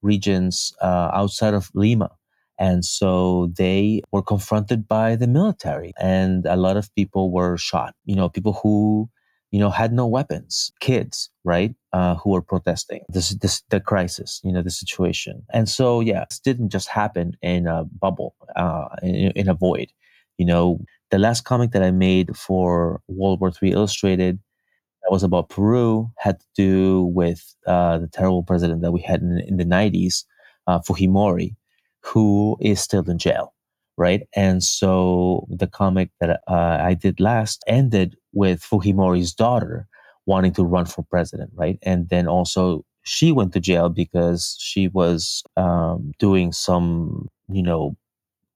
regions 0.00 0.72
uh, 0.80 1.10
outside 1.12 1.52
of 1.52 1.70
Lima. 1.74 2.10
And 2.58 2.84
so 2.84 3.50
they 3.56 4.02
were 4.12 4.22
confronted 4.22 4.86
by 4.86 5.16
the 5.16 5.26
military, 5.26 5.92
and 6.00 6.46
a 6.46 6.56
lot 6.56 6.76
of 6.76 6.94
people 6.94 7.30
were 7.32 7.56
shot. 7.56 7.94
You 8.04 8.14
know, 8.16 8.28
people 8.28 8.52
who 8.62 9.10
you 9.50 9.58
know 9.58 9.70
had 9.70 9.92
no 9.92 10.06
weapons, 10.06 10.72
kids, 10.80 11.30
right, 11.44 11.74
uh, 11.92 12.14
who 12.16 12.30
were 12.30 12.42
protesting 12.42 13.02
this, 13.08 13.30
this 13.30 13.62
the 13.70 13.80
crisis, 13.80 14.40
you 14.44 14.52
know, 14.52 14.62
the 14.62 14.70
situation. 14.70 15.42
And 15.52 15.68
so 15.68 16.00
yeah, 16.00 16.24
this 16.28 16.40
didn't 16.40 16.70
just 16.70 16.88
happen 16.88 17.36
in 17.42 17.66
a 17.66 17.84
bubble, 17.84 18.34
uh, 18.56 18.88
in, 19.02 19.32
in 19.32 19.48
a 19.48 19.54
void. 19.54 19.92
You 20.38 20.46
know, 20.46 20.80
the 21.10 21.18
last 21.18 21.44
comic 21.44 21.72
that 21.72 21.82
I 21.82 21.90
made 21.90 22.36
for 22.36 23.00
World 23.08 23.40
War 23.40 23.52
III 23.62 23.72
Illustrated 23.72 24.38
that 25.04 25.12
was 25.12 25.22
about 25.22 25.50
Peru 25.50 26.10
had 26.18 26.40
to 26.40 26.46
do 26.56 27.04
with 27.04 27.54
uh, 27.66 27.98
the 27.98 28.08
terrible 28.08 28.42
president 28.42 28.82
that 28.82 28.92
we 28.92 29.02
had 29.02 29.20
in, 29.20 29.38
in 29.46 29.56
the 29.58 29.64
90s, 29.64 30.24
uh, 30.66 30.80
Fujimori, 30.80 31.54
who 32.04 32.56
is 32.60 32.80
still 32.80 33.08
in 33.08 33.18
jail, 33.18 33.54
right? 33.96 34.22
And 34.34 34.62
so 34.62 35.46
the 35.48 35.66
comic 35.66 36.10
that 36.20 36.40
uh, 36.46 36.78
I 36.80 36.94
did 36.94 37.18
last 37.20 37.64
ended 37.66 38.16
with 38.32 38.60
Fujimori's 38.62 39.32
daughter 39.32 39.86
wanting 40.26 40.52
to 40.54 40.64
run 40.64 40.86
for 40.86 41.02
president, 41.02 41.50
right? 41.54 41.78
And 41.82 42.08
then 42.08 42.28
also 42.28 42.84
she 43.02 43.32
went 43.32 43.52
to 43.52 43.60
jail 43.60 43.88
because 43.88 44.56
she 44.58 44.88
was 44.88 45.42
um, 45.56 46.12
doing 46.18 46.52
some, 46.52 47.28
you 47.48 47.62
know, 47.62 47.96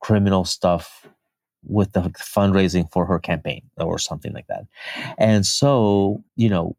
criminal 0.00 0.44
stuff 0.44 1.06
with 1.64 1.92
the 1.92 2.00
fundraising 2.00 2.90
for 2.92 3.04
her 3.04 3.18
campaign 3.18 3.62
or 3.76 3.98
something 3.98 4.32
like 4.32 4.46
that. 4.48 4.64
And 5.18 5.44
so, 5.44 6.22
you 6.36 6.48
know, 6.48 6.76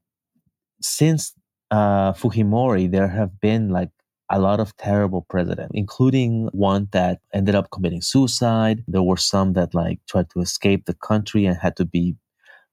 since 0.82 1.34
uh, 1.72 2.14
Fujimori, 2.14 2.90
there 2.90 3.08
have 3.08 3.40
been 3.40 3.70
like 3.70 3.90
a 4.30 4.40
lot 4.40 4.60
of 4.60 4.76
terrible 4.78 5.26
presidents, 5.30 5.72
including 5.74 6.50
one 6.52 6.88
that 6.92 7.20
ended 7.34 7.56
up 7.56 7.72
committing 7.72 8.02
suicide. 8.02 8.84
There 8.88 9.04
were 9.04 9.18
some 9.18 9.54
that 9.54 9.74
like 9.74 10.00
tried 10.08 10.30
to 10.32 10.42
escape 10.42 10.86
the 10.86 10.94
country 10.94 11.46
and 11.46 11.58
had 11.58 11.76
to 11.78 11.86
be 11.86 12.16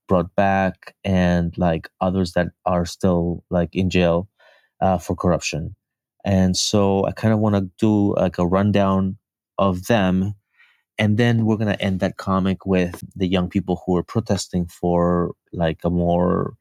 brought 0.08 0.34
back, 0.36 0.94
and 1.04 1.56
like 1.58 1.88
others 2.00 2.32
that 2.32 2.48
are 2.64 2.86
still 2.86 3.44
like 3.50 3.74
in 3.74 3.90
jail 3.90 4.28
uh, 4.80 4.98
for 4.98 5.16
corruption. 5.16 5.74
And 6.24 6.56
so 6.56 7.06
I 7.06 7.12
kind 7.12 7.32
of 7.34 7.40
want 7.40 7.56
to 7.56 7.70
do 7.78 8.14
like 8.16 8.38
a 8.38 8.46
rundown 8.46 9.18
of 9.58 9.86
them 9.86 10.34
and 10.98 11.18
then 11.18 11.44
we're 11.44 11.56
going 11.56 11.72
to 11.72 11.82
end 11.82 12.00
that 12.00 12.16
comic 12.16 12.64
with 12.64 13.02
the 13.14 13.26
young 13.26 13.48
people 13.48 13.82
who 13.84 13.96
are 13.96 14.02
protesting 14.02 14.66
for 14.66 15.32
like 15.52 15.78
a 15.84 15.90
more 15.90 16.54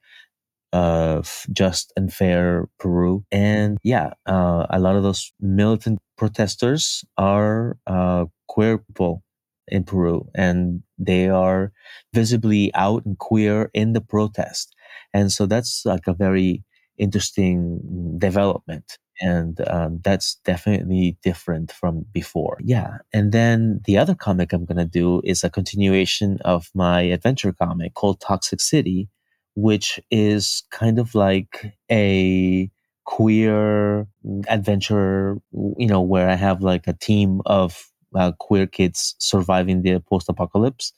uh, 0.76 1.22
just 1.54 1.94
and 1.96 2.14
fair 2.14 2.68
Peru. 2.80 3.24
And 3.32 3.78
yeah, 3.84 4.12
uh, 4.26 4.66
a 4.70 4.80
lot 4.80 4.96
of 4.98 5.04
those 5.04 5.32
militant 5.40 6.00
protesters 6.18 7.06
are 7.18 7.78
uh, 7.88 8.26
queer 8.48 8.78
people 8.80 9.24
in 9.68 9.84
Peru, 9.84 10.28
and 10.36 10.84
they 10.98 11.30
are 11.30 11.72
visibly 12.14 12.74
out 12.76 13.06
and 13.06 13.18
queer 13.18 13.72
in 13.74 13.94
the 13.94 14.02
protest. 14.02 14.76
And 15.14 15.32
so 15.32 15.46
that's 15.46 15.84
like 15.86 16.08
a 16.08 16.14
very 16.14 16.64
interesting 16.98 17.80
development 18.18 18.98
and 19.22 19.60
um, 19.68 20.00
that's 20.04 20.36
definitely 20.44 21.18
different 21.24 21.72
from 21.72 22.06
before. 22.12 22.58
Yeah, 22.62 22.98
and 23.14 23.32
then 23.32 23.82
the 23.86 23.98
other 23.98 24.16
comic 24.16 24.52
I'm 24.52 24.66
gonna 24.66 24.86
do 24.86 25.22
is 25.24 25.44
a 25.44 25.50
continuation 25.50 26.40
of 26.44 26.70
my 26.74 27.02
adventure 27.02 27.54
comic 27.54 27.94
called 27.94 28.20
Toxic 28.20 28.60
City, 28.60 29.10
which 29.56 30.00
is 30.12 30.64
kind 30.72 31.00
of 31.00 31.16
like 31.16 31.74
a 31.92 32.70
queer 33.06 34.08
adventure, 34.48 35.38
you 35.78 35.88
know, 35.88 36.02
where 36.02 36.30
I 36.30 36.36
have 36.36 36.62
like 36.62 36.88
a 36.88 36.94
team 36.94 37.42
of 37.46 37.92
uh, 38.16 38.32
queer 38.40 38.68
kids 38.68 39.16
surviving 39.20 39.82
the 39.84 40.00
post-apocalypse, 40.00 40.94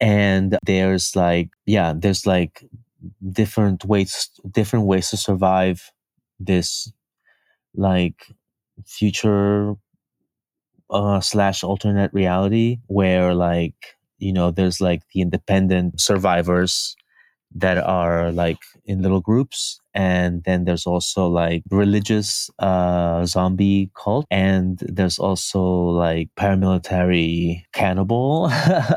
and 0.00 0.58
there's 0.66 1.16
like 1.16 1.50
yeah, 1.66 1.94
there's 1.96 2.26
like 2.26 2.64
different 3.32 3.84
ways 3.84 4.30
different 4.50 4.86
ways 4.86 5.10
to 5.10 5.16
survive 5.16 5.92
this 6.40 6.92
like 7.76 8.26
future 8.86 9.74
uh, 10.90 11.20
slash 11.20 11.64
alternate 11.64 12.12
reality 12.12 12.78
where 12.86 13.34
like 13.34 13.96
you 14.18 14.32
know 14.32 14.50
there's 14.50 14.80
like 14.80 15.02
the 15.12 15.20
independent 15.20 16.00
survivors 16.00 16.96
that 17.54 17.78
are 17.78 18.32
like 18.32 18.58
in 18.84 19.00
little 19.02 19.20
groups 19.20 19.80
and 19.94 20.42
then 20.44 20.64
there's 20.64 20.86
also 20.86 21.28
like 21.28 21.62
religious 21.70 22.50
uh 22.58 23.24
zombie 23.26 23.90
cult 23.96 24.26
and 24.30 24.80
there's 24.88 25.18
also 25.20 25.62
like 25.62 26.28
paramilitary 26.36 27.62
cannibal 27.72 28.50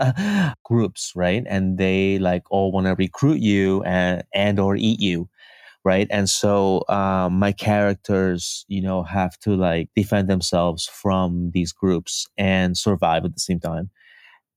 groups 0.65 1.11
right? 1.15 1.43
And 1.47 1.77
they 1.77 2.19
like 2.19 2.43
all 2.51 2.71
want 2.71 2.87
to 2.87 2.95
recruit 2.95 3.39
you 3.39 3.83
and 3.83 4.23
and 4.33 4.59
or 4.59 4.75
eat 4.75 4.99
you 4.99 5.29
right? 5.83 6.07
And 6.11 6.29
so 6.29 6.83
um, 6.89 7.39
my 7.39 7.51
characters 7.51 8.65
you 8.67 8.81
know 8.81 9.03
have 9.03 9.37
to 9.39 9.55
like 9.55 9.89
defend 9.95 10.29
themselves 10.29 10.87
from 10.87 11.51
these 11.53 11.71
groups 11.73 12.27
and 12.37 12.77
survive 12.77 13.25
at 13.25 13.33
the 13.33 13.39
same 13.39 13.59
time. 13.59 13.89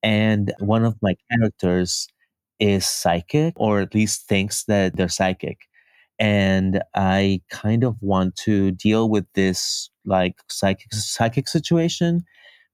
And 0.03 0.53
one 0.61 0.85
of 0.85 0.97
my 1.03 1.15
characters 1.31 2.09
is 2.61 2.87
psychic 2.87 3.55
or 3.57 3.81
at 3.81 3.95
least 3.95 4.29
thinks 4.29 4.65
that 4.65 4.97
they're 4.97 5.09
psychic. 5.09 5.59
And 6.19 6.83
i 6.95 7.41
kind 7.51 7.83
of 7.83 7.97
want 8.03 8.37
to 8.37 8.73
deal 8.73 9.09
with 9.09 9.27
this 9.35 9.91
like 10.05 10.37
psychic 10.49 10.93
psychic 10.93 11.49
situation 11.49 12.25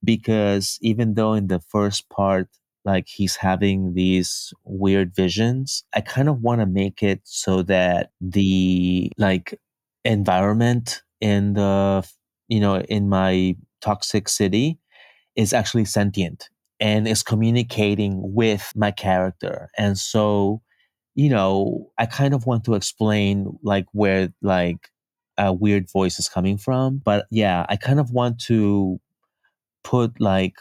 because 0.05 0.79
even 0.83 1.15
though 1.15 1.35
in 1.35 1.49
the 1.49 1.61
first 1.61 2.09
part 2.11 2.49
like 2.85 3.07
he's 3.09 3.37
having 3.37 3.95
these 3.95 4.53
weird 4.65 5.15
visions 5.15 5.85
i 5.95 6.01
kind 6.01 6.29
of 6.29 6.41
want 6.41 6.61
to 6.61 6.67
make 6.67 7.03
it 7.03 7.21
so 7.25 7.63
that 7.63 8.11
the 8.21 9.11
like 9.19 9.59
environment 10.05 11.03
in 11.21 11.55
the 11.55 12.07
you 12.49 12.61
know 12.61 12.79
in 12.83 13.09
my 13.09 13.57
toxic 13.81 14.29
city 14.29 14.79
is 15.37 15.53
actually 15.53 15.85
sentient 15.85 16.49
and 16.81 17.09
is 17.09 17.23
communicating 17.23 18.21
with 18.35 18.73
my 18.77 18.91
character. 18.91 19.71
And 19.79 19.99
so 19.99 20.63
you 21.17 21.31
know 21.31 21.91
i 21.99 22.07
kind 22.07 22.35
of 22.35 22.47
want 22.47 22.63
to 22.63 22.75
explain 22.75 23.59
like 23.63 23.87
where 23.93 24.29
like 24.43 24.91
a 25.39 25.53
weird 25.53 25.91
voice 25.91 26.19
is 26.19 26.29
coming 26.29 26.57
from 26.57 26.99
but 27.05 27.27
yeah 27.31 27.67
i 27.69 27.77
kind 27.77 27.99
of 27.99 28.11
want 28.11 28.39
to 28.39 29.01
put 29.83 30.21
like 30.21 30.55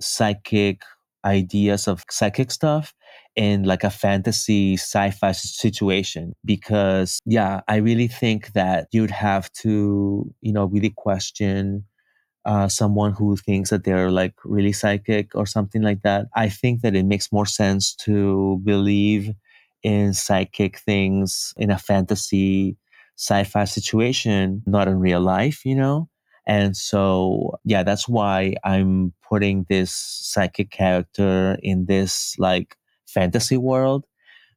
psychic 0.00 0.82
ideas 1.24 1.88
of 1.88 2.04
psychic 2.10 2.50
stuff 2.50 2.94
in 3.36 3.64
like 3.64 3.84
a 3.84 3.90
fantasy 3.90 4.74
sci-fi 4.74 5.32
situation. 5.32 6.32
Because 6.44 7.20
yeah 7.26 7.60
i 7.68 7.76
really 7.76 8.08
think 8.08 8.52
that 8.52 8.88
you'd 8.92 9.10
have 9.10 9.50
to 9.52 10.32
you 10.40 10.52
know 10.52 10.64
really 10.66 10.92
question 10.96 11.84
uh, 12.48 12.68
someone 12.68 13.12
who 13.12 13.36
thinks 13.36 13.70
that 13.70 13.84
they're 13.84 14.10
like 14.10 14.34
really 14.44 14.72
psychic 14.72 15.34
or 15.36 15.46
something 15.46 15.82
like 15.82 16.02
that 16.02 16.26
i 16.36 16.48
think 16.48 16.82
that 16.82 16.96
it 16.96 17.04
makes 17.06 17.32
more 17.32 17.46
sense 17.46 17.94
to 17.94 18.60
believe 18.64 19.32
in 19.82 20.14
psychic 20.14 20.78
things 20.78 21.54
in 21.56 21.70
a 21.70 21.78
fantasy 21.78 22.76
sci-fi 23.16 23.64
situation 23.64 24.62
not 24.66 24.88
in 24.88 24.98
real 25.00 25.20
life 25.20 25.64
you 25.64 25.74
know? 25.74 26.08
And 26.46 26.74
so, 26.74 27.58
yeah, 27.64 27.82
that's 27.82 28.08
why 28.08 28.54
I'm 28.64 29.12
putting 29.28 29.66
this 29.68 29.92
psychic 29.94 30.70
character 30.70 31.58
in 31.62 31.84
this 31.84 32.34
like 32.38 32.76
fantasy 33.06 33.58
world 33.58 34.06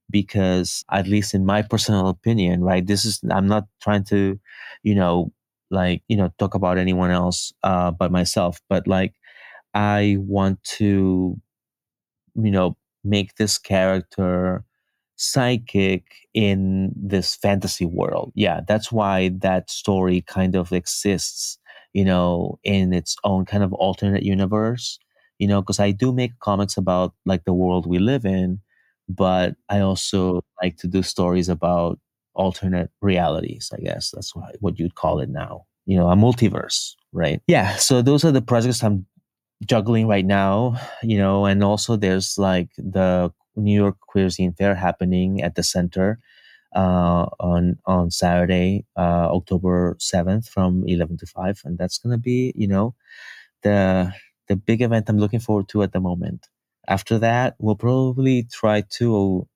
because 0.09 0.83
at 0.91 1.07
least 1.07 1.33
in 1.33 1.45
my 1.45 1.61
personal 1.61 2.07
opinion, 2.09 2.63
right, 2.63 2.85
this 2.85 3.05
is 3.05 3.21
I'm 3.31 3.47
not 3.47 3.65
trying 3.81 4.03
to, 4.05 4.39
you 4.83 4.95
know, 4.95 5.31
like, 5.71 6.03
you 6.07 6.17
know, 6.17 6.31
talk 6.39 6.55
about 6.55 6.77
anyone 6.77 7.11
else 7.11 7.53
uh 7.63 7.91
but 7.91 8.11
myself, 8.11 8.61
but 8.69 8.87
like 8.87 9.15
I 9.75 10.17
want 10.19 10.63
to 10.79 11.39
you 12.35 12.51
know, 12.51 12.77
make 13.03 13.35
this 13.35 13.57
character 13.57 14.63
psychic 15.15 16.05
in 16.33 16.91
this 16.95 17.35
fantasy 17.35 17.85
world. 17.85 18.31
Yeah, 18.35 18.61
that's 18.67 18.91
why 18.91 19.29
that 19.39 19.69
story 19.69 20.21
kind 20.21 20.55
of 20.55 20.71
exists 20.71 21.57
you 21.93 22.05
know, 22.05 22.57
in 22.63 22.93
its 22.93 23.17
own 23.25 23.43
kind 23.43 23.63
of 23.63 23.73
alternate 23.73 24.23
universe, 24.23 24.97
you 25.39 25.47
know, 25.47 25.61
because 25.61 25.77
I 25.77 25.91
do 25.91 26.13
make 26.13 26.39
comics 26.39 26.77
about 26.77 27.13
like 27.25 27.43
the 27.43 27.53
world 27.53 27.85
we 27.85 27.99
live 27.99 28.23
in, 28.23 28.61
but 29.09 29.55
I 29.67 29.81
also 29.81 30.41
like 30.63 30.77
to 30.77 30.87
do 30.87 31.03
stories 31.03 31.49
about 31.49 31.99
alternate 32.33 32.89
realities. 33.01 33.71
I 33.73 33.81
guess 33.81 34.11
that's 34.11 34.35
what, 34.35 34.55
what 34.59 34.79
you'd 34.79 34.95
call 34.95 35.19
it 35.19 35.29
now. 35.29 35.65
You 35.85 35.97
know, 35.97 36.09
a 36.09 36.15
multiverse, 36.15 36.95
right? 37.11 37.41
Yeah. 37.47 37.75
So 37.75 38.01
those 38.01 38.23
are 38.23 38.31
the 38.31 38.41
projects 38.41 38.83
I'm 38.83 39.05
juggling 39.65 40.07
right 40.07 40.25
now. 40.25 40.79
You 41.03 41.17
know, 41.17 41.45
and 41.45 41.63
also 41.63 41.95
there's 41.95 42.37
like 42.37 42.69
the 42.77 43.31
New 43.55 43.75
York 43.75 43.97
Queer 44.01 44.27
Zine 44.27 44.55
Fair 44.55 44.75
happening 44.75 45.41
at 45.41 45.55
the 45.55 45.63
center 45.63 46.19
uh, 46.75 47.25
on 47.39 47.77
on 47.85 48.11
Saturday, 48.11 48.85
uh, 48.95 49.29
October 49.31 49.95
seventh, 49.99 50.47
from 50.47 50.83
eleven 50.87 51.17
to 51.17 51.25
five, 51.25 51.61
and 51.65 51.77
that's 51.77 51.97
gonna 51.97 52.17
be 52.17 52.53
you 52.55 52.67
know 52.67 52.95
the 53.63 54.13
the 54.47 54.55
big 54.55 54.81
event 54.81 55.09
I'm 55.09 55.17
looking 55.17 55.39
forward 55.39 55.67
to 55.69 55.83
at 55.83 55.91
the 55.93 55.99
moment. 55.99 56.47
After 56.87 57.19
that, 57.19 57.55
we'll 57.59 57.75
probably 57.75 58.43
try 58.51 58.81
to 58.97 59.47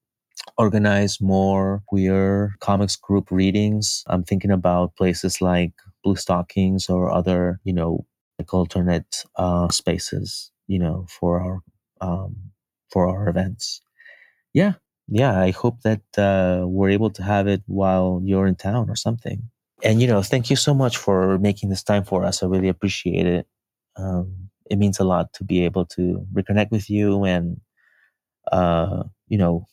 organize 0.57 1.19
more 1.21 1.83
queer 1.87 2.55
comics 2.59 2.95
group 2.95 3.31
readings. 3.31 4.03
I'm 4.07 4.23
thinking 4.23 4.51
about 4.51 4.95
places 4.95 5.41
like 5.41 5.73
Bluestockings 6.05 6.89
or 6.89 7.11
other, 7.11 7.59
you 7.63 7.73
know, 7.73 8.05
like 8.39 8.53
alternate 8.53 9.23
uh, 9.37 9.69
spaces, 9.69 10.51
you 10.67 10.79
know, 10.79 11.05
for 11.09 11.41
our 11.41 11.61
um, 12.01 12.35
for 12.91 13.07
our 13.07 13.27
events. 13.29 13.81
Yeah, 14.53 14.73
yeah. 15.07 15.39
I 15.39 15.51
hope 15.51 15.81
that 15.81 16.01
uh, 16.17 16.65
we're 16.67 16.89
able 16.89 17.09
to 17.11 17.23
have 17.23 17.47
it 17.47 17.61
while 17.67 18.21
you're 18.23 18.47
in 18.47 18.55
town 18.55 18.89
or 18.89 18.95
something. 18.95 19.49
And 19.83 20.01
you 20.01 20.07
know, 20.07 20.21
thank 20.21 20.49
you 20.49 20.55
so 20.55 20.73
much 20.73 20.97
for 20.97 21.37
making 21.39 21.69
this 21.69 21.83
time 21.83 22.03
for 22.03 22.23
us. 22.25 22.41
I 22.41 22.47
really 22.47 22.69
appreciate 22.69 23.27
it. 23.27 23.47
Um, 23.97 24.49
it 24.69 24.77
means 24.77 24.99
a 24.99 25.03
lot 25.03 25.33
to 25.33 25.43
be 25.43 25.63
able 25.65 25.85
to 25.85 26.25
reconnect 26.33 26.71
with 26.71 26.89
you 26.89 27.23
and, 27.23 27.61
uh, 28.51 29.03
you 29.27 29.37
know, 29.37 29.67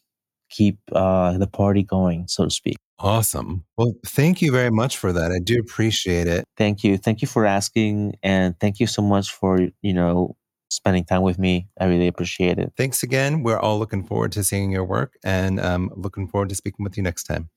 keep 0.52 0.78
uh, 0.92 1.36
the 1.38 1.48
party 1.48 1.82
going, 1.82 2.28
so 2.28 2.44
to 2.44 2.50
speak. 2.50 2.76
Awesome. 2.98 3.64
Well, 3.76 3.94
thank 4.06 4.40
you 4.40 4.52
very 4.52 4.70
much 4.70 4.96
for 4.96 5.12
that. 5.12 5.32
I 5.32 5.40
do 5.42 5.58
appreciate 5.58 6.28
it. 6.28 6.44
Thank 6.56 6.84
you. 6.84 6.96
Thank 6.96 7.20
you 7.20 7.26
for 7.26 7.44
asking. 7.44 8.14
And 8.22 8.58
thank 8.60 8.78
you 8.78 8.86
so 8.86 9.02
much 9.02 9.32
for, 9.32 9.58
you 9.80 9.92
know, 9.92 10.36
spending 10.70 11.04
time 11.04 11.22
with 11.22 11.38
me. 11.38 11.66
I 11.80 11.86
really 11.86 12.06
appreciate 12.06 12.58
it. 12.58 12.72
Thanks 12.76 13.02
again. 13.02 13.42
We're 13.42 13.58
all 13.58 13.78
looking 13.78 14.04
forward 14.04 14.30
to 14.32 14.44
seeing 14.44 14.70
your 14.70 14.84
work 14.84 15.14
and 15.24 15.58
um, 15.58 15.90
looking 15.96 16.28
forward 16.28 16.48
to 16.50 16.54
speaking 16.54 16.84
with 16.84 16.96
you 16.96 17.02
next 17.02 17.24
time. 17.24 17.50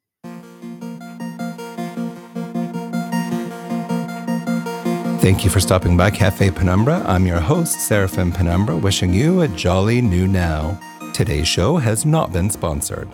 Thank 5.22 5.44
you 5.44 5.50
for 5.50 5.60
stopping 5.60 5.98
by 5.98 6.12
Cafe 6.12 6.52
Penumbra. 6.52 7.04
I'm 7.06 7.26
your 7.26 7.40
host, 7.40 7.80
Seraphim 7.82 8.32
Penumbra, 8.32 8.78
wishing 8.78 9.12
you 9.12 9.42
a 9.42 9.48
jolly 9.48 10.02
new 10.02 10.28
now. 10.28 10.80
Today's 11.16 11.48
show 11.48 11.78
has 11.78 12.06
not 12.06 12.34
been 12.34 12.50
sponsored. 12.50 13.08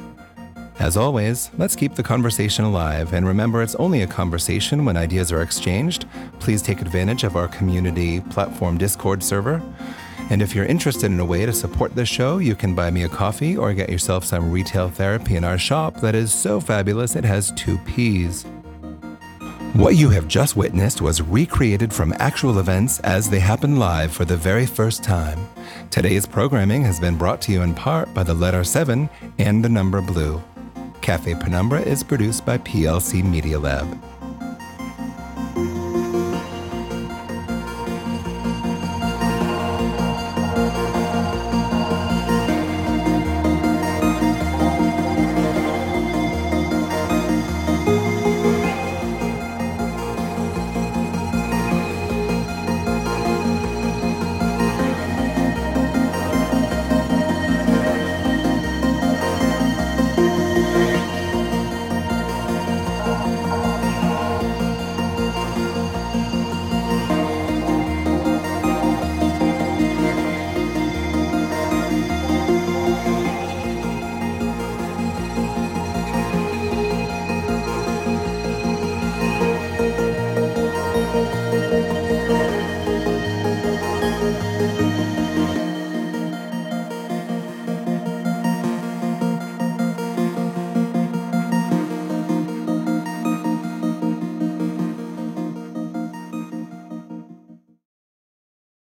As 0.80 0.97
always, 0.97 1.52
let's 1.60 1.76
keep 1.76 1.93
the 1.93 2.02
conversation 2.02 2.66
alive 2.66 3.14
and 3.14 3.28
remember 3.28 3.62
it's 3.62 3.76
only 3.76 4.02
a 4.02 4.08
conversation 4.08 4.86
when 4.86 4.97
ideas 4.97 5.32
are 5.32 5.43
exchanged. 5.43 6.08
Please 6.39 6.64
take 6.64 6.82
advantage 6.82 7.24
of 7.24 7.36
our 7.36 7.47
community 7.47 8.20
platform 8.22 8.80
Discord 8.80 9.22
server. 9.22 9.62
And 10.32 10.41
if 10.41 10.56
you're 10.56 10.66
interested 10.66 11.12
in 11.12 11.20
a 11.20 11.26
way 11.26 11.45
to 11.45 11.54
support 11.54 11.93
this 11.93 12.10
show, 12.10 12.39
you 12.39 12.56
can 12.56 12.74
buy 12.74 12.89
me 12.89 13.04
a 13.04 13.08
coffee 13.08 13.56
or 13.56 13.72
get 13.72 13.91
yourself 13.91 14.26
some 14.26 14.49
retail 14.49 14.89
therapy 14.89 15.36
in 15.36 15.43
our 15.43 15.60
shop 15.60 16.02
that 16.02 16.16
is 16.16 16.34
so 16.34 16.60
fabulous 16.60 17.16
it 17.16 17.24
has 17.24 17.52
two 17.52 17.78
P's. 17.86 18.47
What 19.74 19.95
you 19.95 20.09
have 20.09 20.28
just 20.28 20.57
witnessed 20.57 21.01
was 21.01 21.22
recreated 21.22 21.93
from 21.93 22.13
actual 22.19 22.59
events 22.59 22.99
as 22.99 23.30
they 23.30 23.39
happened 23.39 23.80
live 23.80 24.11
for 24.11 24.26
the 24.26 24.36
very 24.36 24.65
first 24.65 25.01
time. 25.01 25.47
Today's 25.89 26.26
programming 26.26 26.84
has 26.84 26.99
been 26.99 27.17
brought 27.17 27.39
to 27.43 27.53
you 27.53 27.61
in 27.61 27.74
part 27.74 28.13
by 28.13 28.24
the 28.24 28.34
letter 28.34 28.65
7 28.65 29.09
and 29.39 29.63
the 29.63 29.69
number 29.69 30.01
blue. 30.01 30.43
Cafe 30.99 31.36
Penumbra 31.36 31.80
is 31.80 32.03
produced 32.03 32.45
by 32.45 32.57
PLC 32.57 33.24
Media 33.24 33.57
Lab. 33.57 33.88